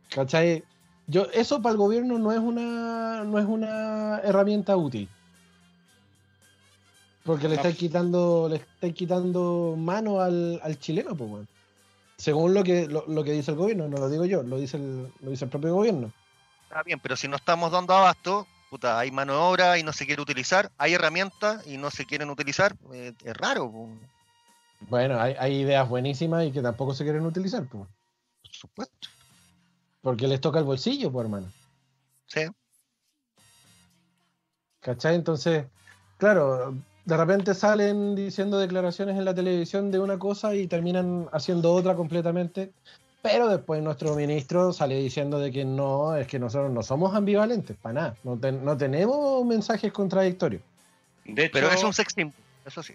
¿Cachai? 0.09 0.63
Yo, 1.07 1.27
eso 1.33 1.61
para 1.61 1.73
el 1.73 1.77
gobierno 1.77 2.17
no 2.17 2.31
es 2.31 2.39
una, 2.39 3.23
no 3.23 3.37
es 3.37 3.45
una 3.45 4.19
herramienta 4.23 4.77
útil. 4.77 5.09
Porque 7.23 7.47
le 7.47 7.55
estáis 7.55 7.77
quitando, 7.77 8.47
le 8.49 8.57
estáis 8.57 8.93
quitando 8.93 9.75
mano 9.77 10.21
al, 10.21 10.59
chileno, 10.79 11.15
pues 11.15 11.29
bueno. 11.29 11.47
Según 12.17 12.53
lo 12.53 12.63
que, 12.63 12.87
lo, 12.87 13.23
que 13.23 13.31
dice 13.31 13.51
el 13.51 13.57
gobierno, 13.57 13.87
no 13.87 13.97
lo 13.97 14.09
digo 14.09 14.25
yo, 14.25 14.43
lo 14.43 14.57
dice 14.57 14.77
el, 14.77 15.11
lo 15.21 15.31
dice 15.31 15.45
el 15.45 15.51
propio 15.51 15.73
gobierno. 15.73 16.11
Está 16.63 16.83
bien, 16.83 16.99
pero 16.99 17.15
si 17.15 17.27
no 17.27 17.35
estamos 17.35 17.71
dando 17.71 17.93
abasto, 17.95 18.47
puta, 18.69 18.99
hay 18.99 19.11
mano 19.11 19.33
de 19.33 19.39
obra 19.39 19.77
y 19.79 19.83
no 19.83 19.91
se 19.91 20.05
quiere 20.05 20.21
utilizar, 20.21 20.71
hay 20.77 20.93
herramientas 20.93 21.65
y 21.67 21.77
no 21.77 21.89
se 21.89 22.05
quieren 22.05 22.29
utilizar, 22.29 22.75
eh, 22.93 23.13
es 23.23 23.37
raro. 23.37 23.71
Pues. 23.71 23.89
Bueno, 24.89 25.19
hay, 25.19 25.35
hay, 25.39 25.61
ideas 25.61 25.87
buenísimas 25.89 26.45
y 26.45 26.51
que 26.51 26.61
tampoco 26.61 26.93
se 26.93 27.03
quieren 27.03 27.25
utilizar, 27.25 27.65
pues. 27.65 27.87
Por 28.43 28.51
supuesto. 28.51 29.09
Porque 30.01 30.27
les 30.27 30.41
toca 30.41 30.59
el 30.59 30.65
bolsillo, 30.65 31.11
pues 31.11 31.25
hermano. 31.25 31.51
Sí. 32.27 32.41
¿Cachai? 34.79 35.15
Entonces, 35.15 35.65
claro, 36.17 36.75
de 37.05 37.17
repente 37.17 37.53
salen 37.55 38.15
diciendo 38.15 38.59
declaraciones 38.59 39.17
en 39.17 39.25
la 39.25 39.33
televisión 39.33 39.91
de 39.91 39.99
una 39.99 40.19
cosa 40.19 40.55
y 40.55 40.67
terminan 40.67 41.27
haciendo 41.31 41.73
otra 41.73 41.95
completamente. 41.95 42.71
Pero 43.21 43.47
después 43.49 43.83
nuestro 43.83 44.15
ministro 44.15 44.73
sale 44.73 44.95
diciendo 44.95 45.39
de 45.39 45.51
que 45.51 45.63
no, 45.63 46.15
es 46.15 46.27
que 46.27 46.39
nosotros 46.39 46.71
no 46.71 46.81
somos 46.81 47.13
ambivalentes, 47.15 47.77
para 47.77 47.93
nada. 47.93 48.15
No, 48.23 48.35
no 48.35 48.77
tenemos 48.77 49.45
mensajes 49.45 49.91
contradictorios. 49.91 50.63
De 51.25 51.45
hecho, 51.45 51.53
Pero 51.53 51.69
es 51.69 51.83
un 51.83 51.93
sex 51.93 52.15
eso 52.65 52.83
sí. 52.83 52.93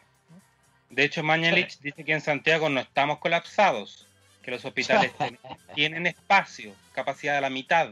De 0.90 1.04
hecho, 1.04 1.22
Mañalich 1.22 1.78
dice 1.80 2.04
que 2.04 2.12
en 2.12 2.20
Santiago 2.20 2.68
no 2.68 2.80
estamos 2.80 3.18
colapsados, 3.18 4.06
que 4.42 4.50
los 4.50 4.64
hospitales 4.64 5.12
tienen 5.74 6.06
espacio, 6.06 6.72
capacidad 6.92 7.34
de 7.36 7.40
la 7.40 7.50
mitad. 7.50 7.90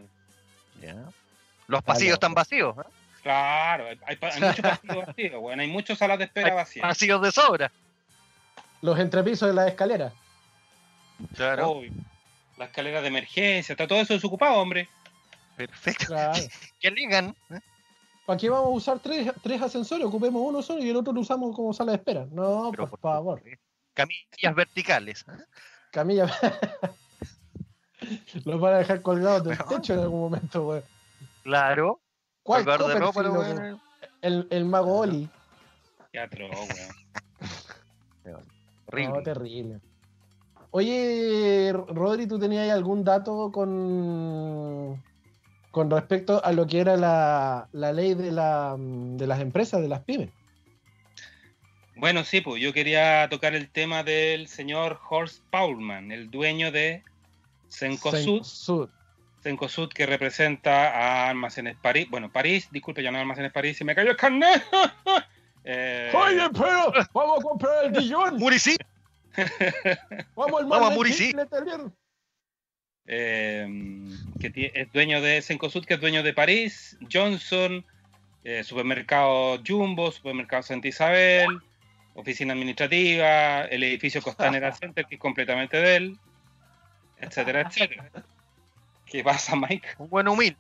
Los 1.66 1.82
pasillos 1.82 2.14
están 2.14 2.34
vacíos. 2.34 2.76
¿eh? 2.78 2.88
Claro, 3.24 3.88
hay, 3.88 3.98
hay, 4.04 4.18
muchos 4.20 4.60
pasillos 4.60 5.06
vacíos, 5.06 5.40
bueno, 5.40 5.62
hay 5.62 5.68
muchas 5.68 5.98
salas 5.98 6.18
de 6.18 6.24
espera 6.24 6.52
vacías. 6.52 6.86
Pasillos 6.86 7.22
de 7.22 7.32
sobra. 7.32 7.72
Los 8.82 8.98
entrepisos 8.98 9.48
de 9.48 9.54
la 9.54 9.66
escalera. 9.66 10.12
Claro. 11.34 11.80
La 12.58 12.66
escalera 12.66 13.00
de 13.00 13.08
emergencia, 13.08 13.72
está 13.72 13.86
todo 13.86 13.98
eso 13.98 14.12
desocupado, 14.12 14.60
hombre. 14.60 14.90
Perfecto. 15.56 16.08
Claro. 16.08 16.38
que 16.80 16.90
ligan. 16.90 17.34
¿eh? 17.50 17.60
¿Para 18.26 18.38
qué 18.38 18.50
vamos 18.50 18.66
a 18.66 18.76
usar 18.76 18.98
tres, 18.98 19.32
tres 19.42 19.62
ascensores? 19.62 20.04
Ocupemos 20.04 20.42
uno 20.44 20.60
solo 20.60 20.84
y 20.84 20.90
el 20.90 20.96
otro 20.96 21.14
lo 21.14 21.20
usamos 21.20 21.56
como 21.56 21.72
sala 21.72 21.92
de 21.92 21.96
espera. 21.96 22.26
No, 22.30 22.72
por, 22.72 22.98
favor. 22.98 23.42
Camillas 23.94 24.54
verticales. 24.54 25.24
¿eh? 25.28 25.44
Camillas. 25.90 26.30
Los 28.44 28.60
van 28.60 28.74
a 28.74 28.78
dejar 28.78 29.00
colgados 29.00 29.44
del 29.44 29.56
techo 29.56 29.94
en 29.94 30.00
algún 30.00 30.20
momento, 30.20 30.62
güey. 30.62 30.82
Claro. 31.42 32.02
¿Cuál 32.44 32.64
de 32.64 32.76
ropa, 32.76 33.22
el, 34.20 34.46
el 34.50 34.64
mago 34.66 35.00
Oli. 35.00 35.28
Qué 36.12 36.20
atroz, 36.20 36.50
weón. 38.24 38.44
No, 39.12 39.22
terrible. 39.22 39.80
Oye, 40.70 41.72
Rodri, 41.72 42.26
¿tú 42.26 42.38
tenías 42.38 42.70
algún 42.70 43.02
dato 43.02 43.50
con, 43.50 45.02
con 45.70 45.90
respecto 45.90 46.44
a 46.44 46.52
lo 46.52 46.66
que 46.66 46.80
era 46.80 46.96
la, 46.96 47.68
la 47.72 47.92
ley 47.92 48.14
de, 48.14 48.30
la, 48.30 48.76
de 48.78 49.26
las 49.26 49.40
empresas, 49.40 49.80
de 49.80 49.88
las 49.88 50.00
pymes? 50.00 50.30
Bueno, 51.96 52.24
sí, 52.24 52.40
pues 52.40 52.60
yo 52.60 52.72
quería 52.72 53.28
tocar 53.30 53.54
el 53.54 53.70
tema 53.70 54.02
del 54.02 54.48
señor 54.48 55.00
Horst 55.08 55.42
Paulman, 55.50 56.12
el 56.12 56.30
dueño 56.30 56.70
de 56.70 57.02
Sencosud. 57.68 58.90
Cencosud 59.44 59.90
que 59.90 60.06
representa 60.06 60.88
a 60.88 61.28
Almacenes 61.28 61.76
París. 61.76 62.08
Bueno, 62.08 62.32
París, 62.32 62.68
disculpe, 62.72 63.02
ya 63.02 63.10
no 63.12 63.18
Almacenes 63.18 63.52
París, 63.52 63.76
se 63.76 63.84
me 63.84 63.94
cayó 63.94 64.10
el 64.10 64.16
carnet. 64.16 64.64
eh... 65.64 66.10
Oye, 66.14 66.48
pero 66.50 66.92
vamos 67.12 67.38
a 67.38 67.42
comprar 67.42 67.84
el 67.84 67.92
Dijon. 67.92 68.36
Murici. 68.38 68.74
vamos 70.34 70.62
al 70.62 70.66
vamos 70.66 70.90
a 70.90 70.94
Murici. 70.94 71.32
Eh, 73.06 73.68
que 74.40 74.72
es 74.74 74.92
dueño 74.92 75.20
de 75.20 75.42
Cencosud, 75.42 75.84
que 75.84 75.94
es 75.94 76.00
dueño 76.00 76.22
de 76.22 76.32
París, 76.32 76.96
Johnson, 77.12 77.84
eh, 78.44 78.64
supermercado 78.64 79.60
Jumbo, 79.62 80.10
supermercado 80.10 80.62
Santa 80.62 80.88
Isabel, 80.88 81.48
oficina 82.14 82.54
administrativa, 82.54 83.66
el 83.66 83.82
edificio 83.82 84.22
Costanera 84.22 84.72
Center, 84.72 85.04
que 85.04 85.16
es 85.16 85.20
completamente 85.20 85.76
de 85.76 85.96
él, 85.96 86.18
etcétera, 87.20 87.60
etcétera. 87.68 88.10
¿Qué 89.06 89.22
pasa, 89.22 89.56
Mike? 89.56 89.88
Un 89.98 90.08
buen 90.08 90.28
humilde. 90.28 90.56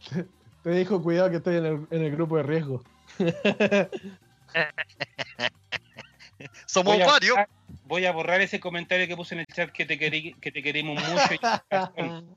Te 0.62 0.70
dijo, 0.70 1.02
cuidado 1.02 1.30
que 1.30 1.36
estoy 1.36 1.56
en 1.56 1.64
el, 1.66 1.86
en 1.90 2.02
el 2.02 2.10
grupo 2.10 2.36
de 2.36 2.42
riesgo. 2.42 2.82
Somos 6.66 6.98
varios. 6.98 7.36
voy 7.84 8.06
a 8.06 8.12
borrar 8.12 8.40
ese 8.40 8.60
comentario 8.60 9.06
que 9.06 9.16
puse 9.16 9.34
en 9.34 9.40
el 9.40 9.46
chat 9.46 9.70
que 9.70 9.84
te, 9.86 9.98
que 9.98 10.52
te 10.52 10.62
queremos 10.62 11.02
mucho. 11.02 12.36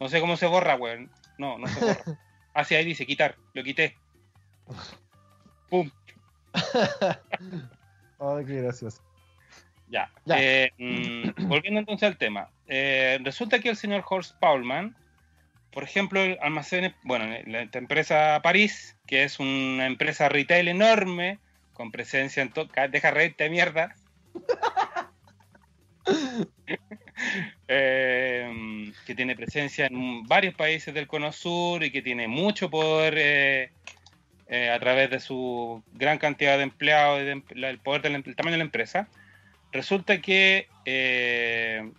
No 0.00 0.08
sé 0.08 0.20
cómo 0.20 0.36
se 0.36 0.46
borra, 0.46 0.76
weón. 0.76 1.10
No, 1.38 1.58
no 1.58 1.66
se 1.66 1.80
borra. 1.80 2.20
Ah, 2.54 2.62
sí, 2.62 2.76
ahí 2.76 2.84
dice 2.84 3.04
quitar. 3.04 3.34
Lo 3.52 3.64
quité. 3.64 3.96
Pum. 5.68 5.90
Ay, 8.20 8.44
qué 8.46 8.62
gracioso. 8.62 9.02
Ya. 9.88 10.08
Ya. 10.24 10.36
Eh, 10.40 10.72
mm, 10.78 11.48
volviendo 11.48 11.80
entonces 11.80 12.06
al 12.06 12.16
tema. 12.16 12.48
Eh, 12.68 13.18
resulta 13.22 13.58
que 13.60 13.70
el 13.70 13.76
señor 13.76 14.04
Horst 14.08 14.38
Paulman, 14.38 14.94
por 15.72 15.84
ejemplo, 15.84 16.22
el 16.22 16.38
almacén, 16.40 16.94
bueno, 17.02 17.26
la 17.46 17.62
esta 17.62 17.78
empresa 17.78 18.40
París, 18.42 18.96
que 19.06 19.24
es 19.24 19.38
una 19.40 19.86
empresa 19.86 20.28
retail 20.28 20.68
enorme, 20.68 21.38
con 21.72 21.90
presencia 21.90 22.42
en 22.42 22.50
todo. 22.50 22.68
Deja 22.90 23.10
reírte 23.10 23.44
de 23.44 23.50
mierda. 23.50 23.94
Eh, 27.66 28.92
que 29.04 29.14
tiene 29.14 29.34
presencia 29.36 29.86
en 29.86 30.22
varios 30.26 30.54
países 30.54 30.94
del 30.94 31.06
Cono 31.06 31.32
Sur 31.32 31.82
y 31.82 31.90
que 31.90 32.00
tiene 32.00 32.28
mucho 32.28 32.70
poder 32.70 33.14
eh, 33.18 33.70
eh, 34.48 34.70
a 34.70 34.78
través 34.78 35.10
de 35.10 35.20
su 35.20 35.82
gran 35.92 36.18
cantidad 36.18 36.56
de 36.56 36.62
empleados 36.62 37.20
y 37.20 37.24
de 37.24 37.42
la- 37.56 37.70
el 37.70 37.78
poder 37.78 38.02
del 38.02 38.14
el 38.14 38.36
tamaño 38.36 38.52
de 38.52 38.58
la 38.58 38.64
empresa. 38.64 39.08
Resulta 39.72 40.20
que 40.20 40.68
eh, 40.86 41.90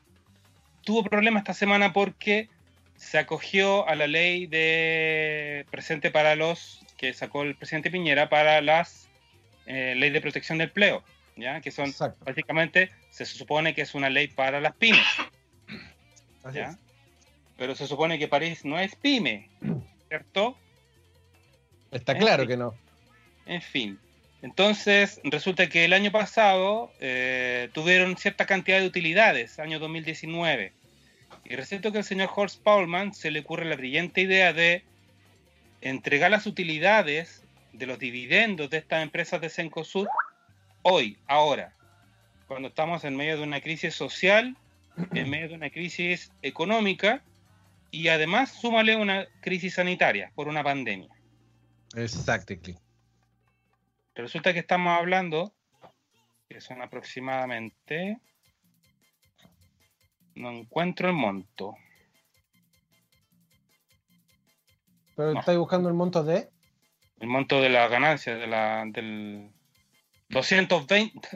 tuvo 0.89 1.03
problemas 1.03 1.41
esta 1.41 1.53
semana 1.53 1.93
porque 1.93 2.49
se 2.95 3.19
acogió 3.19 3.87
a 3.87 3.93
la 3.93 4.07
ley 4.07 4.47
de 4.47 5.67
presente 5.69 6.09
para 6.09 6.35
los 6.35 6.83
que 6.97 7.13
sacó 7.13 7.43
el 7.43 7.53
presidente 7.53 7.91
Piñera 7.91 8.27
para 8.27 8.59
las 8.59 9.07
eh, 9.67 9.93
ley 9.95 10.09
de 10.09 10.19
protección 10.19 10.57
del 10.57 10.69
empleo, 10.69 11.03
¿ya? 11.35 11.61
que 11.61 11.69
son 11.69 11.89
Exacto. 11.89 12.25
básicamente 12.25 12.89
se 13.11 13.27
supone 13.27 13.75
que 13.75 13.83
es 13.83 13.93
una 13.93 14.09
ley 14.09 14.29
para 14.29 14.59
las 14.59 14.73
pymes, 14.77 15.05
¿ya? 16.55 16.75
pero 17.55 17.75
se 17.75 17.85
supone 17.85 18.17
que 18.17 18.27
París 18.27 18.65
no 18.65 18.79
es 18.79 18.95
pyme, 18.95 19.47
¿cierto? 20.07 20.57
Está 21.91 22.17
claro 22.17 22.47
que 22.47 22.57
no. 22.57 22.73
En 23.45 23.61
fin. 23.61 23.99
Entonces, 24.41 25.21
resulta 25.23 25.69
que 25.69 25.85
el 25.85 25.93
año 25.93 26.11
pasado 26.11 26.91
eh, 26.99 27.69
tuvieron 27.73 28.17
cierta 28.17 28.47
cantidad 28.47 28.79
de 28.79 28.87
utilidades, 28.87 29.59
año 29.59 29.77
2019. 29.77 30.78
Y 31.49 31.55
resulta 31.55 31.91
que 31.91 31.97
al 31.97 32.03
señor 32.03 32.29
Horst 32.33 32.61
Paulman 32.61 33.13
se 33.13 33.31
le 33.31 33.39
ocurre 33.39 33.65
la 33.65 33.75
brillante 33.75 34.21
idea 34.21 34.53
de 34.53 34.83
entregar 35.81 36.29
las 36.29 36.45
utilidades 36.45 37.43
de 37.73 37.87
los 37.87 37.97
dividendos 37.97 38.69
de 38.69 38.77
estas 38.77 39.01
empresas 39.01 39.41
de 39.41 39.49
Cencosud 39.49 40.07
hoy, 40.83 41.17
ahora, 41.25 41.73
cuando 42.47 42.67
estamos 42.67 43.03
en 43.03 43.15
medio 43.15 43.37
de 43.37 43.43
una 43.43 43.61
crisis 43.61 43.95
social, 43.95 44.55
en 45.13 45.29
medio 45.29 45.49
de 45.49 45.55
una 45.55 45.69
crisis 45.71 46.31
económica 46.43 47.23
y 47.89 48.09
además 48.09 48.51
súmale 48.51 48.95
una 48.95 49.25
crisis 49.41 49.75
sanitaria 49.75 50.31
por 50.35 50.47
una 50.47 50.63
pandemia. 50.63 51.09
Exactly. 51.95 52.77
Resulta 54.13 54.53
que 54.53 54.59
estamos 54.59 54.97
hablando, 54.97 55.51
que 56.47 56.61
son 56.61 56.81
aproximadamente, 56.81 58.19
no 60.39 60.51
encuentro 60.51 61.09
el 61.09 61.15
monto, 61.15 61.75
Pero 65.15 65.33
No. 65.33 65.39
estáis 65.41 65.57
buscando 65.57 65.89
el 65.89 65.95
monto 65.95 66.23
de. 66.23 66.49
el 67.19 67.27
monto 67.27 67.61
de 67.61 67.67
la 67.67 67.89
ganancia 67.89 68.37
de 68.37 68.47
la, 68.47 68.85
del 68.87 69.51
220, 70.29 71.27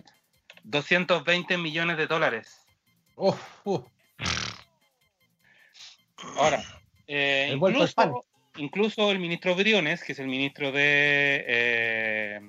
220 0.64 1.58
millones 1.58 1.98
de 1.98 2.08
dólares. 2.08 2.66
Uf. 3.16 3.38
Ahora, 6.38 6.64
eh, 7.06 7.50
El 7.50 7.58
incluso, 7.58 8.26
incluso 8.56 9.12
el 9.12 9.20
ministro 9.20 9.54
Briones, 9.54 10.02
que 10.02 10.14
es 10.14 10.20
el 10.20 10.28
ministro 10.28 10.72
de 10.72 11.44
eh, 11.46 12.40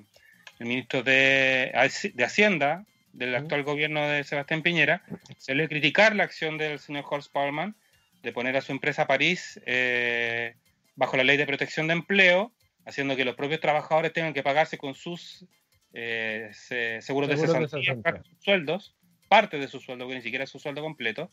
el 0.59 0.65
ministro 0.65 1.03
de, 1.03 1.73
de 2.13 2.23
Hacienda 2.23 2.85
del 3.15 3.33
actual 3.35 3.63
gobierno 3.63 4.07
de 4.07 4.23
Sebastián 4.23 4.61
Piñera, 4.61 5.03
se 5.37 5.55
le 5.55 5.67
criticar 5.69 6.15
la 6.15 6.23
acción 6.23 6.57
del 6.57 6.79
señor 6.79 7.05
Horst 7.09 7.31
Paulman 7.31 7.75
de 8.21 8.31
poner 8.33 8.57
a 8.57 8.61
su 8.61 8.71
empresa 8.71 9.07
París 9.07 9.59
eh, 9.65 10.55
bajo 10.95 11.15
la 11.17 11.23
ley 11.23 11.37
de 11.37 11.45
protección 11.45 11.87
de 11.87 11.93
empleo, 11.93 12.51
haciendo 12.85 13.15
que 13.15 13.23
los 13.25 13.35
propios 13.35 13.61
trabajadores 13.61 14.11
tengan 14.13 14.33
que 14.33 14.43
pagarse 14.43 14.77
con 14.77 14.93
sus 14.95 15.45
eh, 15.93 16.49
se- 16.51 17.01
seguros 17.01 17.29
de 17.29 17.37
Seguros 17.37 17.71
de 17.71 17.81
cesantía, 17.81 18.11
de 18.11 18.23
sus 18.23 18.43
sueldos, 18.43 18.95
parte 19.29 19.57
de 19.59 19.67
su 19.69 19.79
sueldo, 19.79 20.07
que 20.07 20.15
ni 20.15 20.21
siquiera 20.21 20.43
es 20.43 20.49
su 20.49 20.59
sueldo 20.59 20.81
completo. 20.81 21.31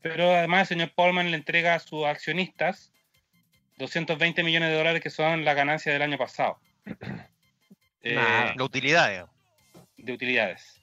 Pero 0.00 0.34
además 0.34 0.62
el 0.62 0.76
señor 0.78 0.92
Paulman 0.94 1.30
le 1.30 1.36
entrega 1.36 1.74
a 1.76 1.78
sus 1.78 2.04
accionistas 2.04 2.92
220 3.78 4.42
millones 4.42 4.70
de 4.70 4.76
dólares 4.76 5.00
que 5.02 5.10
son 5.10 5.44
la 5.44 5.54
ganancia 5.54 5.92
del 5.92 6.02
año 6.02 6.18
pasado. 6.18 6.58
Eh, 8.02 8.14
Nada. 8.16 8.54
La 8.56 8.64
utilidad. 8.64 9.28
de 9.96 10.12
utilidades. 10.12 10.81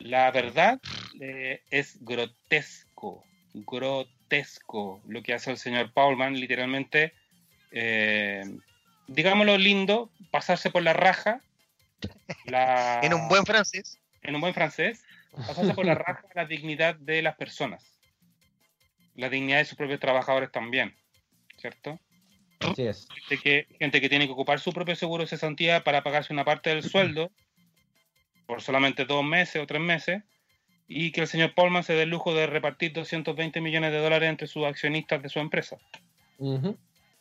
La 0.00 0.30
verdad 0.30 0.80
eh, 1.20 1.62
es 1.70 2.02
grotesco, 2.02 3.22
grotesco 3.52 5.00
lo 5.06 5.22
que 5.22 5.34
hace 5.34 5.50
el 5.50 5.58
señor 5.58 5.92
Paulman, 5.92 6.34
literalmente, 6.34 7.12
eh, 7.70 8.42
digámoslo 9.08 9.58
lindo, 9.58 10.10
pasarse 10.30 10.70
por 10.70 10.82
la 10.82 10.94
raja, 10.94 11.42
la- 12.46 13.00
En 13.02 13.12
un 13.14 13.28
buen 13.28 13.44
francés. 13.44 13.98
en 14.22 14.34
un 14.34 14.40
buen 14.40 14.54
francés, 14.54 15.04
pasarse 15.32 15.74
por 15.74 15.84
la 15.84 15.94
raja 15.94 16.24
la 16.34 16.46
dignidad 16.46 16.94
de 16.96 17.20
las 17.20 17.36
personas, 17.36 18.00
la 19.14 19.28
dignidad 19.28 19.58
de 19.58 19.64
sus 19.66 19.76
propios 19.76 20.00
trabajadores 20.00 20.50
también, 20.50 20.96
¿cierto? 21.58 22.00
Así 22.60 22.86
es. 22.86 23.06
gente 23.28 23.42
que, 23.42 23.66
gente 23.78 24.00
que 24.00 24.08
tiene 24.08 24.26
que 24.26 24.32
ocupar 24.32 24.60
su 24.60 24.72
propio 24.72 24.96
seguro 24.96 25.24
de 25.24 25.28
cesantía 25.28 25.84
para 25.84 26.02
pagarse 26.02 26.32
una 26.32 26.44
parte 26.44 26.70
del 26.70 26.82
sueldo 26.82 27.30
por 28.50 28.62
solamente 28.62 29.04
dos 29.04 29.22
meses 29.24 29.62
o 29.62 29.66
tres 29.66 29.80
meses 29.80 30.24
y 30.88 31.12
que 31.12 31.20
el 31.20 31.28
señor 31.28 31.54
Paulman 31.54 31.84
se 31.84 31.92
dé 31.92 32.02
el 32.02 32.10
lujo 32.10 32.34
de 32.34 32.48
repartir 32.48 32.92
220 32.92 33.60
millones 33.60 33.92
de 33.92 33.98
dólares 34.02 34.28
entre 34.28 34.48
sus 34.48 34.64
accionistas 34.66 35.22
de 35.22 35.28
su 35.28 35.38
empresa. 35.38 35.76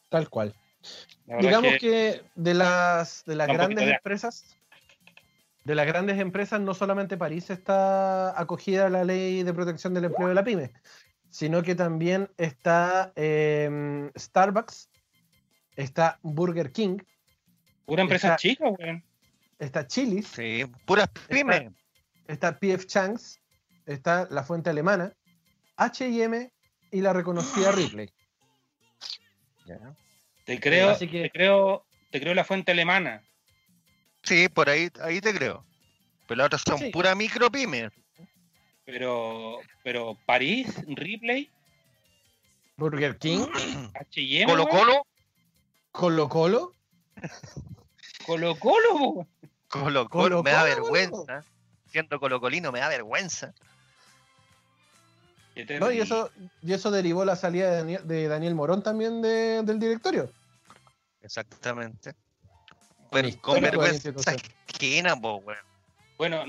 Tal 0.10 0.28
cual. 0.32 0.56
Digamos 1.40 1.74
que- 1.74 1.78
que, 1.78 2.22
de 2.34 2.54
las, 2.56 3.24
de 3.26 3.36
las 3.36 3.48
grandes 3.48 3.86
de- 3.86 3.92
empresas, 3.92 4.58
de 5.66 5.76
las 5.76 5.86
grandes 5.86 6.18
empresas, 6.18 6.60
no 6.62 6.74
solamente 6.74 7.16
París 7.16 7.52
está 7.52 8.40
acogida 8.42 8.88
a 8.88 8.90
la 8.90 9.04
ley 9.04 9.44
de 9.44 9.54
protección 9.54 9.94
del 9.94 10.06
empleo 10.06 10.30
de 10.30 10.34
la 10.34 10.44
pyme, 10.44 10.72
sino 11.30 11.62
que 11.62 11.76
también 11.76 12.28
está 12.38 13.14
em, 13.16 14.10
Starbucks, 14.18 14.90
está 15.76 16.18
Burger 16.24 16.72
King, 16.72 16.98
Pura 17.86 18.02
empresa 18.02 18.30
Está- 18.30 18.38
chica, 18.38 18.68
weón. 18.70 19.04
Está 19.60 19.86
Chili's, 19.86 20.28
Sí, 20.28 20.66
puras 20.86 21.10
pymes. 21.30 21.72
está 22.28 22.58
PF 22.58 22.86
Chang's, 22.88 23.40
está 23.86 24.28
la 24.32 24.44
fuente 24.44 24.70
alemana, 24.70 25.14
H&M 25.78 26.52
y 26.92 27.02
la 27.02 27.14
reconocida 27.14 27.72
Ripley. 28.00 28.10
Te 30.46 30.60
creo, 30.60 30.90
Así 30.90 31.08
que- 31.08 31.24
te 31.24 31.30
creo, 31.30 31.86
te 32.10 32.20
creo 32.20 32.34
la 32.34 32.44
fuente 32.44 32.72
alemana. 32.72 33.24
Sí, 34.24 34.50
por 34.50 34.70
ahí, 34.70 34.90
ahí 35.02 35.22
te 35.22 35.34
creo. 35.34 35.64
Pero 36.28 36.38
las 36.40 36.46
otras 36.48 36.62
son 36.66 36.78
Sí. 36.80 36.90
puras 36.92 37.16
micro 37.16 37.52
pymes. 37.52 37.92
Pero, 38.86 39.60
pero 39.84 40.18
París, 40.26 40.68
Ripley, 40.88 41.50
Burger 42.78 43.18
King, 43.18 43.46
H&M, 43.94 44.46
Colo. 44.52 44.68
Colo, 44.68 45.08
Colo 45.92 46.30
Colo, 46.30 46.76
Colo 48.30 48.56
Colo. 48.60 49.28
Colo 49.68 50.08
Colo 50.08 50.44
me 50.44 50.52
da 50.52 50.64
vergüenza. 50.64 51.44
Siendo 51.88 52.20
colocolino 52.20 52.72
me 52.72 52.80
da 52.80 52.88
vergüenza. 52.88 53.54
Y 55.56 56.00
eso, 56.00 56.32
y 56.62 56.74
eso 56.74 56.92
derivó 56.92 57.26
la 57.26 57.36
salida 57.36 57.72
de 57.72 57.78
Daniel, 57.78 58.08
de 58.08 58.28
Daniel 58.28 58.54
Morón 58.54 58.84
también 58.84 59.22
de- 59.24 59.64
del 59.64 59.80
directorio. 59.80 60.32
Exactamente. 61.22 62.14
Pero 63.12 63.30
con 63.42 63.60
vergüenza 63.62 64.12
esquina. 64.68 65.16
Bueno, 66.18 66.46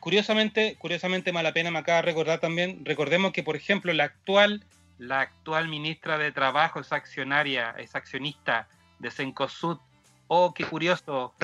curiosamente, 0.00 0.76
curiosamente 0.78 1.30
Malapena 1.30 1.70
me 1.70 1.80
acaba 1.80 1.96
de 1.96 2.02
recordar 2.06 2.40
también, 2.40 2.86
recordemos 2.86 3.32
que 3.32 3.42
por 3.42 3.54
ejemplo 3.54 3.92
la 3.92 4.04
actual, 4.04 4.64
la 4.96 5.20
actual 5.20 5.68
ministra 5.68 6.16
de 6.16 6.32
Trabajo 6.32 6.80
es 6.80 6.90
accionaria, 6.90 7.72
es 7.78 7.94
accionista 7.94 8.66
de 8.98 9.10
Cencosud. 9.10 9.78
Oh, 10.28 10.52
qué 10.54 10.64
curioso, 10.64 11.34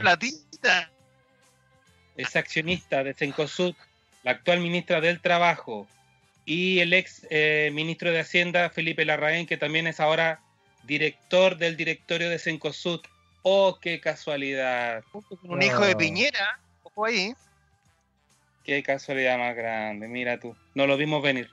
Platita. 0.00 0.90
es 2.16 2.36
accionista 2.36 3.02
de 3.02 3.14
Cencosud, 3.14 3.74
la 4.22 4.32
actual 4.32 4.60
ministra 4.60 5.00
del 5.00 5.20
Trabajo 5.20 5.88
y 6.44 6.80
el 6.80 6.92
ex 6.92 7.26
eh, 7.30 7.70
ministro 7.72 8.12
de 8.12 8.20
Hacienda, 8.20 8.68
Felipe 8.68 9.06
Larraín, 9.06 9.46
que 9.46 9.56
también 9.56 9.86
es 9.86 10.00
ahora 10.00 10.40
director 10.82 11.56
del 11.56 11.76
directorio 11.76 12.28
de 12.28 12.38
Cencosud. 12.38 13.00
Oh, 13.42 13.78
qué 13.80 14.00
casualidad, 14.00 15.02
Un 15.42 15.62
hijo 15.62 15.80
de. 15.80 15.96
Piñera. 15.96 16.60
Ojo 16.82 17.06
ahí. 17.06 17.34
qué 18.64 18.82
casualidad 18.82 19.38
más 19.38 19.56
grande, 19.56 20.08
mira 20.08 20.38
tú, 20.38 20.54
no 20.74 20.86
lo 20.86 20.96
vimos 20.98 21.22
venir. 21.22 21.50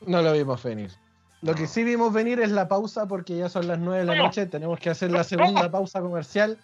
No 0.00 0.22
lo 0.22 0.32
vimos 0.32 0.62
venir. 0.62 0.90
Lo 1.42 1.54
que 1.54 1.66
sí 1.66 1.84
vimos 1.84 2.12
venir 2.12 2.40
es 2.40 2.50
la 2.50 2.66
pausa 2.66 3.06
porque 3.06 3.36
ya 3.36 3.48
son 3.48 3.68
las 3.68 3.78
9 3.78 4.00
de 4.00 4.04
la 4.04 4.16
noche, 4.16 4.46
tenemos 4.46 4.80
que 4.80 4.90
hacer 4.90 5.12
la 5.12 5.22
segunda 5.22 5.70
pausa 5.70 6.00
comercial. 6.00 6.58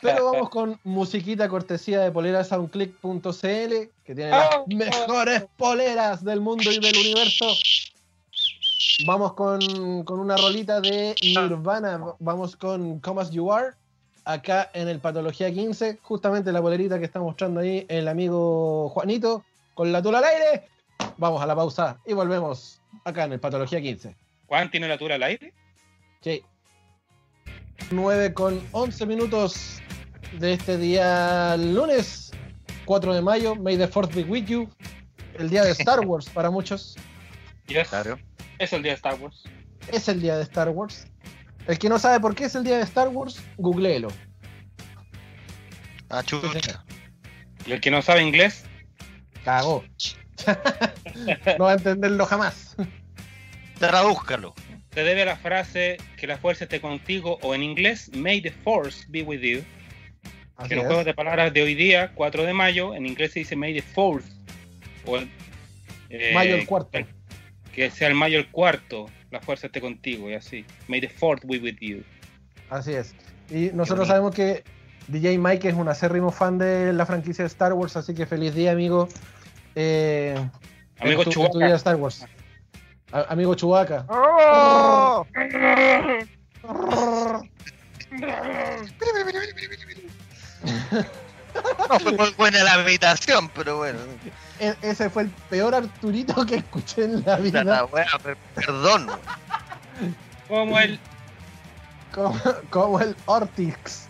Pero 0.00 0.24
vamos 0.32 0.48
con 0.48 0.80
musiquita 0.84 1.48
cortesía 1.48 2.00
de 2.00 2.10
polerasoundclick.cl, 2.10 3.28
que 3.30 4.14
tiene 4.14 4.30
las 4.30 4.66
mejores 4.66 5.44
poleras 5.58 6.24
del 6.24 6.40
mundo 6.40 6.70
y 6.72 6.78
del 6.78 6.96
universo. 6.96 7.46
Vamos 9.06 9.34
con, 9.34 9.60
una 10.08 10.36
rolita 10.36 10.80
de 10.80 11.14
Nirvana, 11.22 12.00
vamos 12.20 12.56
con 12.56 13.00
Come 13.00 13.20
As 13.20 13.30
You 13.32 13.52
Are, 13.52 13.72
acá 14.24 14.70
en 14.72 14.88
el 14.88 15.00
Patología 15.00 15.52
15, 15.52 15.98
justamente 16.00 16.52
la 16.52 16.62
polerita 16.62 16.98
que 16.98 17.04
está 17.04 17.20
mostrando 17.20 17.60
ahí 17.60 17.84
el 17.88 18.08
amigo 18.08 18.88
Juanito, 18.90 19.44
con 19.74 19.92
la 19.92 20.00
tula 20.00 20.18
al 20.18 20.24
aire. 20.24 20.68
Vamos 21.18 21.42
a 21.42 21.46
la 21.46 21.54
pausa 21.54 21.98
y 22.06 22.14
volvemos 22.14 22.80
acá 23.04 23.24
en 23.24 23.32
el 23.32 23.40
Patología 23.40 23.80
15. 23.80 24.16
¿Juan 24.46 24.70
tiene 24.70 24.88
la 24.88 24.98
tula 24.98 25.14
al 25.16 25.22
aire? 25.22 25.52
Sí. 26.20 26.42
9 27.90 28.34
con 28.34 28.62
11 28.72 29.06
minutos 29.06 29.80
de 30.38 30.54
este 30.54 30.78
día 30.78 31.56
lunes 31.56 32.30
4 32.84 33.14
de 33.14 33.22
mayo. 33.22 33.54
May 33.56 33.76
the 33.76 33.90
4th 33.90 34.14
be 34.14 34.22
with 34.24 34.44
you. 34.46 34.68
El 35.38 35.50
día 35.50 35.64
de 35.64 35.70
Star 35.72 36.00
Wars 36.06 36.28
para 36.28 36.50
muchos. 36.50 36.96
Yes. 37.66 37.88
Es 38.58 38.72
el 38.72 38.82
día 38.82 38.92
de 38.92 38.96
Star 38.96 39.18
Wars. 39.18 39.42
Es 39.92 40.08
el 40.08 40.20
día 40.20 40.36
de 40.36 40.42
Star 40.42 40.68
Wars. 40.70 41.06
El 41.66 41.78
que 41.78 41.88
no 41.88 41.98
sabe 41.98 42.20
por 42.20 42.34
qué 42.34 42.44
es 42.44 42.54
el 42.54 42.64
día 42.64 42.76
de 42.76 42.82
Star 42.84 43.08
Wars, 43.08 43.42
googleelo. 43.56 44.08
Ah, 46.10 46.22
chucha. 46.22 46.84
¿Y 47.66 47.72
el 47.72 47.80
que 47.80 47.90
no 47.90 48.02
sabe 48.02 48.22
inglés? 48.22 48.64
Cagó. 49.44 49.82
no 51.58 51.64
va 51.64 51.72
a 51.72 51.74
entenderlo 51.74 52.26
jamás. 52.26 52.76
Tradúzcalo. 53.78 54.54
Se 54.92 55.02
debe 55.02 55.22
a 55.22 55.26
la 55.26 55.36
frase 55.36 55.96
que 56.16 56.26
la 56.26 56.38
fuerza 56.38 56.64
esté 56.64 56.80
contigo 56.80 57.38
o 57.42 57.54
en 57.54 57.62
inglés, 57.62 58.10
May 58.14 58.40
the 58.40 58.52
force 58.52 59.04
be 59.08 59.22
with 59.22 59.40
you. 59.40 59.62
que 60.68 60.74
en 60.74 60.78
los 60.78 60.86
juegos 60.86 61.04
de 61.04 61.14
palabras 61.14 61.52
de 61.52 61.62
hoy 61.62 61.74
día, 61.74 62.12
4 62.14 62.44
de 62.44 62.52
mayo, 62.52 62.94
en 62.94 63.06
inglés 63.06 63.32
se 63.32 63.40
dice 63.40 63.56
May 63.56 63.74
the 63.74 63.82
fourth. 63.82 64.24
O 65.06 65.18
eh, 66.10 66.30
mayo 66.32 66.54
el 66.54 66.66
cuarto. 66.66 66.98
Que 67.72 67.90
sea 67.90 68.06
el 68.06 68.14
mayo 68.14 68.38
el 68.38 68.48
cuarto, 68.50 69.10
la 69.32 69.40
fuerza 69.40 69.66
esté 69.66 69.80
contigo 69.80 70.30
y 70.30 70.34
así. 70.34 70.64
May 70.86 71.00
the 71.00 71.08
fourth 71.08 71.44
be 71.44 71.58
with 71.58 71.76
you. 71.80 72.04
Así 72.70 72.92
es. 72.92 73.14
Y 73.50 73.70
nosotros 73.74 74.06
sabemos 74.06 74.34
que 74.34 74.62
DJ 75.08 75.38
Mike 75.38 75.68
es 75.68 75.74
un 75.74 75.88
acérrimo 75.88 76.30
fan 76.30 76.58
de 76.58 76.92
la 76.92 77.04
franquicia 77.04 77.42
de 77.42 77.48
Star 77.48 77.72
Wars, 77.72 77.96
así 77.96 78.14
que 78.14 78.26
feliz 78.26 78.54
día, 78.54 78.72
amigo. 78.72 79.08
Eh, 79.74 80.48
amigo 81.00 81.24
Chewbacca. 81.24 81.74
Star 81.76 81.96
Wars. 81.96 82.26
amigo 83.28 83.54
Chewbacca. 83.54 84.06
¡Oh! 84.08 85.26
No 91.88 92.00
fue 92.00 92.12
muy 92.12 92.30
buena 92.32 92.64
la 92.64 92.74
habitación, 92.74 93.48
pero 93.50 93.78
bueno. 93.78 93.98
E-, 94.58 94.76
ese 94.82 95.10
fue 95.10 95.24
el 95.24 95.30
peor 95.50 95.74
Arturito 95.74 96.44
que 96.46 96.56
escuché 96.56 97.04
en 97.04 97.24
la 97.24 97.36
vida. 97.36 97.86
perdón. 98.54 99.08
Como 100.48 100.78
el. 100.78 100.98
Como, 102.12 102.40
como, 102.70 103.00
el 103.00 103.16
Ortix. 103.26 104.06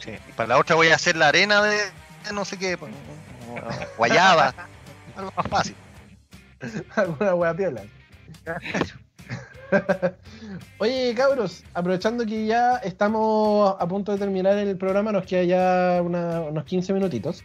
Sí, 0.00 0.12
para 0.36 0.48
la 0.48 0.58
otra 0.58 0.76
voy 0.76 0.88
a 0.88 0.94
hacer 0.94 1.16
la 1.16 1.28
arena 1.28 1.62
de 1.62 1.78
no 2.32 2.44
sé 2.44 2.58
qué. 2.58 2.78
Guayaba. 3.96 4.54
Algo 5.16 5.32
más 5.36 5.46
fácil. 5.48 5.74
Alguna 6.96 7.34
hueá 7.34 7.54
piola. 7.54 7.82
Oye, 10.78 11.14
cabros, 11.16 11.64
aprovechando 11.74 12.24
que 12.24 12.46
ya 12.46 12.76
estamos 12.76 13.74
a 13.78 13.88
punto 13.88 14.12
de 14.12 14.18
terminar 14.18 14.56
el 14.58 14.76
programa, 14.76 15.12
nos 15.12 15.26
queda 15.26 15.44
ya 15.44 16.02
unos 16.02 16.64
15 16.64 16.92
minutitos. 16.92 17.42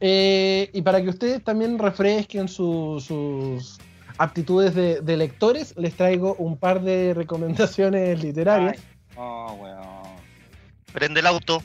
Eh, 0.00 0.70
y 0.72 0.82
para 0.82 1.02
que 1.02 1.08
ustedes 1.08 1.42
también 1.42 1.78
refresquen 1.78 2.48
sus 2.48 3.78
aptitudes 4.18 4.74
de, 4.74 5.16
lectores, 5.16 5.74
les 5.76 5.94
traigo 5.94 6.34
un 6.38 6.56
par 6.56 6.80
de 6.82 7.14
recomendaciones 7.14 8.22
literarias. 8.24 8.78
oh, 9.16 9.56
weón. 9.60 10.18
Prende 10.92 11.20
el 11.20 11.26
auto. 11.26 11.62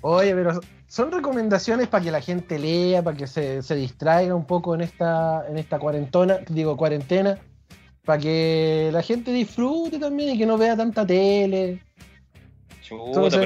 Oye, 0.00 0.34
pero 0.34 0.60
son 0.92 1.10
recomendaciones 1.10 1.88
para 1.88 2.04
que 2.04 2.10
la 2.10 2.20
gente 2.20 2.58
lea, 2.58 3.02
para 3.02 3.16
que 3.16 3.26
se, 3.26 3.62
se, 3.62 3.74
distraiga 3.74 4.34
un 4.34 4.44
poco 4.46 4.74
en 4.74 4.82
esta, 4.82 5.42
en 5.48 5.56
esta 5.56 5.78
cuarentona, 5.78 6.40
digo 6.50 6.76
cuarentena, 6.76 7.38
para 8.04 8.20
que 8.20 8.90
la 8.92 9.02
gente 9.02 9.32
disfrute 9.32 9.98
también 9.98 10.34
y 10.34 10.38
que 10.38 10.44
no 10.44 10.58
vea 10.58 10.76
tanta 10.76 11.06
tele. 11.06 11.80
Chuta, 12.82 13.42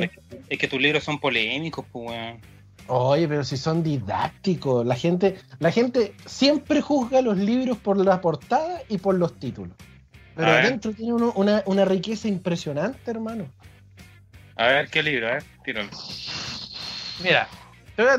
es, 0.49 0.59
que, 0.59 0.67
tus 0.67 0.81
libros 0.81 1.05
son 1.05 1.21
polémicos, 1.21 1.85
pues 1.93 2.09
weón. 2.11 2.41
Oye, 2.89 3.29
pero 3.29 3.45
si 3.45 3.57
son 3.57 3.85
didácticos, 3.85 4.85
la 4.85 4.97
gente, 4.97 5.37
la 5.61 5.71
gente 5.71 6.17
siempre 6.25 6.81
juzga 6.81 7.23
los 7.23 7.37
libros 7.37 7.79
por 7.79 7.97
la 7.97 8.21
portada 8.21 8.83
y 8.89 8.99
por 8.99 9.15
los 9.15 9.39
títulos. 9.39 9.77
Pero 10.35 10.49
adentro 10.49 10.93
tiene 10.93 11.13
uno, 11.13 11.33
una, 11.37 11.63
una 11.67 11.85
riqueza 11.85 12.27
impresionante, 12.27 13.09
hermano. 13.09 13.47
A 14.57 14.67
ver, 14.67 14.89
¿qué 14.89 15.01
libro? 15.05 15.29
A 15.29 15.35
ver, 15.35 15.45
tíralo. 15.65 15.91
Mira, 17.23 17.49
te 17.97 18.03
voy, 18.03 18.13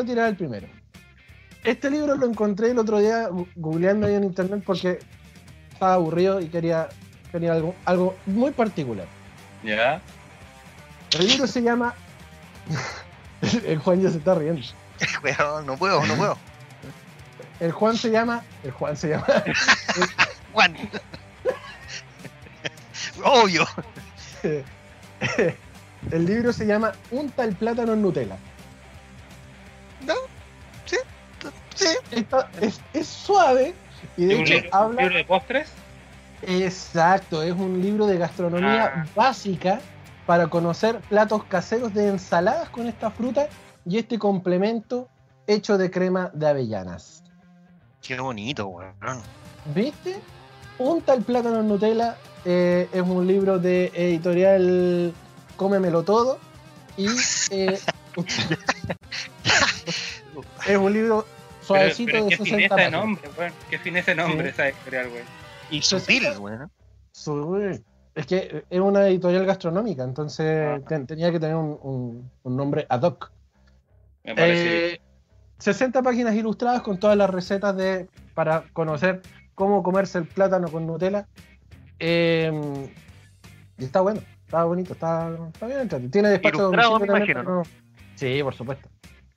a 0.00 0.04
tirar, 0.04 0.28
el 0.28 0.36
primero. 0.36 0.66
Este 1.64 1.90
libro 1.90 2.16
lo 2.16 2.26
encontré 2.26 2.70
el 2.70 2.78
otro 2.78 2.98
día 2.98 3.28
googleando 3.56 4.06
ahí 4.06 4.14
en 4.14 4.24
internet 4.24 4.62
porque 4.64 5.00
estaba 5.72 5.94
aburrido 5.94 6.40
y 6.40 6.48
quería, 6.48 6.88
quería 7.30 7.52
algo, 7.52 7.74
algo 7.84 8.16
muy 8.26 8.52
particular. 8.52 9.06
¿Ya? 9.62 10.00
El 11.18 11.26
libro 11.26 11.46
se 11.46 11.62
llama. 11.62 11.94
el 13.66 13.78
Juan 13.78 14.00
ya 14.00 14.10
se 14.10 14.18
está 14.18 14.34
riendo. 14.34 14.62
no 15.66 15.76
puedo, 15.76 16.04
no 16.06 16.14
puedo. 16.14 16.38
El 17.60 17.72
Juan 17.72 17.96
se 17.96 18.10
llama. 18.10 18.42
El 18.62 18.70
Juan 18.70 18.96
se 18.96 19.08
llama. 19.08 19.26
Juan. 20.52 20.76
Obvio. 23.22 23.66
El 26.10 26.26
libro 26.26 26.52
se 26.52 26.66
llama 26.66 26.92
Un 27.10 27.30
tal 27.30 27.54
plátano 27.54 27.92
en 27.92 28.02
Nutella. 28.02 28.36
¿No? 30.06 30.14
Sí, 30.86 30.96
sí. 31.74 32.26
es, 32.92 33.06
suave 33.06 33.74
y 34.16 34.24
de 34.24 34.40
hecho 34.40 34.54
libro, 34.54 34.68
habla. 34.72 35.02
libro 35.02 35.16
de 35.16 35.24
postres? 35.24 35.72
Exacto, 36.42 37.42
es 37.42 37.52
un 37.52 37.80
libro 37.82 38.06
de 38.06 38.16
gastronomía 38.18 38.92
ah. 38.94 39.06
básica 39.14 39.80
para 40.26 40.46
conocer 40.48 41.00
platos 41.08 41.44
caseros 41.44 41.94
de 41.94 42.08
ensaladas 42.08 42.68
con 42.70 42.86
esta 42.86 43.10
fruta 43.10 43.48
y 43.86 43.98
este 43.98 44.18
complemento 44.18 45.08
hecho 45.46 45.78
de 45.78 45.90
crema 45.90 46.30
de 46.34 46.48
avellanas. 46.48 47.22
Qué 48.02 48.18
bonito, 48.18 48.66
weón. 48.68 49.22
¿Viste? 49.74 50.16
Un 50.78 51.02
tal 51.02 51.22
plátano 51.22 51.60
en 51.60 51.68
Nutella 51.68 52.16
eh, 52.44 52.88
es 52.92 53.02
un 53.02 53.26
libro 53.26 53.58
de 53.58 53.90
editorial 53.94 55.12
cómemelo 55.58 56.04
todo. 56.04 56.38
Y 56.96 57.08
eh, 57.50 57.78
es 60.66 60.76
un 60.76 60.92
libro 60.92 61.26
suavecito 61.60 62.12
pero, 62.12 62.26
pero 62.26 62.30
de 62.30 62.36
60 62.36 62.74
fineza 62.74 62.90
nombre, 62.90 63.30
bueno, 63.36 63.54
qué 63.68 63.78
fineza 63.78 64.14
nombre 64.14 64.48
esa 64.48 64.68
editorial, 64.68 65.10
güey. 65.10 65.22
Y 65.70 65.82
sutil, 65.82 66.26
güey. 66.38 66.56
Es 68.14 68.26
que 68.26 68.64
es 68.68 68.80
una 68.80 69.06
editorial 69.06 69.44
gastronómica, 69.44 70.02
entonces 70.02 70.66
ah. 70.66 70.80
tenía 71.06 71.30
que 71.30 71.38
tener 71.38 71.54
un, 71.54 72.28
un, 72.42 72.56
nombre 72.56 72.86
ad 72.88 73.02
hoc. 73.02 73.30
Me 74.24 74.34
parece. 74.34 74.94
Eh, 74.94 75.00
60 75.58 76.02
páginas 76.02 76.34
ilustradas 76.34 76.82
con 76.82 76.98
todas 76.98 77.16
las 77.16 77.30
recetas 77.30 77.76
de 77.76 78.08
para 78.34 78.64
conocer 78.72 79.22
cómo 79.54 79.82
comerse 79.82 80.18
el 80.18 80.26
plátano 80.26 80.68
con 80.68 80.86
Nutella. 80.86 81.28
Eh, 81.98 82.50
y 83.76 83.84
está 83.84 84.00
bueno. 84.00 84.20
Está 84.48 84.64
bonito, 84.64 84.94
está, 84.94 85.30
está 85.52 85.66
bien 85.66 86.10
Tiene 86.10 86.30
despacho 86.30 86.60
a 86.60 86.62
domicilio 86.62 87.06
también. 87.06 87.62
Sí, 88.14 88.42
por 88.42 88.54
supuesto. 88.54 88.88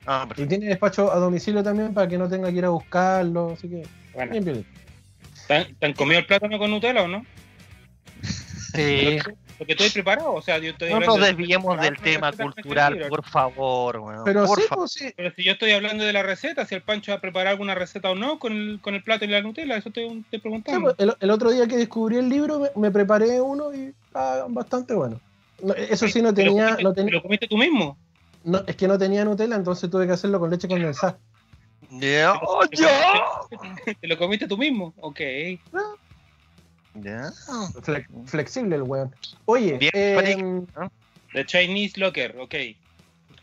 Ah, 0.06 0.26
y 0.38 0.46
tiene 0.46 0.68
despacho 0.68 1.12
a 1.12 1.16
domicilio 1.16 1.62
también 1.62 1.92
para 1.92 2.08
que 2.08 2.16
no 2.16 2.30
tenga 2.30 2.50
que 2.50 2.56
ir 2.56 2.64
a 2.64 2.70
buscarlo, 2.70 3.52
así 3.52 3.68
que 3.68 3.82
bueno. 4.14 4.32
bien, 4.32 4.44
bien. 4.44 4.66
¿Te 5.46 5.86
han 5.86 5.92
comido 5.92 6.20
el 6.20 6.24
plátano 6.24 6.58
con 6.58 6.70
Nutella 6.70 7.02
o 7.02 7.08
no? 7.08 7.26
Sí. 8.74 9.18
Porque 9.62 9.74
estoy 9.74 9.90
preparado, 9.90 10.34
o 10.34 10.42
sea, 10.42 10.58
yo 10.58 10.70
estoy 10.70 10.90
No 10.90 10.98
nos 10.98 11.20
desviemos 11.20 11.80
del 11.80 11.96
tema 11.98 12.32
cultural, 12.32 13.06
por 13.08 13.24
favor, 13.24 14.02
Pero, 14.24 14.44
por 14.44 14.60
sí, 14.60 14.66
favor. 14.66 14.82
Pues 14.82 14.92
sí. 14.92 15.12
Pero 15.16 15.32
si 15.36 15.44
yo 15.44 15.52
estoy 15.52 15.70
hablando 15.70 16.02
de 16.02 16.12
la 16.12 16.24
receta, 16.24 16.66
si 16.66 16.74
el 16.74 16.82
Pancho 16.82 17.12
va 17.12 17.18
a 17.18 17.20
preparar 17.20 17.52
alguna 17.52 17.76
receta 17.76 18.10
o 18.10 18.16
no 18.16 18.40
con 18.40 18.52
el, 18.54 18.80
con 18.82 18.96
el 18.96 19.04
plato 19.04 19.24
y 19.24 19.28
la 19.28 19.40
Nutella, 19.40 19.76
eso 19.76 19.90
estoy, 19.90 20.24
preguntando. 20.30 20.96
Pues, 20.96 21.16
el, 21.20 21.30
otro 21.30 21.52
día 21.52 21.68
que 21.68 21.76
descubrí 21.76 22.16
el 22.16 22.28
libro, 22.28 22.72
me, 22.74 22.90
preparé 22.90 23.40
uno 23.40 23.72
y 23.72 23.94
está 24.04 24.46
bastante 24.48 24.94
bueno. 24.94 25.20
eso 25.76 26.08
sí, 26.08 26.20
no 26.20 26.34
tenía. 26.34 26.76
¿Lo 26.80 26.92
comiste, 26.92 27.04
no 27.04 27.10
¿Lo 27.12 27.22
comiste 27.22 27.46
tú 27.46 27.56
mismo? 27.56 27.96
No, 28.42 28.64
es 28.66 28.74
que 28.74 28.88
no 28.88 28.98
tenía 28.98 29.24
Nutella, 29.24 29.54
entonces 29.54 29.88
tuve 29.88 30.08
que 30.08 30.14
hacerlo 30.14 30.40
con 30.40 30.50
leche 30.50 30.66
condensada. 30.66 31.16
Yeah. 32.00 32.34
Oh, 32.42 32.66
¿Te 32.66 34.08
lo 34.08 34.18
comiste 34.18 34.48
tú 34.48 34.58
mismo? 34.58 34.92
Ok. 35.00 35.20
Ya. 36.94 37.32
flexible 38.26 38.76
el 38.76 38.82
weón. 38.82 39.14
Oye, 39.46 39.78
Bien, 39.78 39.90
eh, 39.94 40.66
The 41.32 41.46
Chinese 41.46 41.98
Locker, 41.98 42.36
ok. 42.38 42.54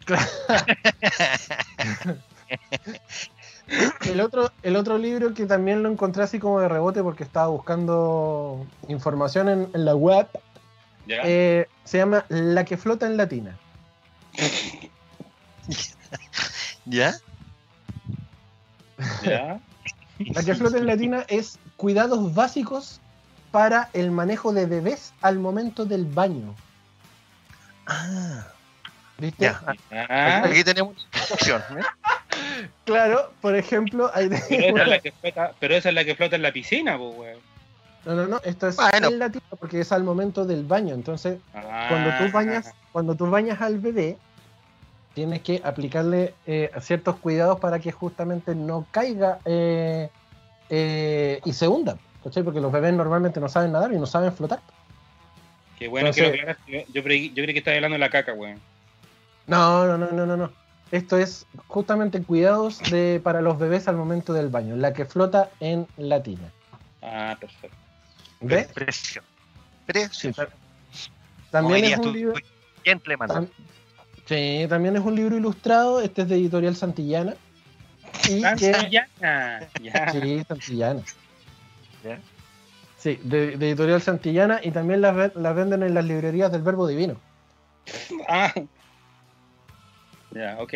el, 4.06 4.22
otro, 4.22 4.52
el 4.64 4.76
otro 4.76 4.98
libro 4.98 5.34
que 5.34 5.46
también 5.46 5.84
lo 5.84 5.90
encontré 5.90 6.24
así 6.24 6.40
como 6.40 6.60
de 6.60 6.68
rebote 6.68 7.04
porque 7.04 7.24
estaba 7.24 7.48
buscando 7.48 8.66
información 8.88 9.50
en, 9.50 9.86
la 9.86 9.96
web 9.96 10.28
eh, 11.08 11.68
se 11.84 11.98
llama 11.98 12.26
La 12.30 12.66
que 12.66 12.78
flota 12.78 13.08
en 13.08 13.18
latina. 13.18 13.58
¿Ya? 16.86 17.16
¿Ya? 19.24 19.60
La 20.20 20.44
que 20.44 20.56
flota 20.56 20.78
en 20.78 20.88
latina 20.88 21.26
es 21.28 21.60
cuidados 21.78 22.34
básicos 22.34 23.00
para 23.52 23.90
el 23.94 24.12
manejo 24.12 24.54
de 24.54 24.66
bebés 24.66 25.14
al 25.22 25.40
momento 25.40 25.86
del 25.86 26.06
baño. 26.06 26.56
Ah. 27.88 28.48
¿Viste? 29.18 29.48
Ah. 29.48 30.44
Aquí 30.46 30.64
tenemos 30.64 30.96
una 31.14 31.24
opción. 31.24 31.62
¿eh? 31.78 31.82
Claro, 32.86 33.32
por 33.42 33.56
ejemplo, 33.56 34.10
hay 34.14 34.30
pero, 34.30 34.66
esa 34.66 34.82
es 34.82 34.88
la 34.88 35.00
que 35.00 35.12
flota, 35.12 35.54
pero 35.60 35.76
esa 35.76 35.90
es 35.90 35.96
la 35.96 36.06
que 36.06 36.16
flota 36.16 36.36
en 36.36 36.42
la 36.42 36.52
piscina, 36.52 36.98
pues, 36.98 37.38
No, 38.06 38.16
no, 38.16 38.28
no, 38.28 38.42
esto 38.44 38.68
es 38.68 38.78
en 38.94 39.20
la 39.20 39.32
porque 39.60 39.82
es 39.82 39.92
al 39.92 40.04
momento 40.04 40.46
del 40.46 40.64
baño. 40.64 40.96
Entonces, 40.96 41.40
cuando 41.52 42.12
tú 42.18 42.32
bañas, 42.32 42.68
ah. 42.68 42.76
cuando 42.92 43.16
tú 43.16 43.30
bañas 43.30 43.62
al 43.62 43.78
bebé, 43.80 44.18
tienes 45.14 45.42
que 45.42 45.62
aplicarle 45.64 46.34
eh, 46.48 46.72
ciertos 46.82 47.18
cuidados 47.18 47.60
para 47.60 47.80
que 47.80 47.92
justamente 47.92 48.56
no 48.56 48.86
caiga 48.92 49.40
eh, 49.46 50.10
eh, 50.70 51.42
y 51.44 51.54
se 51.54 51.68
hunda. 51.68 51.98
Porque 52.24 52.60
los 52.60 52.72
bebés 52.72 52.94
normalmente 52.94 53.40
no 53.40 53.50
saben 53.50 53.72
nadar 53.72 53.92
y 53.94 53.98
no 53.98 54.06
saben 54.06 54.34
flotar. 54.34 54.60
Qué 55.78 55.88
bueno 55.88 56.12
que 56.12 56.22
lo 56.22 56.36
Yo, 56.68 56.86
yo, 56.94 57.04
creí, 57.04 57.30
que 57.32 57.58
estaba 57.58 57.76
hablando 57.76 57.96
de 57.96 58.00
la 58.00 58.10
caca, 58.10 58.34
weón. 58.34 58.60
No, 59.48 59.88
no, 59.88 59.98
no, 59.98 60.12
no, 60.12 60.26
no, 60.26 60.38
no. 60.38 60.52
Esto 60.92 61.18
es 61.18 61.46
justamente 61.68 62.22
cuidados 62.22 62.80
de, 62.92 63.22
para 63.24 63.42
los 63.42 63.58
bebés 63.58 63.88
al 63.88 63.96
momento 63.96 64.34
del 64.34 64.50
baño, 64.50 64.76
la 64.76 64.94
que 64.94 65.06
flota 65.06 65.50
en 65.60 65.88
latina. 65.98 66.52
Ah, 67.02 67.38
perfecto. 67.40 67.78
¿Ves? 68.42 68.68
Precio. 68.68 69.22
Precio. 69.86 70.34
también 71.52 71.86
es 71.86 71.98
un 72.00 72.14
libro. 72.14 72.34
sí, 74.26 74.66
también 74.68 74.96
es 74.96 75.02
un 75.02 75.16
libro 75.16 75.38
ilustrado. 75.38 76.02
Este 76.02 76.24
es 76.24 76.30
de 76.30 76.36
Editorial 76.36 76.76
Santillana. 76.76 77.36
Santillana. 78.14 79.70
Sí, 80.12 80.44
Santillana. 80.48 81.02
Sí, 82.98 83.20
de, 83.24 83.54
Editorial 83.54 84.02
Santillana 84.02 84.60
y 84.62 84.72
también 84.72 85.02
las, 85.02 85.36
las 85.36 85.56
venden 85.56 85.84
en 85.84 85.94
las 85.94 86.06
librerías 86.06 86.52
del 86.52 86.62
Verbo 86.62 86.88
Divino. 86.88 87.16
Ah, 88.28 88.54
ya, 90.32 90.58
ok. 90.60 90.74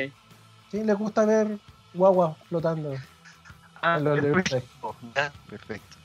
Sí, 0.72 0.84
les 0.84 0.98
gusta 0.98 1.26
ver 1.26 1.60
guagua 1.94 2.36
flotando 2.50 2.96
ah, 3.82 3.98
en 3.98 4.04
los 4.04 4.20
perfecto. 4.20 4.96
perfecto. 5.48 5.98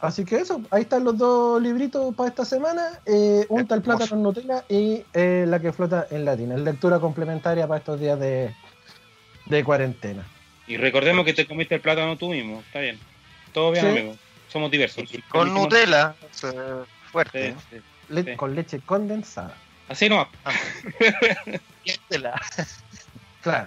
Así 0.00 0.24
que 0.24 0.36
eso, 0.36 0.60
ahí 0.70 0.82
están 0.82 1.02
los 1.02 1.16
dos 1.16 1.60
libritos 1.60 2.14
para 2.14 2.28
esta 2.28 2.44
semana. 2.44 3.00
Eh, 3.06 3.46
un 3.48 3.66
tal 3.66 3.82
plata 3.82 4.06
con 4.06 4.22
Nutella 4.22 4.64
y 4.68 5.02
eh, 5.14 5.46
la 5.48 5.58
que 5.60 5.72
flota 5.72 6.06
en 6.10 6.24
latina. 6.24 6.56
Lectura 6.56 7.00
complementaria 7.00 7.66
para 7.66 7.78
estos 7.78 7.98
días 7.98 8.20
de, 8.20 8.54
de 9.46 9.64
cuarentena. 9.64 10.24
Y 10.66 10.76
recordemos 10.76 11.24
que 11.24 11.32
te 11.32 11.46
comiste 11.46 11.76
el 11.76 11.80
plátano 11.80 12.16
tú 12.16 12.28
mismo, 12.28 12.60
está 12.60 12.80
bien. 12.80 12.98
Todo 13.54 13.70
bien, 13.70 13.86
amigo. 13.86 14.16
Somos 14.48 14.70
diversos. 14.70 15.08
con 15.28 15.54
Nutella, 15.54 16.14
fuerte. 17.10 17.54
Con 18.36 18.54
leche 18.54 18.80
condensada. 18.80 19.54
Así 19.88 20.08
no. 20.08 20.28
Ah. 20.44 20.52
claro. 23.42 23.66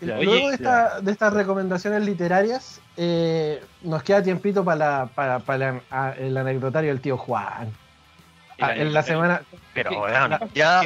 Luego 0.00 0.50
de, 0.50 1.10
estas 1.12 1.32
recomendaciones 1.32 2.02
literarias, 2.04 2.80
eh, 2.96 3.62
nos 3.82 4.02
queda 4.02 4.22
tiempito 4.22 4.64
para, 4.64 5.06
para, 5.06 5.38
para 5.40 5.80
el 6.18 6.36
anecdotario 6.36 6.90
del 6.90 7.00
tío 7.00 7.16
Juan. 7.16 7.72
Ah, 8.60 8.74
en 8.74 8.92
la 8.92 9.02
semana. 9.02 9.42
Pero 9.74 10.06
ya 10.54 10.82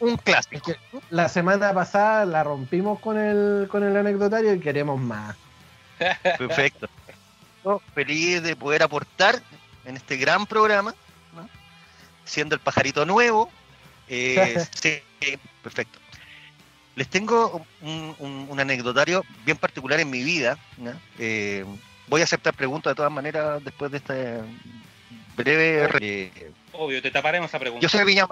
un 0.00 0.16
clásico. 0.16 0.72
la 1.10 1.28
semana 1.28 1.74
pasada 1.74 2.24
la 2.24 2.44
rompimos 2.44 3.00
con 3.00 3.18
el, 3.18 3.68
con 3.68 3.82
el 3.82 3.96
anecdotario 3.96 4.54
y 4.54 4.60
queremos 4.60 4.98
más. 4.98 5.36
Perfecto. 6.38 6.88
Feliz 7.94 8.42
de 8.42 8.56
poder 8.56 8.82
aportar 8.82 9.42
en 9.84 9.96
este 9.96 10.16
gran 10.16 10.46
programa 10.46 10.94
siendo 12.28 12.54
el 12.54 12.60
pajarito 12.60 13.04
nuevo. 13.04 13.50
Eh, 14.08 14.64
sí, 14.80 15.00
perfecto. 15.62 15.98
Les 16.94 17.08
tengo 17.08 17.64
un, 17.80 18.56
anecdotario 18.58 19.24
bien 19.44 19.56
particular 19.56 20.00
en 20.00 20.10
mi 20.10 20.22
vida. 20.22 20.58
Eh, 21.18 21.64
voy 22.08 22.20
a 22.20 22.24
aceptar 22.24 22.54
preguntas 22.54 22.90
de 22.90 22.96
todas 22.96 23.12
maneras 23.12 23.62
después 23.64 23.90
de 23.90 23.98
este 23.98 24.40
breve. 25.36 26.52
Obvio, 26.72 27.00
te 27.00 27.10
taparemos 27.10 27.48
esa 27.48 27.58
pregunta. 27.58 27.82
Yo 27.82 27.88
soy 27.88 28.04
Viña, 28.04 28.26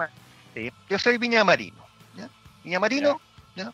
yo 0.89 0.99
soy 0.99 1.17
Viña 1.17 1.43
Marino. 1.43 1.85
Viña 2.63 2.79
Marino, 2.79 3.21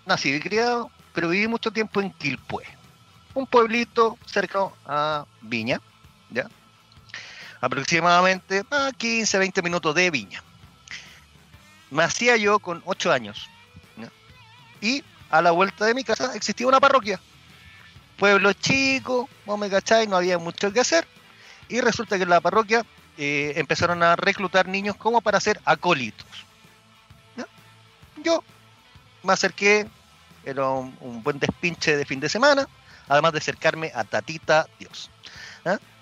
nací 0.05 0.31
y 0.31 0.39
criado, 0.39 0.91
pero 1.13 1.29
viví 1.29 1.47
mucho 1.47 1.71
tiempo 1.71 1.99
en 1.99 2.11
Quilpué, 2.11 2.63
un 3.33 3.47
pueblito 3.47 4.17
cercano 4.25 4.73
a 4.85 5.25
Viña. 5.41 5.81
¿ya? 6.29 6.47
aproximadamente 7.63 8.63
a 8.71 8.91
15, 8.91 9.37
20 9.37 9.61
minutos 9.61 9.95
de 9.95 10.11
Viña. 10.11 10.43
Me 11.91 12.03
hacía 12.03 12.35
yo 12.35 12.59
con 12.59 12.81
8 12.83 13.09
años. 13.09 13.49
Y 14.81 15.01
a 15.29 15.41
la 15.41 15.51
vuelta 15.51 15.85
de 15.85 15.93
mi 15.93 16.03
casa 16.03 16.35
existía 16.35 16.67
una 16.67 16.81
parroquia. 16.81 17.21
Pueblo 18.17 18.51
chico, 18.51 19.29
no 19.47 19.55
me 19.55 19.69
cacháis, 19.69 20.09
no 20.09 20.17
había 20.17 20.37
mucho 20.37 20.73
que 20.73 20.81
hacer. 20.81 21.07
Y 21.69 21.79
resulta 21.79 22.17
que 22.17 22.23
en 22.23 22.31
la 22.31 22.41
parroquia 22.41 22.85
eh, 23.17 23.53
empezaron 23.55 24.03
a 24.03 24.17
reclutar 24.17 24.67
niños 24.67 24.97
como 24.97 25.21
para 25.21 25.39
ser 25.39 25.61
acólitos. 25.63 26.27
Yo 28.17 28.43
me 29.23 29.31
acerqué, 29.31 29.87
era 30.43 30.67
un, 30.69 31.23
buen 31.23 31.39
despinche 31.39 31.95
de 31.95 32.05
fin 32.05 32.19
de 32.19 32.27
semana, 32.27 32.67
además 33.13 33.31
de 33.33 33.39
acercarme 33.39 33.91
a 33.93 34.03
Tatita 34.03 34.67
Dios. 34.79 35.09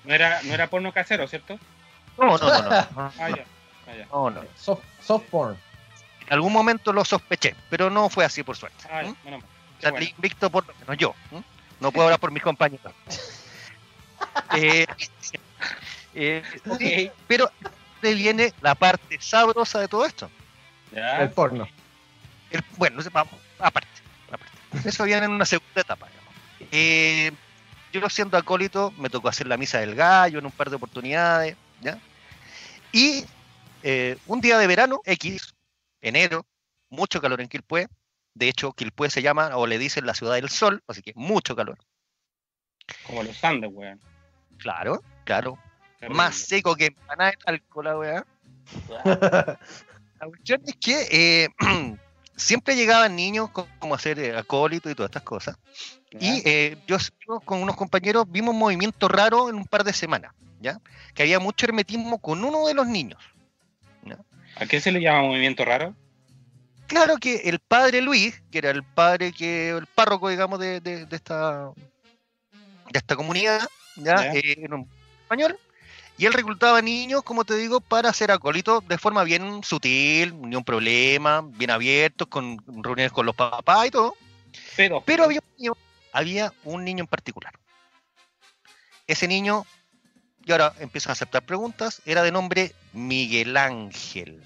No 0.03 0.13
era, 0.13 0.41
no 0.43 0.53
era 0.53 0.67
porno 0.67 0.91
casero, 0.91 1.27
¿cierto? 1.27 1.59
No, 2.17 2.37
no, 2.37 2.47
no. 2.47 2.69
no. 2.69 2.71
ah, 3.19 3.29
ya. 3.29 3.45
Ah, 3.87 3.95
ya. 3.95 4.05
No, 4.11 4.29
no. 4.29 4.43
Soft, 4.55 4.83
soft, 5.01 5.25
porn. 5.29 5.57
En 6.27 6.33
algún 6.33 6.53
momento 6.53 6.93
lo 6.93 7.05
sospeché, 7.05 7.55
pero 7.69 7.89
no 7.89 8.09
fue 8.09 8.25
así 8.25 8.41
por 8.43 8.57
suerte. 8.57 8.85
Ah, 8.89 9.03
¿Mm? 9.03 9.15
bueno, 9.23 9.39
bueno. 9.81 9.99
invicto 9.99 10.49
por 10.49 10.65
lo 10.67 10.73
menos 10.75 10.97
yo. 10.97 11.13
¿Mm? 11.31 11.39
No 11.81 11.91
puedo 11.91 12.07
hablar 12.07 12.19
por 12.19 12.31
mis 12.31 12.41
compañeros. 12.41 12.93
eh, 14.55 14.85
eh, 16.15 17.11
pero 17.27 17.51
de 18.01 18.13
viene 18.15 18.53
la 18.61 18.75
parte 18.75 19.19
sabrosa 19.19 19.79
de 19.79 19.87
todo 19.87 20.05
esto. 20.05 20.29
El 20.93 21.29
porno. 21.31 21.67
El, 22.49 22.63
bueno, 22.77 23.01
vamos, 23.11 23.33
aparte, 23.59 23.87
aparte. 24.27 24.89
Eso 24.89 25.03
viene 25.03 25.25
en 25.25 25.31
una 25.31 25.45
segunda 25.45 25.81
etapa. 25.81 26.07
Eh, 26.71 27.31
yo 27.91 28.09
siendo 28.09 28.37
acólito 28.37 28.91
me 28.97 29.09
tocó 29.09 29.27
hacer 29.27 29.47
la 29.47 29.57
misa 29.57 29.79
del 29.79 29.95
gallo 29.95 30.39
en 30.39 30.45
un 30.45 30.51
par 30.51 30.69
de 30.69 30.77
oportunidades, 30.77 31.55
¿ya? 31.81 31.99
Y 32.91 33.25
eh, 33.83 34.17
un 34.27 34.41
día 34.41 34.57
de 34.57 34.67
verano, 34.67 35.01
X, 35.05 35.53
enero, 36.01 36.45
mucho 36.89 37.21
calor 37.21 37.41
en 37.41 37.47
Quilpué. 37.47 37.87
De 38.33 38.47
hecho, 38.47 38.71
Quilpué 38.73 39.09
se 39.09 39.21
llama, 39.21 39.57
o 39.57 39.67
le 39.67 39.77
dicen 39.77 40.05
la 40.05 40.13
ciudad 40.13 40.35
del 40.35 40.49
sol, 40.49 40.81
así 40.87 41.01
que 41.01 41.13
mucho 41.15 41.55
calor. 41.55 41.77
Como 43.05 43.23
los 43.23 43.43
Andes, 43.43 43.71
weón. 43.73 43.99
Claro, 44.57 45.03
claro. 45.25 45.57
Más 46.09 46.35
seco 46.35 46.75
que 46.75 46.87
empanada 46.87 47.31
de 47.31 47.37
talco, 47.37 47.83
la 47.83 47.97
weá. 47.97 48.25
la 48.95 50.27
cuestión 50.27 50.61
es 50.65 50.75
que 50.77 51.07
eh, 51.11 51.49
siempre 52.35 52.75
llegaban 52.75 53.15
niños 53.15 53.49
como 53.51 53.93
a 53.93 53.97
hacer 53.97 54.19
eh, 54.19 54.37
acólito 54.37 54.89
y 54.89 54.95
todas 54.95 55.09
estas 55.09 55.23
cosas. 55.23 55.57
Y 56.19 56.41
eh, 56.45 56.77
yo 56.87 56.97
con 57.45 57.61
unos 57.61 57.75
compañeros 57.75 58.25
vimos 58.27 58.53
un 58.53 58.59
movimiento 58.59 59.07
raro 59.07 59.49
en 59.49 59.55
un 59.55 59.65
par 59.65 59.83
de 59.83 59.93
semanas, 59.93 60.33
¿ya? 60.59 60.79
Que 61.13 61.23
había 61.23 61.39
mucho 61.39 61.65
hermetismo 61.65 62.19
con 62.19 62.43
uno 62.43 62.67
de 62.67 62.73
los 62.73 62.87
niños. 62.87 63.19
¿A 64.57 64.65
qué 64.65 64.81
se 64.81 64.91
le 64.91 65.01
llama 65.01 65.21
movimiento 65.21 65.63
raro? 65.63 65.95
Claro 66.87 67.17
que 67.17 67.37
el 67.45 67.59
padre 67.59 68.01
Luis, 68.01 68.43
que 68.51 68.57
era 68.57 68.69
el 68.69 68.83
padre 68.83 69.31
que, 69.31 69.69
el 69.69 69.87
párroco, 69.87 70.27
digamos, 70.27 70.59
de, 70.59 70.81
de, 70.81 71.07
esta 71.09 71.71
de 72.91 72.99
esta 72.99 73.15
comunidad, 73.15 73.61
ya, 73.95 74.33
eh, 74.33 74.55
era 74.57 74.75
un 74.75 74.89
español, 75.21 75.57
y 76.21 76.27
él 76.27 76.33
reclutaba 76.33 76.83
niños, 76.83 77.23
como 77.23 77.45
te 77.45 77.55
digo, 77.55 77.81
para 77.81 78.09
hacer 78.09 78.29
acólitos 78.29 78.87
de 78.87 78.99
forma 78.99 79.23
bien 79.23 79.63
sutil, 79.63 80.39
ni 80.39 80.55
un 80.55 80.63
problema, 80.63 81.41
bien 81.41 81.71
abiertos, 81.71 82.27
con 82.27 82.59
reuniones 82.83 83.11
con 83.11 83.25
los 83.25 83.35
papás 83.35 83.87
y 83.87 83.89
todo. 83.89 84.15
Pero, 84.77 85.23
había, 85.23 85.39
un 85.39 85.57
niño, 85.57 85.73
había 86.13 86.53
un 86.63 86.85
niño 86.85 87.05
en 87.05 87.07
particular. 87.07 87.51
Ese 89.07 89.27
niño 89.27 89.65
y 90.45 90.51
ahora 90.51 90.75
empieza 90.79 91.09
a 91.09 91.13
aceptar 91.13 91.41
preguntas, 91.43 92.03
era 92.05 92.21
de 92.21 92.31
nombre 92.31 92.71
Miguel 92.93 93.57
Ángel. 93.57 94.43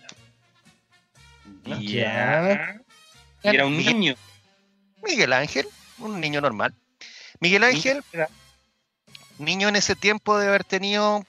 Ya. 1.65 2.79
Era 3.43 3.65
un 3.65 3.75
niño. 3.75 4.15
Miguel 5.03 5.33
Ángel, 5.33 5.67
un 5.97 6.21
niño 6.21 6.39
normal. 6.39 6.73
Miguel 7.41 7.65
Ángel, 7.65 8.01
niño 9.39 9.67
en 9.67 9.75
ese 9.75 9.97
tiempo 9.97 10.37
de 10.37 10.47
haber 10.47 10.63
tenido 10.63 11.25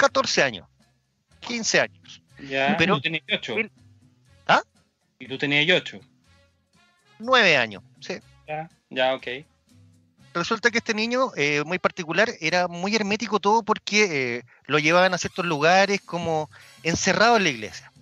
14 0.00 0.42
años, 0.42 0.66
15 1.40 1.80
años. 1.80 2.22
Ya, 2.48 2.74
pero 2.78 2.94
tú 2.94 3.02
tenías 3.02 3.24
8. 3.30 3.54
¿Ah? 4.46 4.62
Y 5.18 5.28
tú 5.28 5.36
tenías 5.36 5.82
8. 5.82 6.00
9 7.18 7.56
años, 7.58 7.82
sí. 8.00 8.14
Ya, 8.48 8.70
ya, 8.88 9.14
ok. 9.14 9.26
Resulta 10.32 10.70
que 10.70 10.78
este 10.78 10.94
niño, 10.94 11.32
eh, 11.36 11.62
muy 11.66 11.78
particular, 11.78 12.30
era 12.40 12.66
muy 12.66 12.96
hermético 12.96 13.40
todo 13.40 13.62
porque 13.62 14.38
eh, 14.38 14.42
lo 14.64 14.78
llevaban 14.78 15.12
a 15.12 15.18
ciertos 15.18 15.44
lugares 15.44 16.00
como 16.00 16.48
encerrado 16.82 17.36
en 17.36 17.44
la 17.44 17.50
iglesia. 17.50 17.92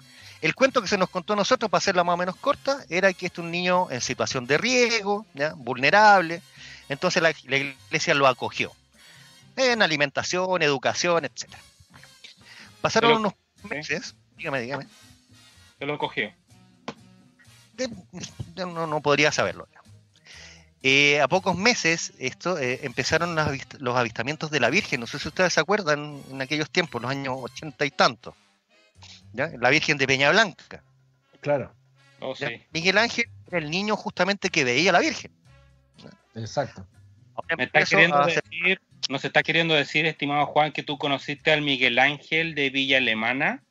El 0.41 0.55
cuento 0.55 0.81
que 0.81 0.87
se 0.87 0.99
nos 0.99 1.11
contó 1.11 1.33
a 1.33 1.37
nosotros, 1.37 1.69
para 1.69 1.79
hacerla 1.79 2.05
más 2.05 2.15
o 2.15 2.19
menos 2.19 2.37
corta, 2.37 2.85
era 2.89 3.13
que 3.13 3.27
este 3.27 3.41
es 3.41 3.45
un 3.45 3.51
niño 3.51 3.91
en 3.91 4.01
situación 4.01 4.47
de 4.47 4.57
riesgo, 4.57 5.27
vulnerable, 5.57 6.43
entonces 6.89 7.21
la, 7.21 7.31
iglesia 7.31 8.15
lo 8.15 8.29
acogió 8.29 8.73
en 9.57 9.83
alimentación, 9.83 10.63
educación, 10.63 11.25
etc. 11.25 11.49
Pasaron 12.81 13.19
unos 13.19 13.35
meses, 13.69 14.15
dígame, 14.37 14.61
dígame. 14.61 14.87
¿Se 15.79 15.87
lo 15.87 15.95
acogió? 15.95 16.33
no, 18.57 18.87
no 18.87 19.01
podría 19.01 19.31
saberlo. 19.31 19.69
Eh, 20.83 21.21
a 21.21 21.27
pocos 21.27 21.57
meses 21.57 22.13
esto 22.19 22.57
eh, 22.57 22.81
empezaron 22.83 23.35
los, 23.35 23.97
avistamientos 23.97 24.51
de 24.51 24.61
la 24.61 24.71
Virgen. 24.71 25.01
No 25.01 25.07
sé 25.07 25.19
si 25.19 25.29
ustedes 25.29 25.53
se 25.53 25.61
acuerdan 25.61 26.23
en 26.31 26.41
aquellos 26.41 26.71
tiempos, 26.71 27.03
los 27.03 27.11
años 27.11 27.35
ochenta 27.37 27.85
y 27.85 27.91
tantos. 27.91 28.35
La 29.33 29.71
Virgen 29.71 29.99
de 29.99 30.07
Peña 30.07 30.31
Blanca. 30.31 30.83
Claro. 31.41 31.73
Oh, 32.21 32.35
Miguel 32.73 32.99
Ángel 32.99 33.27
era 33.47 33.59
el 33.59 33.71
niño 33.71 33.97
justamente 33.97 34.51
que 34.51 34.65
veía 34.65 34.91
a 34.91 34.95
la 34.95 35.01
Virgen. 35.01 35.31
Exacto. 36.35 36.87
¿Me 37.57 37.65
está 37.65 37.85
queriendo 37.85 38.25
decir, 38.25 38.81
¿Nos 39.09 39.25
está 39.25 39.43
queriendo 39.43 39.75
decir, 39.75 40.07
estimado 40.07 40.47
Juan, 40.47 40.73
que 40.73 40.83
tú 40.83 40.99
conociste 40.99 41.51
al 41.51 41.63
Miguel 41.63 41.99
Ángel 41.99 42.55
de 42.55 42.71
Villa 42.71 42.99
Alemana? 42.99 43.63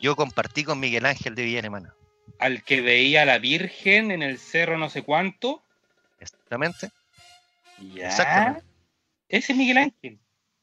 Yo 0.00 0.16
compartí 0.16 0.64
con 0.64 0.80
Miguel 0.80 1.06
Ángel 1.06 1.34
de 1.34 1.44
Villa 1.44 1.58
Alemana. 1.58 1.94
¿Al 2.38 2.62
que 2.62 2.80
veía 2.80 3.22
a 3.22 3.24
la 3.24 3.38
Virgen 3.38 4.10
en 4.10 4.22
el 4.22 4.38
cerro 4.38 4.78
no 4.78 4.88
sé 4.90 5.02
cuánto? 5.02 5.62
Exactamente. 6.20 6.90
Ya. 7.94 8.08
Exactamente. 8.08 8.64
Ese 9.28 9.54
Miguel 9.54 9.78
Ángel. 9.78 10.18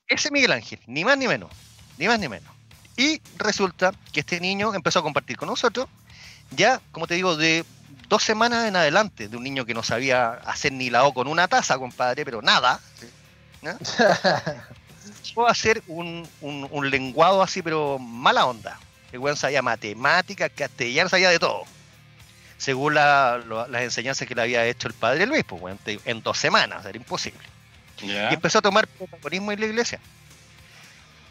Ese 0.07 0.32
Miguel 0.32 0.51
Ángel, 0.51 0.80
ni 0.88 1.03
más 1.03 1.17
ni 1.17 1.28
menos. 1.28 1.51
Ni 1.97 2.07
más 2.07 2.19
ni 2.19 2.28
menos. 2.28 2.51
Y 2.97 3.21
resulta 3.38 3.93
que 4.11 4.21
este 4.21 4.39
niño 4.39 4.73
empezó 4.73 4.99
a 4.99 5.03
compartir 5.03 5.38
con 5.38 5.49
nosotros, 5.49 5.88
ya, 6.51 6.82
como 6.91 7.07
te 7.07 7.15
digo, 7.15 7.36
de 7.36 7.65
dos 8.07 8.23
semanas 8.23 8.67
en 8.67 8.76
adelante, 8.76 9.28
de 9.28 9.38
un 9.38 9.43
niño 9.43 9.65
que 9.65 9.73
no 9.73 9.84
sabía 9.84 10.32
hacer 10.34 10.71
ni 10.71 10.89
la 10.89 11.05
O 11.05 11.13
con 11.13 11.28
una 11.28 11.47
taza, 11.47 11.78
compadre, 11.78 12.23
pero 12.23 12.41
nada. 12.41 12.80
¿No? 13.66 15.47
a 15.47 15.51
hacer 15.51 15.84
un, 15.88 16.28
un, 16.41 16.89
lenguado 16.89 17.41
así, 17.41 17.61
pero 17.61 17.99
mala 17.99 18.45
onda. 18.45 18.80
El 19.11 19.20
weón 19.20 19.36
sabía 19.36 19.61
matemáticas, 19.61 20.51
castellano, 20.55 21.09
sabía 21.09 21.30
de 21.30 21.39
todo. 21.39 21.63
Según 22.57 22.95
las 22.95 23.82
enseñanzas 23.82 24.28
que 24.28 24.36
le 24.36 24.41
había 24.41 24.66
hecho 24.66 24.88
el 24.88 24.93
padre 24.93 25.26
Luis, 25.26 25.43
pues, 25.43 25.78
en 26.05 26.22
dos 26.22 26.38
semanas, 26.38 26.86
era 26.86 26.97
imposible. 26.97 27.43
Y 28.01 28.11
empezó 28.11 28.59
a 28.59 28.61
tomar 28.61 28.88
protagonismo 28.88 29.51
en 29.51 29.59
la 29.59 29.66
iglesia 29.66 29.99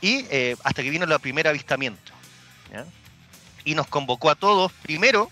y 0.05 0.27
eh, 0.31 0.55
hasta 0.63 0.83
que 0.83 0.91
vino 0.91 1.07
el 1.07 1.21
primer 1.21 1.49
avistamiento. 1.49 2.13
Y 3.65 3.75
nos 3.75 3.87
convocó 3.87 4.29
a 4.29 4.35
todos, 4.35 4.71
primero, 4.83 5.31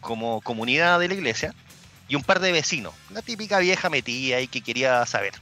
como 0.00 0.40
comunidad 0.40 0.98
de 0.98 1.08
la 1.08 1.14
iglesia, 1.14 1.54
y 2.08 2.14
un 2.14 2.22
par 2.22 2.40
de 2.40 2.50
vecinos, 2.50 2.94
la 3.10 3.20
típica 3.20 3.58
vieja 3.58 3.90
metida 3.90 4.40
y 4.40 4.48
que 4.48 4.62
quería 4.62 5.04
saber. 5.04 5.34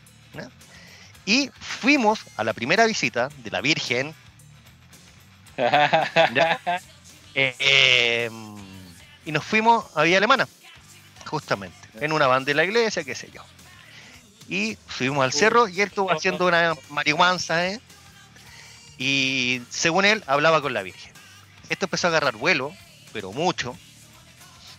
Y 1.27 1.51
fuimos 1.59 2.21
a 2.37 2.45
la 2.45 2.55
primera 2.55 2.87
visita 2.87 3.29
de 3.39 3.51
la 3.51 3.61
Virgen. 3.61 4.15
Eh, 7.39 8.31
y 9.27 9.31
nos 9.31 9.45
fuimos 9.45 9.85
a 9.95 10.05
Villa 10.05 10.17
Alemana, 10.17 10.49
justamente, 11.27 11.77
en 12.01 12.13
una 12.13 12.27
banda 12.27 12.47
de 12.47 12.55
la 12.55 12.65
iglesia, 12.65 13.05
qué 13.05 13.15
sé 13.15 13.29
yo. 13.31 13.43
Y 14.49 14.79
subimos 14.89 15.23
al 15.23 15.35
cerro 15.35 15.69
y 15.69 15.83
él 15.83 15.89
estuvo 15.89 16.11
haciendo 16.11 16.47
una 16.47 16.73
marihuana, 16.89 17.67
¿eh? 17.67 17.79
Y 18.97 19.61
según 19.69 20.07
él, 20.07 20.25
hablaba 20.27 20.63
con 20.63 20.73
la 20.73 20.83
Virgen. 20.83 21.13
Esto 21.69 21.85
empezó 21.85 22.07
a 22.07 22.11
agarrar 22.11 22.37
vuelo, 22.37 22.73
pero 23.13 23.33
mucho. 23.33 23.77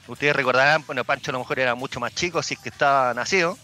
Ustedes 0.08 0.36
recordarán, 0.36 0.84
bueno, 0.88 1.04
Pancho 1.04 1.30
a 1.30 1.34
lo 1.34 1.40
mejor 1.40 1.60
era 1.60 1.76
mucho 1.76 2.00
más 2.00 2.16
chico, 2.16 2.40
así 2.40 2.56
que 2.56 2.70
estaba 2.70 3.14
nacido. 3.14 3.58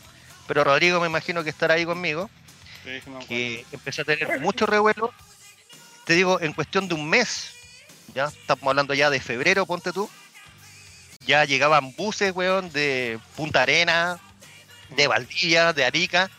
Pero 0.46 0.64
Rodrigo 0.64 1.00
me 1.00 1.08
imagino 1.08 1.44
que 1.44 1.50
estará 1.50 1.76
ahí 1.76 1.86
conmigo. 1.86 2.30
Que 3.28 3.66
empezó 3.72 4.02
a 4.02 4.06
tener 4.06 4.40
mucho 4.40 4.66
revuelo. 4.66 5.14
Te 6.06 6.14
digo, 6.14 6.42
en 6.42 6.54
cuestión 6.54 6.88
de 6.88 6.96
un 6.96 7.10
mes, 7.10 7.54
ya 8.14 8.26
estamos 8.26 8.68
hablando 8.68 8.94
ya 8.94 9.10
de 9.10 9.20
febrero, 9.20 9.66
ponte 9.66 9.92
tú. 9.92 10.10
Ya 11.26 11.46
llegaban 11.46 11.96
buses, 11.96 12.34
weón, 12.36 12.72
de 12.74 13.20
Punta 13.38 13.62
Arena, 13.62 14.20
de 14.90 15.08
Valdivia, 15.08 15.72
de 15.72 15.86
Arica, 15.86 16.30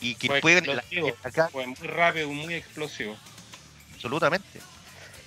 y 0.00 0.14
que 0.14 0.40
fue, 0.40 0.62
acá, 1.22 1.48
fue 1.50 1.66
muy 1.66 1.86
rápido, 1.86 2.28
muy 2.30 2.54
explosivo. 2.54 3.16
Absolutamente. 3.94 4.60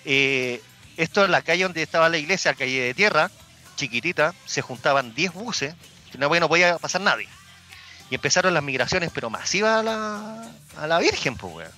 Eh, 0.06 0.62
esto 0.98 1.26
en 1.26 1.32
la 1.32 1.42
calle 1.44 1.64
donde 1.64 1.84
estaba 1.84 2.10
la 2.10 2.18
iglesia, 2.18 2.56
calle 2.56 2.82
de 2.82 2.94
tierra, 2.94 3.30
chiquitita, 3.76 4.34
se 4.46 4.62
juntaban 4.62 5.14
10 5.14 5.34
buses, 5.34 5.76
que 6.12 6.18
no, 6.18 6.30
no 6.30 6.50
podía 6.50 6.78
pasar 6.80 7.02
nadie. 7.02 7.30
Y 8.10 8.16
empezaron 8.16 8.54
las 8.54 8.64
migraciones, 8.64 9.12
pero 9.14 9.30
masivas 9.30 9.80
a 9.80 9.84
la, 9.84 10.88
la 10.88 11.00
Virgen, 11.00 11.36
pues, 11.36 11.70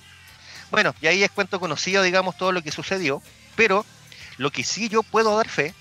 Bueno, 0.70 0.94
y 1.00 1.06
ahí 1.08 1.22
es 1.22 1.30
cuento 1.30 1.58
conocido, 1.58 2.02
digamos, 2.02 2.36
todo 2.36 2.52
lo 2.52 2.62
que 2.62 2.70
sucedió, 2.70 3.22
pero 3.56 3.84
lo 4.36 4.50
que 4.50 4.64
sí 4.64 4.88
yo 4.88 5.02
puedo 5.02 5.36
dar 5.36 5.48
fe, 5.48 5.74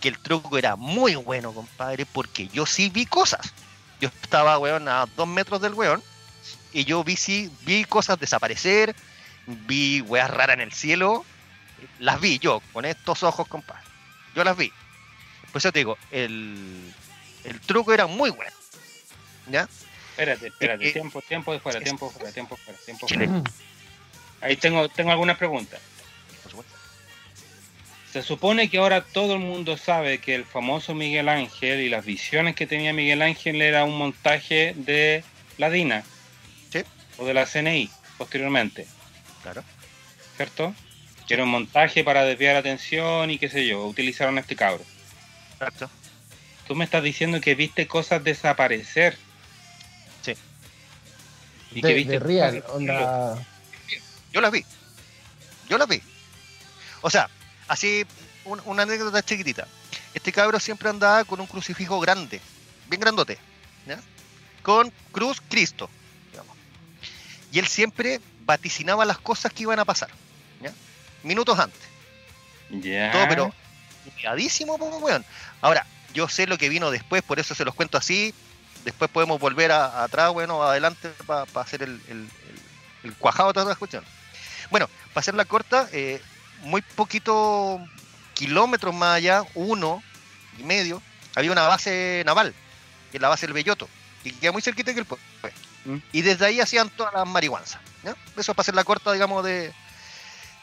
que 0.00 0.08
el 0.08 0.18
truco 0.18 0.56
era 0.58 0.76
muy 0.76 1.16
bueno, 1.16 1.52
compadre, 1.52 2.06
porque 2.06 2.48
yo 2.48 2.66
sí 2.66 2.88
vi 2.88 3.04
cosas. 3.04 3.52
Yo 4.00 4.10
estaba, 4.22 4.58
weón, 4.58 4.86
a 4.88 5.06
dos 5.16 5.26
metros 5.26 5.60
del 5.60 5.74
weón, 5.74 6.02
y 6.72 6.84
yo 6.84 7.02
vi, 7.02 7.16
sí, 7.16 7.50
vi 7.62 7.84
cosas 7.84 8.20
desaparecer, 8.20 8.94
vi 9.46 10.02
weas 10.02 10.30
raras 10.30 10.54
en 10.54 10.60
el 10.60 10.72
cielo, 10.72 11.24
las 11.98 12.20
vi 12.20 12.38
yo, 12.38 12.62
con 12.72 12.84
estos 12.84 13.22
ojos, 13.22 13.48
compadre. 13.48 13.82
Yo 14.34 14.44
las 14.44 14.56
vi. 14.56 14.72
Por 15.52 15.58
eso 15.58 15.72
te 15.72 15.80
digo, 15.80 15.98
el, 16.10 16.94
el 17.44 17.60
truco 17.60 17.92
era 17.92 18.06
muy 18.06 18.30
bueno. 18.30 18.52
¿Ya? 19.50 19.68
Espérate, 20.10 20.48
espérate, 20.48 20.92
tiempo, 20.92 21.22
tiempo 21.22 21.52
de 21.52 21.60
fuera, 21.60 21.80
tiempo 21.80 22.10
fuera, 22.10 22.32
tiempo 22.32 22.56
fuera, 22.56 22.78
tiempo 22.84 23.06
fuera. 23.06 23.42
Ahí 24.40 24.56
tengo, 24.56 24.88
tengo 24.88 25.10
algunas 25.10 25.38
preguntas. 25.38 25.80
Se 28.12 28.22
supone 28.22 28.70
que 28.70 28.78
ahora 28.78 29.02
todo 29.02 29.34
el 29.34 29.40
mundo 29.40 29.76
sabe 29.76 30.18
que 30.18 30.34
el 30.34 30.44
famoso 30.44 30.94
Miguel 30.94 31.28
Ángel 31.28 31.80
y 31.80 31.88
las 31.90 32.04
visiones 32.04 32.56
que 32.56 32.66
tenía 32.66 32.92
Miguel 32.92 33.20
Ángel 33.20 33.60
era 33.60 33.84
un 33.84 33.98
montaje 33.98 34.72
de 34.76 35.22
la 35.58 35.68
DINA 35.68 36.04
o 37.18 37.26
de 37.26 37.34
la 37.34 37.44
CNI 37.44 37.90
posteriormente. 38.16 38.86
Claro. 39.42 39.62
¿Cierto? 40.36 40.74
Que 41.26 41.34
era 41.34 41.44
un 41.44 41.50
montaje 41.50 42.02
para 42.02 42.24
desviar 42.24 42.54
la 42.54 42.60
atención 42.60 43.30
y 43.30 43.38
qué 43.38 43.48
sé 43.50 43.66
yo, 43.66 43.84
utilizaron 43.86 44.38
a 44.38 44.40
este 44.40 44.56
cabro. 44.56 44.84
Exacto. 45.52 45.90
Tú 46.66 46.74
me 46.74 46.84
estás 46.84 47.02
diciendo 47.02 47.40
que 47.40 47.54
viste 47.54 47.86
cosas 47.86 48.24
desaparecer. 48.24 49.18
Que 51.72 51.94
viste 51.94 52.18
real, 52.18 52.64
onda... 52.68 53.46
Yo 54.32 54.40
las 54.40 54.50
vi. 54.50 54.64
Yo 55.68 55.78
las 55.78 55.88
vi. 55.88 56.02
O 57.00 57.10
sea, 57.10 57.28
así, 57.68 58.04
una 58.44 58.82
anécdota 58.82 59.22
chiquitita. 59.22 59.66
Este 60.14 60.32
cabro 60.32 60.58
siempre 60.58 60.88
andaba 60.88 61.24
con 61.24 61.40
un 61.40 61.46
crucifijo 61.46 62.00
grande, 62.00 62.40
bien 62.88 63.00
grandote, 63.00 63.38
¿ya? 63.86 64.00
con 64.62 64.92
cruz 65.12 65.40
Cristo. 65.48 65.88
Y 67.50 67.58
él 67.58 67.66
siempre 67.66 68.20
vaticinaba 68.44 69.04
las 69.04 69.18
cosas 69.18 69.52
que 69.52 69.62
iban 69.62 69.78
a 69.78 69.84
pasar. 69.84 70.10
Minutos 71.22 71.58
antes. 71.58 71.80
Ya. 72.70 73.10
Todo, 73.10 73.28
pero 73.28 73.54
cuidadísimo, 74.14 74.74
weón. 74.76 75.24
Ahora, 75.60 75.86
yo 76.14 76.28
sé 76.28 76.46
lo 76.46 76.58
que 76.58 76.68
vino 76.68 76.90
después, 76.90 77.22
por 77.22 77.38
eso 77.38 77.54
se 77.54 77.64
los 77.64 77.74
cuento 77.74 77.98
así. 77.98 78.34
Después 78.84 79.10
podemos 79.10 79.40
volver 79.40 79.72
atrás, 79.72 80.32
bueno, 80.32 80.62
adelante 80.62 81.10
para 81.26 81.44
hacer 81.60 81.82
el, 81.82 82.00
el, 82.08 83.14
cuajado 83.18 83.48
de 83.48 83.54
todas 83.54 83.68
las 83.68 83.78
cuestiones. 83.78 84.08
Bueno, 84.70 84.88
para 85.12 85.20
hacer 85.20 85.34
la 85.34 85.44
corta, 85.44 85.88
eh, 85.92 86.20
muy 86.62 86.82
poquito 86.82 87.80
kilómetros 88.34 88.94
más 88.94 89.16
allá, 89.16 89.42
uno 89.54 90.02
y 90.58 90.62
medio, 90.62 91.02
había 91.34 91.52
una 91.52 91.66
base 91.66 92.22
naval, 92.26 92.54
que 93.10 93.16
es 93.18 93.20
la 93.20 93.28
base 93.28 93.46
del 93.46 93.54
Belloto, 93.54 93.88
y 94.24 94.30
que 94.32 94.38
queda 94.40 94.52
muy 94.52 94.62
cerquita 94.62 94.92
que 94.92 95.00
el 95.00 95.06
pueblo. 95.06 95.24
Y 96.12 96.22
desde 96.22 96.46
ahí 96.46 96.60
hacían 96.60 96.90
todas 96.90 97.14
las 97.14 97.26
marihuanas. 97.26 97.78
¿ya? 98.04 98.10
Eso 98.10 98.16
es 98.36 98.46
para 98.48 98.60
hacer 98.60 98.74
la 98.74 98.84
corta, 98.84 99.12
digamos, 99.12 99.44
de. 99.44 99.72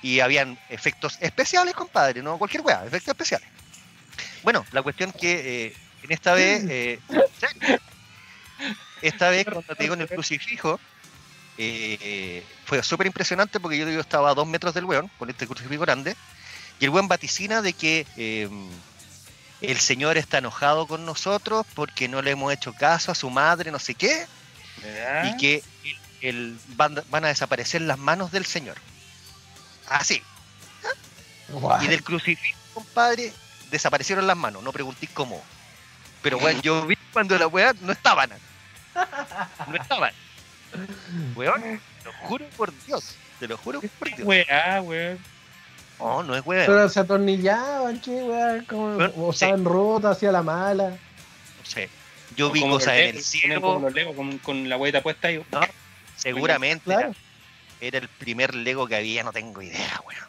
Y 0.01 0.19
habían 0.19 0.59
efectos 0.69 1.17
especiales, 1.19 1.73
compadre, 1.73 2.21
no 2.21 2.37
cualquier 2.37 2.61
weá, 2.61 2.85
efectos 2.85 3.09
especiales. 3.09 3.47
Bueno, 4.43 4.63
la 4.71 4.83
cuestión 4.83 5.11
que 5.11 5.65
eh, 5.65 5.75
en 6.03 6.11
esta 6.11 6.33
vez. 6.33 6.63
eh, 6.69 6.99
esta 9.07 9.29
vez, 9.29 9.45
cuando 9.45 9.63
te 9.75 9.83
digo 9.83 9.93
en 9.93 10.01
el 10.01 10.07
crucifijo, 10.07 10.79
eh, 11.57 12.43
fue 12.65 12.81
súper 12.83 13.07
impresionante 13.07 13.59
porque 13.59 13.77
yo, 13.77 13.89
yo 13.89 13.99
estaba 13.99 14.29
a 14.31 14.33
dos 14.33 14.47
metros 14.47 14.73
del 14.73 14.85
weón, 14.85 15.09
con 15.17 15.29
este 15.29 15.47
crucifijo 15.47 15.81
grande, 15.81 16.15
y 16.79 16.85
el 16.85 16.89
weón 16.91 17.07
vaticina 17.07 17.61
de 17.61 17.73
que 17.73 18.05
eh, 18.17 18.49
el 19.61 19.79
Señor 19.79 20.17
está 20.17 20.39
enojado 20.39 20.85
con 20.87 21.05
nosotros 21.05 21.65
porque 21.73 22.07
no 22.07 22.21
le 22.21 22.31
hemos 22.31 22.51
hecho 22.53 22.73
caso 22.73 23.11
a 23.11 23.15
su 23.15 23.29
madre, 23.29 23.71
no 23.71 23.79
sé 23.79 23.95
qué, 23.95 24.27
y 25.29 25.37
que 25.37 25.63
el- 25.83 25.97
el- 26.29 26.59
van, 26.75 27.01
van 27.09 27.25
a 27.25 27.29
desaparecer 27.29 27.81
las 27.81 27.97
manos 27.97 28.31
del 28.31 28.45
Señor. 28.45 28.77
Así. 29.87 30.21
Y 31.83 31.87
del 31.87 32.03
crucifijo, 32.03 32.57
compadre, 32.73 33.31
desaparecieron 33.71 34.27
las 34.27 34.35
manos. 34.35 34.63
No 34.63 34.71
preguntéis 34.73 35.11
cómo. 35.13 35.41
Pero 36.21 36.39
bueno, 36.39 36.59
yo 36.61 36.85
vi 36.87 36.97
cuando 37.13 37.37
la 37.37 37.47
weá 37.47 37.73
no 37.81 37.91
estaban. 37.91 38.31
No 39.67 39.75
estaban. 39.75 40.13
Weón, 41.35 41.61
te 41.61 42.05
lo 42.05 42.13
juro 42.23 42.45
por 42.57 42.71
Dios. 42.85 43.15
Te 43.39 43.47
lo 43.47 43.57
juro 43.57 43.81
por 43.99 44.07
Dios. 44.09 44.21
Weá, 44.27 44.81
weón. 44.81 45.19
No, 45.99 46.23
no 46.23 46.35
es 46.35 46.45
weón. 46.45 46.65
Pero 46.65 46.89
se 46.89 46.99
atornillaban, 46.99 48.01
che, 48.01 48.11
weón. 48.23 48.65
Como, 48.65 48.95
Bueno, 48.95 49.13
o 49.17 49.33
sí. 49.33 49.45
estaban 49.45 49.65
rotas 49.65 50.17
hacia 50.17 50.31
la 50.31 50.41
mala. 50.43 50.89
No 50.89 51.65
sé. 51.65 51.89
Yo 52.35 52.51
vi 52.51 52.61
cosas 52.61 52.95
en 52.95 53.15
el 53.15 53.23
cielo. 53.23 53.79
los 53.79 53.93
Legos, 53.93 54.15
con, 54.15 54.37
con 54.39 54.67
la 54.67 54.77
hueta 54.77 55.01
puesta 55.01 55.29
ahí. 55.29 55.41
Seguramente 56.15 56.83
Claro. 56.85 57.07
era, 57.09 57.15
era 57.81 57.97
el 57.99 58.07
primer 58.09 58.55
Lego 58.55 58.87
que 58.87 58.95
había, 58.95 59.23
no 59.23 59.31
tengo 59.31 59.61
idea, 59.61 60.01
weón. 60.05 60.25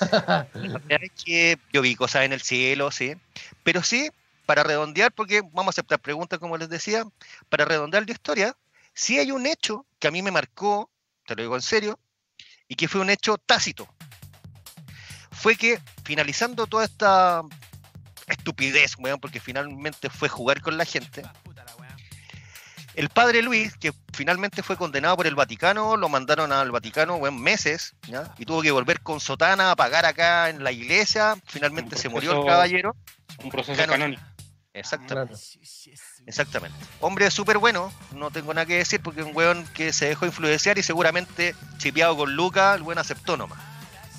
La 0.54 0.78
verdad 0.78 1.02
es 1.02 1.24
que 1.24 1.58
yo 1.72 1.80
vi 1.82 1.94
cosas 1.94 2.24
en 2.24 2.32
el 2.32 2.40
cielo, 2.40 2.90
sí. 2.90 3.14
Pero 3.62 3.82
sí, 3.82 4.10
para 4.46 4.62
redondear, 4.62 5.12
porque 5.12 5.42
vamos 5.42 5.68
a 5.68 5.70
aceptar 5.70 6.00
preguntas, 6.00 6.38
como 6.38 6.56
les 6.56 6.68
decía, 6.68 7.04
para 7.48 7.64
redondear 7.64 8.04
la 8.06 8.12
historia, 8.12 8.56
sí 8.94 9.18
hay 9.18 9.30
un 9.30 9.46
hecho 9.46 9.86
que 9.98 10.08
a 10.08 10.10
mí 10.10 10.22
me 10.22 10.30
marcó, 10.30 10.90
te 11.26 11.34
lo 11.34 11.42
digo 11.42 11.54
en 11.54 11.62
serio, 11.62 11.98
y 12.68 12.74
que 12.74 12.88
fue 12.88 13.00
un 13.00 13.10
hecho 13.10 13.38
tácito. 13.38 13.88
Fue 15.30 15.56
que 15.56 15.80
finalizando 16.04 16.66
toda 16.66 16.84
esta 16.84 17.42
estupidez, 18.26 18.96
weón, 18.98 19.20
porque 19.20 19.40
finalmente 19.40 20.10
fue 20.10 20.28
jugar 20.28 20.60
con 20.60 20.76
la 20.76 20.84
gente, 20.84 21.22
el 22.94 23.08
padre 23.08 23.42
Luis, 23.42 23.74
que 23.76 23.92
finalmente 24.12 24.62
fue 24.62 24.76
condenado 24.76 25.16
por 25.16 25.26
el 25.26 25.34
Vaticano, 25.34 25.96
lo 25.96 26.08
mandaron 26.08 26.52
al 26.52 26.70
Vaticano 26.70 27.16
weón, 27.16 27.40
meses, 27.40 27.94
¿ya? 28.06 28.34
y 28.38 28.44
tuvo 28.44 28.60
que 28.60 28.70
volver 28.70 29.00
con 29.00 29.18
sotana 29.18 29.70
a 29.70 29.76
pagar 29.76 30.04
acá 30.04 30.50
en 30.50 30.62
la 30.62 30.72
iglesia. 30.72 31.36
Finalmente 31.46 31.96
se 31.96 32.08
murió 32.08 32.40
el 32.40 32.46
caballero. 32.46 32.94
Un 33.42 33.50
proceso 33.50 33.78
Canónico. 33.78 33.92
canónico. 33.92 34.31
Exactamente. 34.74 35.34
Claro. 35.34 35.98
Exactamente. 36.26 36.78
Hombre 37.00 37.30
súper 37.30 37.58
bueno, 37.58 37.92
no 38.12 38.30
tengo 38.30 38.54
nada 38.54 38.66
que 38.66 38.78
decir 38.78 39.00
porque 39.02 39.20
es 39.20 39.26
un 39.26 39.36
weón 39.36 39.66
que 39.74 39.92
se 39.92 40.06
dejó 40.06 40.24
influenciar 40.24 40.78
y 40.78 40.82
seguramente 40.82 41.54
chipeado 41.78 42.16
con 42.16 42.34
Luca, 42.34 42.74
el 42.74 42.82
buen 42.82 42.98
aceptó 42.98 43.36
nomás. 43.36 43.58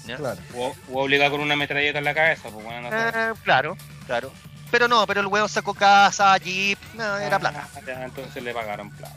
¿ya? 0.06 0.18
Claro. 0.18 0.42
O, 0.56 0.76
o 0.92 1.04
obligado 1.04 1.32
con 1.32 1.42
una 1.42 1.56
metralleta 1.56 1.98
en 1.98 2.06
la 2.06 2.14
cabeza, 2.14 2.50
pues 2.50 2.64
bueno, 2.64 2.90
no. 2.90 2.96
Eh, 2.96 3.34
claro, 3.44 3.78
claro. 4.06 4.32
Pero 4.70 4.88
no, 4.88 5.06
pero 5.08 5.22
el 5.22 5.28
weón 5.28 5.50
sacó 5.50 5.74
casa, 5.74 6.38
jeep, 6.38 6.80
no, 6.96 7.18
era 7.18 7.40
plata. 7.40 7.68
Ah, 7.76 7.80
ya, 7.86 8.06
entonces 8.06 8.44
le 8.44 8.54
pagaron 8.54 8.90
plata. 8.92 9.16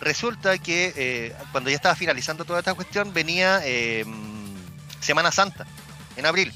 Resulta 0.00 0.58
que 0.58 0.92
eh, 0.96 1.36
cuando 1.50 1.70
ya 1.70 1.76
estaba 1.76 1.94
finalizando 1.94 2.44
toda 2.44 2.58
esta 2.58 2.74
cuestión 2.74 3.12
venía 3.14 3.60
eh, 3.64 4.04
Semana 5.00 5.32
Santa, 5.32 5.66
en 6.16 6.26
abril. 6.26 6.52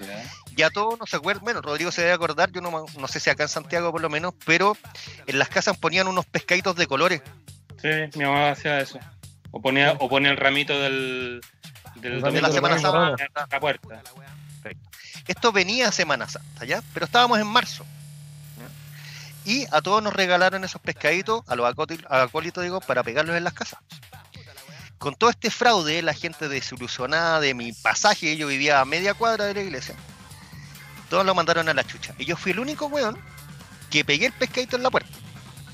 ¿ya? 0.00 0.24
Ya 0.56 0.70
todos 0.70 0.98
no 0.98 1.06
se 1.06 1.16
acuerdan, 1.16 1.44
bueno, 1.44 1.60
Rodrigo 1.60 1.90
se 1.90 2.02
debe 2.02 2.12
acordar, 2.12 2.50
yo 2.52 2.60
no, 2.60 2.86
no 2.98 3.08
sé 3.08 3.20
si 3.20 3.30
acá 3.30 3.44
en 3.44 3.48
Santiago 3.48 3.90
por 3.90 4.00
lo 4.00 4.08
menos, 4.08 4.34
pero 4.44 4.76
en 5.26 5.38
las 5.38 5.48
casas 5.48 5.76
ponían 5.76 6.06
unos 6.06 6.26
pescaditos 6.26 6.76
de 6.76 6.86
colores. 6.86 7.22
Sí, 7.82 7.88
mi 8.16 8.24
mamá 8.24 8.50
hacía 8.50 8.80
eso. 8.80 8.98
O 9.50 9.60
ponía, 9.60 9.92
o 9.92 10.08
ponía 10.08 10.30
el 10.30 10.36
ramito 10.36 10.78
del, 10.80 11.40
del 11.96 12.14
El 12.14 12.22
de 12.22 12.42
la 12.42 12.50
Semana 12.50 12.78
Santa. 12.78 13.24
a 13.34 13.46
la 13.50 13.60
puerta. 13.60 14.02
Esto 15.26 15.52
venía 15.52 15.90
Semana 15.92 16.28
Santa, 16.28 16.64
¿ya? 16.64 16.82
Pero 16.92 17.06
estábamos 17.06 17.38
en 17.38 17.46
marzo. 17.46 17.84
Y 19.44 19.66
a 19.70 19.82
todos 19.82 20.02
nos 20.02 20.14
regalaron 20.14 20.64
esos 20.64 20.80
pescaditos, 20.80 21.42
a 21.46 21.54
los 21.54 21.66
a 21.66 22.22
acólitos, 22.22 22.64
digo, 22.64 22.80
para 22.80 23.02
pegarlos 23.02 23.36
en 23.36 23.44
las 23.44 23.52
casas. 23.52 23.78
Con 24.98 25.14
todo 25.14 25.28
este 25.28 25.50
fraude, 25.50 26.00
la 26.00 26.14
gente 26.14 26.48
desilusionada 26.48 27.40
de 27.40 27.52
mi 27.52 27.72
pasaje, 27.72 28.38
yo 28.38 28.46
vivía 28.46 28.80
a 28.80 28.84
media 28.86 29.12
cuadra 29.12 29.44
de 29.44 29.54
la 29.54 29.60
iglesia, 29.60 29.94
todos 31.14 31.24
lo 31.24 31.32
mandaron 31.36 31.68
a 31.68 31.74
la 31.74 31.84
chucha. 31.84 32.12
Y 32.18 32.24
yo 32.24 32.36
fui 32.36 32.50
el 32.50 32.58
único 32.58 32.86
weón 32.86 33.16
que 33.88 34.04
pegué 34.04 34.26
el 34.26 34.32
pescadito 34.32 34.74
en 34.74 34.82
la 34.82 34.90
puerta. 34.90 35.16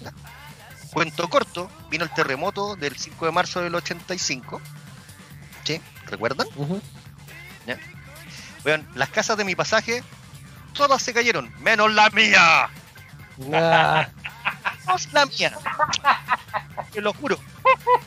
¿ya? 0.04 0.12
Cuento 0.92 1.30
corto, 1.30 1.70
vino 1.88 2.04
el 2.04 2.10
terremoto 2.10 2.76
del 2.76 2.94
5 2.94 3.24
de 3.24 3.32
marzo 3.32 3.62
del 3.62 3.74
85. 3.74 4.60
¿Sí? 5.64 5.80
¿Recuerdan? 6.04 6.46
Ujú. 6.56 6.82
Weón, 8.66 8.86
las 8.94 9.08
casas 9.08 9.38
de 9.38 9.44
mi 9.44 9.54
pasaje, 9.54 10.04
todas 10.74 11.00
se 11.00 11.14
cayeron, 11.14 11.50
menos 11.60 11.90
la 11.94 12.10
mía. 12.10 12.68
Ah, 13.54 14.06
Menos 14.86 15.12
la 15.14 15.24
mía. 15.24 15.56
Te 16.92 17.00
lo 17.00 17.14
juro. 17.14 17.38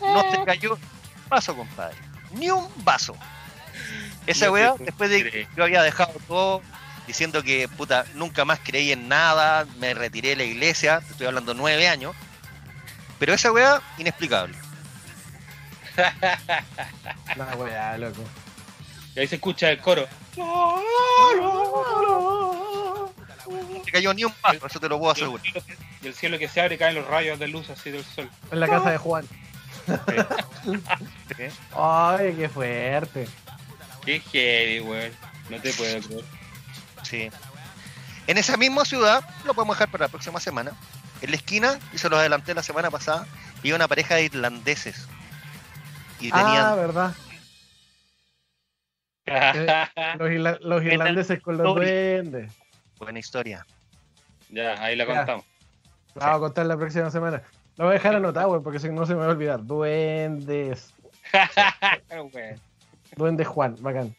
No 0.02 0.22
se 0.30 0.44
cayó 0.46 0.76
un 0.76 0.80
vaso, 1.30 1.56
compadre. 1.56 1.98
Ni 2.34 2.52
un 2.52 2.70
vaso. 2.84 3.18
Esa 4.28 4.46
No 4.46 4.52
weá, 4.52 4.76
después 4.78 5.10
de 5.10 5.32
que 5.32 5.48
yo 5.58 5.64
había 5.64 5.82
dejado 5.82 6.14
todo, 6.28 6.62
diciendo 7.08 7.44
que 7.44 7.68
puta, 7.68 8.06
nunca 8.14 8.46
más 8.46 8.60
creí 8.64 8.92
en 8.92 9.08
nada, 9.08 9.66
me 9.78 9.94
retiré 9.94 10.30
de 10.30 10.36
la 10.38 10.44
iglesia, 10.44 11.02
te 11.02 11.12
estoy 11.12 11.28
hablando 11.28 11.54
nueve 11.54 11.88
años. 11.88 12.16
Pero 13.20 13.34
esa 13.34 13.52
weá, 13.52 13.82
inexplicable. 13.98 14.58
la 17.36 17.56
weá, 17.56 17.98
loco. 17.98 18.24
Y 19.16 19.20
ahí 19.20 19.28
se 19.28 19.36
escucha 19.36 19.70
el 19.70 19.80
coro. 19.80 20.08
No 20.36 20.82
se 23.86 23.92
cayó 23.92 24.14
ni 24.14 24.24
un 24.24 24.34
vaso, 24.42 24.68
eso 24.68 24.80
te 24.80 24.90
lo 24.90 25.00
puedo 25.00 25.14
Y 25.16 25.20
el, 25.20 25.24
asegurar. 25.24 25.52
cielo, 25.52 25.64
y 26.02 26.08
el 26.08 26.14
cielo 26.14 26.40
que 26.40 26.48
se 26.48 26.62
abre 26.62 26.78
caen 26.78 26.96
los 26.96 27.08
rayos 27.08 27.40
de 27.40 27.48
luz 27.48 27.70
así 27.70 27.92
del 27.92 28.04
sol. 28.04 28.30
En 28.52 28.60
la 28.60 28.68
casa 28.68 28.92
de 28.92 28.98
Juan. 28.98 29.28
Ay, 31.76 32.34
qué 32.38 32.50
fuerte. 32.50 33.28
Qué 34.06 34.20
heavy, 34.20 34.80
weón. 34.80 35.12
No 35.50 35.62
te 35.62 35.74
puedo 35.74 36.02
creer. 36.02 36.24
Sí. 37.14 37.30
En 38.26 38.38
esa 38.40 38.58
misma 38.58 38.86
ciudad, 38.86 39.24
lo 39.46 39.54
podemos 39.54 39.76
dejar 39.76 39.92
para 39.92 40.06
la 40.06 40.10
próxima 40.10 40.40
semana. 40.40 40.72
En 41.22 41.30
la 41.30 41.36
esquina, 41.36 41.78
y 41.94 42.00
se 42.00 42.10
los 42.10 42.18
adelanté 42.18 42.56
la 42.56 42.64
semana 42.64 42.90
pasada, 42.90 43.28
había 43.60 43.76
una 43.76 43.88
pareja 43.88 44.16
de 44.16 44.24
irlandeses. 44.24 45.08
Y 46.20 46.32
Ah, 46.34 46.38
tenían. 46.38 46.76
verdad. 46.76 47.14
Los, 50.20 50.30
irla- 50.30 50.60
los 50.62 50.84
irlandeses 50.84 51.42
con 51.42 51.58
los 51.58 51.68
Story. 51.68 51.86
duendes. 51.86 52.52
Buena 53.00 53.20
historia. 53.20 53.66
ya, 54.50 54.74
ahí 54.84 54.96
la 54.96 55.06
Ya. 55.06 55.16
contamos. 55.18 55.46
La 56.16 56.26
vamos 56.26 56.38
a 56.38 56.40
contar 56.40 56.66
la 56.66 56.78
próxima 56.78 57.10
semana. 57.12 57.42
Lo 57.78 57.86
voy 57.86 57.92
a 57.92 57.94
dejar 57.96 58.16
anotado, 58.16 58.50
güey, 58.50 58.62
porque 58.62 58.80
si 58.80 58.90
no 58.90 59.06
se 59.06 59.14
me 59.14 59.20
va 59.22 59.28
a 59.28 59.30
olvidar. 59.30 59.64
Duendes. 59.66 60.94
Weón. 62.12 62.32
Duendes 63.16 63.48
Juan, 63.48 63.76
bacán. 63.80 64.16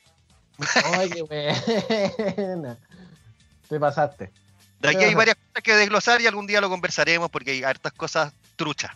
Ay, 0.85 1.11
qué 1.11 1.23
buena. 1.23 2.79
Te 3.69 3.79
pasaste. 3.81 4.31
De 4.81 4.89
aquí 4.89 5.05
hay 5.05 5.15
varias 5.15 5.37
cosas 5.37 5.63
que 5.63 5.75
desglosar 5.75 6.21
y 6.21 6.27
algún 6.27 6.47
día 6.47 6.61
lo 6.61 6.69
conversaremos 6.69 7.31
porque 7.31 7.53
hay 7.53 7.63
hartas 7.65 7.93
cosas 7.93 8.33
truchas. 8.57 8.93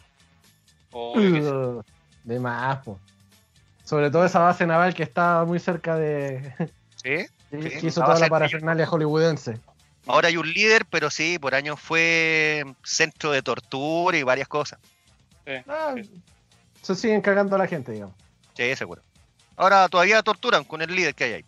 Uh, 0.93 1.81
de 2.25 2.41
más, 2.41 2.79
po. 2.85 2.99
Sobre 3.85 4.11
todo 4.11 4.25
esa 4.25 4.41
base 4.41 4.67
naval 4.67 4.95
que 4.95 5.03
estaba 5.03 5.45
muy 5.45 5.59
cerca 5.59 5.97
de. 5.97 6.55
¿Sí? 7.03 7.27
que 7.51 7.81
hizo 7.87 8.03
toda 8.03 8.15
la 8.19 8.27
de- 8.27 8.31
parafernalia 8.31 8.87
hollywoodense. 8.87 9.59
Ahora 10.07 10.29
hay 10.29 10.37
un 10.37 10.51
líder, 10.51 10.85
pero 10.87 11.11
sí, 11.11 11.39
por 11.39 11.55
años 11.55 11.79
fue 11.81 12.65
centro 12.83 13.31
de 13.31 13.43
tortura 13.43 14.17
y 14.17 14.23
varias 14.23 14.49
cosas. 14.49 14.79
Sí, 15.47 15.53
Ah, 15.67 15.95
sí. 15.97 16.23
se 16.83 16.95
siguen 16.95 17.21
cagando 17.21 17.57
a 17.57 17.59
la 17.59 17.67
gente, 17.67 17.93
digamos. 17.93 18.15
Sí, 18.57 18.75
seguro. 18.77 19.03
Ahora 19.57 19.89
todavía 19.89 20.23
torturan 20.23 20.65
con 20.65 20.81
el 20.83 20.95
líder 20.95 21.15
que 21.15 21.25
hay 21.25 21.33
ahí. 21.35 21.45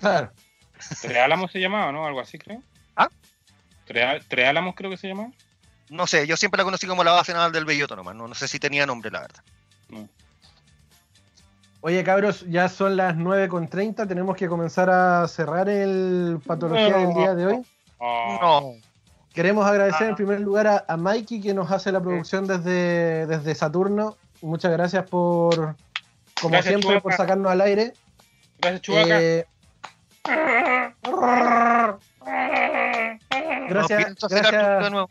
Claro. 0.00 0.30
Treálamos 1.02 1.50
se 1.52 1.60
llamaba, 1.60 1.92
¿no? 1.92 2.06
Algo 2.06 2.20
así, 2.20 2.38
creo. 2.38 2.62
¿Ah? 2.96 3.08
Trea- 3.86 4.20
Treálamos 4.28 4.74
creo 4.74 4.90
que 4.90 4.96
se 4.96 5.08
llamaba. 5.08 5.30
No 5.90 6.06
sé, 6.06 6.26
yo 6.26 6.36
siempre 6.36 6.58
la 6.58 6.64
conocí 6.64 6.86
como 6.86 7.04
la 7.04 7.12
base 7.12 7.32
naval 7.32 7.52
del 7.52 7.64
Belloto 7.64 7.94
nomás. 7.96 8.14
No, 8.14 8.26
no 8.28 8.34
sé 8.34 8.48
si 8.48 8.58
tenía 8.58 8.86
nombre, 8.86 9.10
la 9.10 9.20
verdad. 9.20 9.42
Oye, 11.82 12.02
cabros, 12.02 12.44
ya 12.48 12.68
son 12.70 12.96
las 12.96 13.14
9.30. 13.16 14.08
Tenemos 14.08 14.36
que 14.36 14.48
comenzar 14.48 14.88
a 14.88 15.28
cerrar 15.28 15.68
el 15.68 16.40
patología 16.46 16.96
del 16.96 17.14
día 17.14 17.34
de 17.34 17.46
hoy. 17.46 17.62
Oh, 17.98 18.38
No. 18.40 18.72
Queremos 19.34 19.66
agradecer 19.66 20.06
Ah. 20.06 20.10
en 20.10 20.14
primer 20.16 20.40
lugar 20.40 20.66
a, 20.68 20.84
a 20.86 20.96
Mikey 20.96 21.40
que 21.40 21.52
nos 21.54 21.68
hace 21.72 21.90
la 21.90 22.00
producción 22.00 22.46
desde, 22.46 23.26
desde 23.26 23.54
Saturno 23.56 24.16
muchas 24.42 24.70
gracias 24.70 25.08
por, 25.10 25.74
como 26.40 26.62
siempre, 26.62 27.00
por 27.00 27.12
sacarnos 27.14 27.50
al 27.50 27.60
aire. 27.62 27.94
Gracias, 28.60 28.82
Chubaca. 28.82 29.20
Eh, 29.20 29.44
gracias, 33.68 34.14
gracias. 34.30 35.08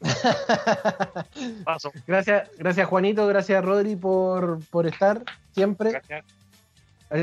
gracias, 2.06 2.50
gracias 2.56 2.88
Juanito, 2.88 3.26
gracias 3.26 3.64
Rodri 3.64 3.96
por, 3.96 4.64
por 4.66 4.86
estar 4.86 5.24
siempre. 5.52 5.92
Gracias. 5.92 6.24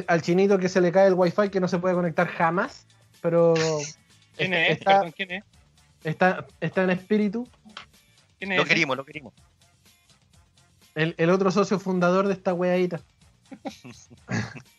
Al, 0.07 0.21
chinito 0.21 0.59
que 0.59 0.69
se 0.69 0.81
le 0.81 0.91
cae 0.91 1.07
el 1.07 1.13
wifi 1.13 1.49
que 1.49 1.59
no 1.59 1.67
se 1.67 1.79
puede 1.79 1.95
conectar 1.95 2.27
jamás, 2.27 2.85
pero 3.21 3.53
¿Quién 4.35 4.53
es? 4.53 4.77
Está, 4.77 5.11
¿quién 5.11 5.31
es? 5.31 5.43
Está, 6.03 6.45
está 6.61 6.83
en 6.83 6.91
espíritu. 6.91 7.47
¿Quién 8.37 8.51
es 8.51 8.59
lo 8.59 8.65
querimos, 8.65 8.97
lo 8.97 9.05
querimos. 9.05 9.33
El, 10.93 11.15
el, 11.17 11.29
otro 11.29 11.51
socio 11.51 11.79
fundador 11.79 12.27
de 12.27 12.33
esta 12.33 12.53
weadita. 12.53 13.01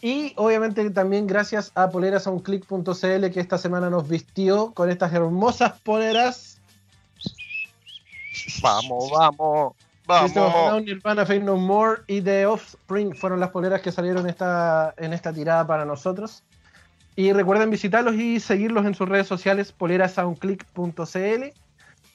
y 0.00 0.32
obviamente 0.36 0.88
también 0.90 1.26
gracias 1.26 1.72
a 1.74 1.90
polerasaunclick.cl 1.90 3.30
que 3.30 3.40
esta 3.40 3.58
semana 3.58 3.90
nos 3.90 4.08
vistió 4.08 4.72
con 4.72 4.90
estas 4.90 5.12
hermosas 5.12 5.72
poleras. 5.80 6.58
Vamos, 8.62 9.10
vamos. 9.10 9.74
Vamos. 10.06 10.82
Nirvana, 10.82 11.24
No 11.42 11.56
More 11.56 12.02
y 12.06 12.20
The 12.20 12.46
Offspring 12.46 13.14
fueron 13.14 13.40
las 13.40 13.50
poleras 13.50 13.80
que 13.80 13.90
salieron 13.90 14.28
esta, 14.28 14.94
en 14.98 15.14
esta 15.14 15.32
tirada 15.32 15.66
para 15.66 15.84
nosotros. 15.84 16.42
Y 17.16 17.32
recuerden 17.32 17.70
visitarlos 17.70 18.14
y 18.16 18.40
seguirlos 18.40 18.84
en 18.84 18.94
sus 18.94 19.08
redes 19.08 19.26
sociales, 19.26 19.72
polerasoundclick.cl. 19.72 21.44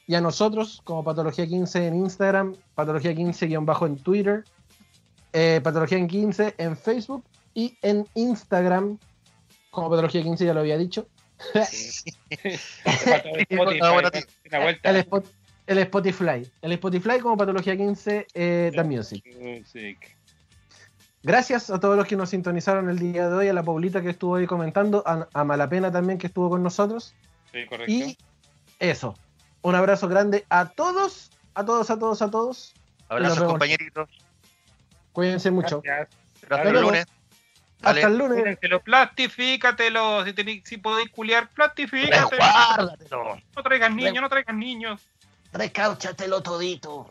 Y 0.06 0.14
a 0.14 0.20
nosotros, 0.20 0.82
como 0.84 1.02
Patología 1.02 1.46
15 1.46 1.86
en 1.86 1.94
Instagram, 1.96 2.54
Patología 2.74 3.12
15- 3.12 3.86
en 3.86 3.96
Twitter, 3.98 4.44
eh, 5.32 5.60
Patología 5.62 6.04
15 6.06 6.54
en 6.58 6.76
Facebook 6.76 7.24
y 7.54 7.76
en 7.82 8.06
Instagram, 8.14 8.98
como 9.70 9.90
Patología 9.90 10.22
15 10.22 10.44
ya 10.44 10.54
lo 10.54 10.60
había 10.60 10.78
dicho. 10.78 11.06
el, 15.66 15.78
Spotify. 15.78 16.50
El 16.62 16.72
Spotify 16.72 17.18
como 17.20 17.36
Patología 17.36 17.76
15 17.76 18.26
eh, 18.34 18.72
The 18.74 18.84
Music. 18.84 19.24
Gracias 21.22 21.68
a 21.70 21.78
todos 21.78 21.96
los 21.96 22.06
que 22.06 22.16
nos 22.16 22.30
sintonizaron 22.30 22.88
el 22.88 22.98
día 22.98 23.28
de 23.28 23.34
hoy, 23.34 23.48
a 23.48 23.52
la 23.52 23.62
Paulita 23.62 24.00
que 24.00 24.10
estuvo 24.10 24.36
ahí 24.36 24.46
comentando, 24.46 25.04
a, 25.06 25.44
Malapena 25.44 25.92
también 25.92 26.18
que 26.18 26.28
estuvo 26.28 26.48
con 26.48 26.62
nosotros. 26.62 27.14
Sí, 27.52 27.66
correcto. 27.66 27.92
Y 27.92 28.16
eso. 28.78 29.14
Un 29.62 29.74
abrazo 29.74 30.08
grande 30.08 30.46
a 30.48 30.70
todos, 30.70 31.30
a 31.54 31.64
todos, 31.64 31.90
a 31.90 31.98
todos, 31.98 32.22
a 32.22 32.30
todos. 32.30 32.74
Abrazos, 33.08 33.42
compañeritos. 33.44 34.08
Cuídense 35.12 35.50
mucho. 35.50 35.82
Gracias. 35.82 36.18
Hasta 36.48 36.68
el 36.68 36.80
lunes. 36.80 37.06
Hasta 37.82 38.06
el 38.06 38.18
lunes. 38.18 38.58
Plastifícatelo. 38.84 40.24
Si, 40.24 40.62
si 40.64 40.76
podéis 40.78 41.10
culiar, 41.10 41.48
plastifícatelo. 41.50 42.28
Guárdatelo. 42.38 43.40
No 43.56 43.62
traigas 43.62 43.94
niños, 43.94 44.22
no 44.22 44.28
traigas 44.28 44.56
niños. 44.56 45.00
Recáuchatelo 45.52 46.42
todito. 46.42 47.10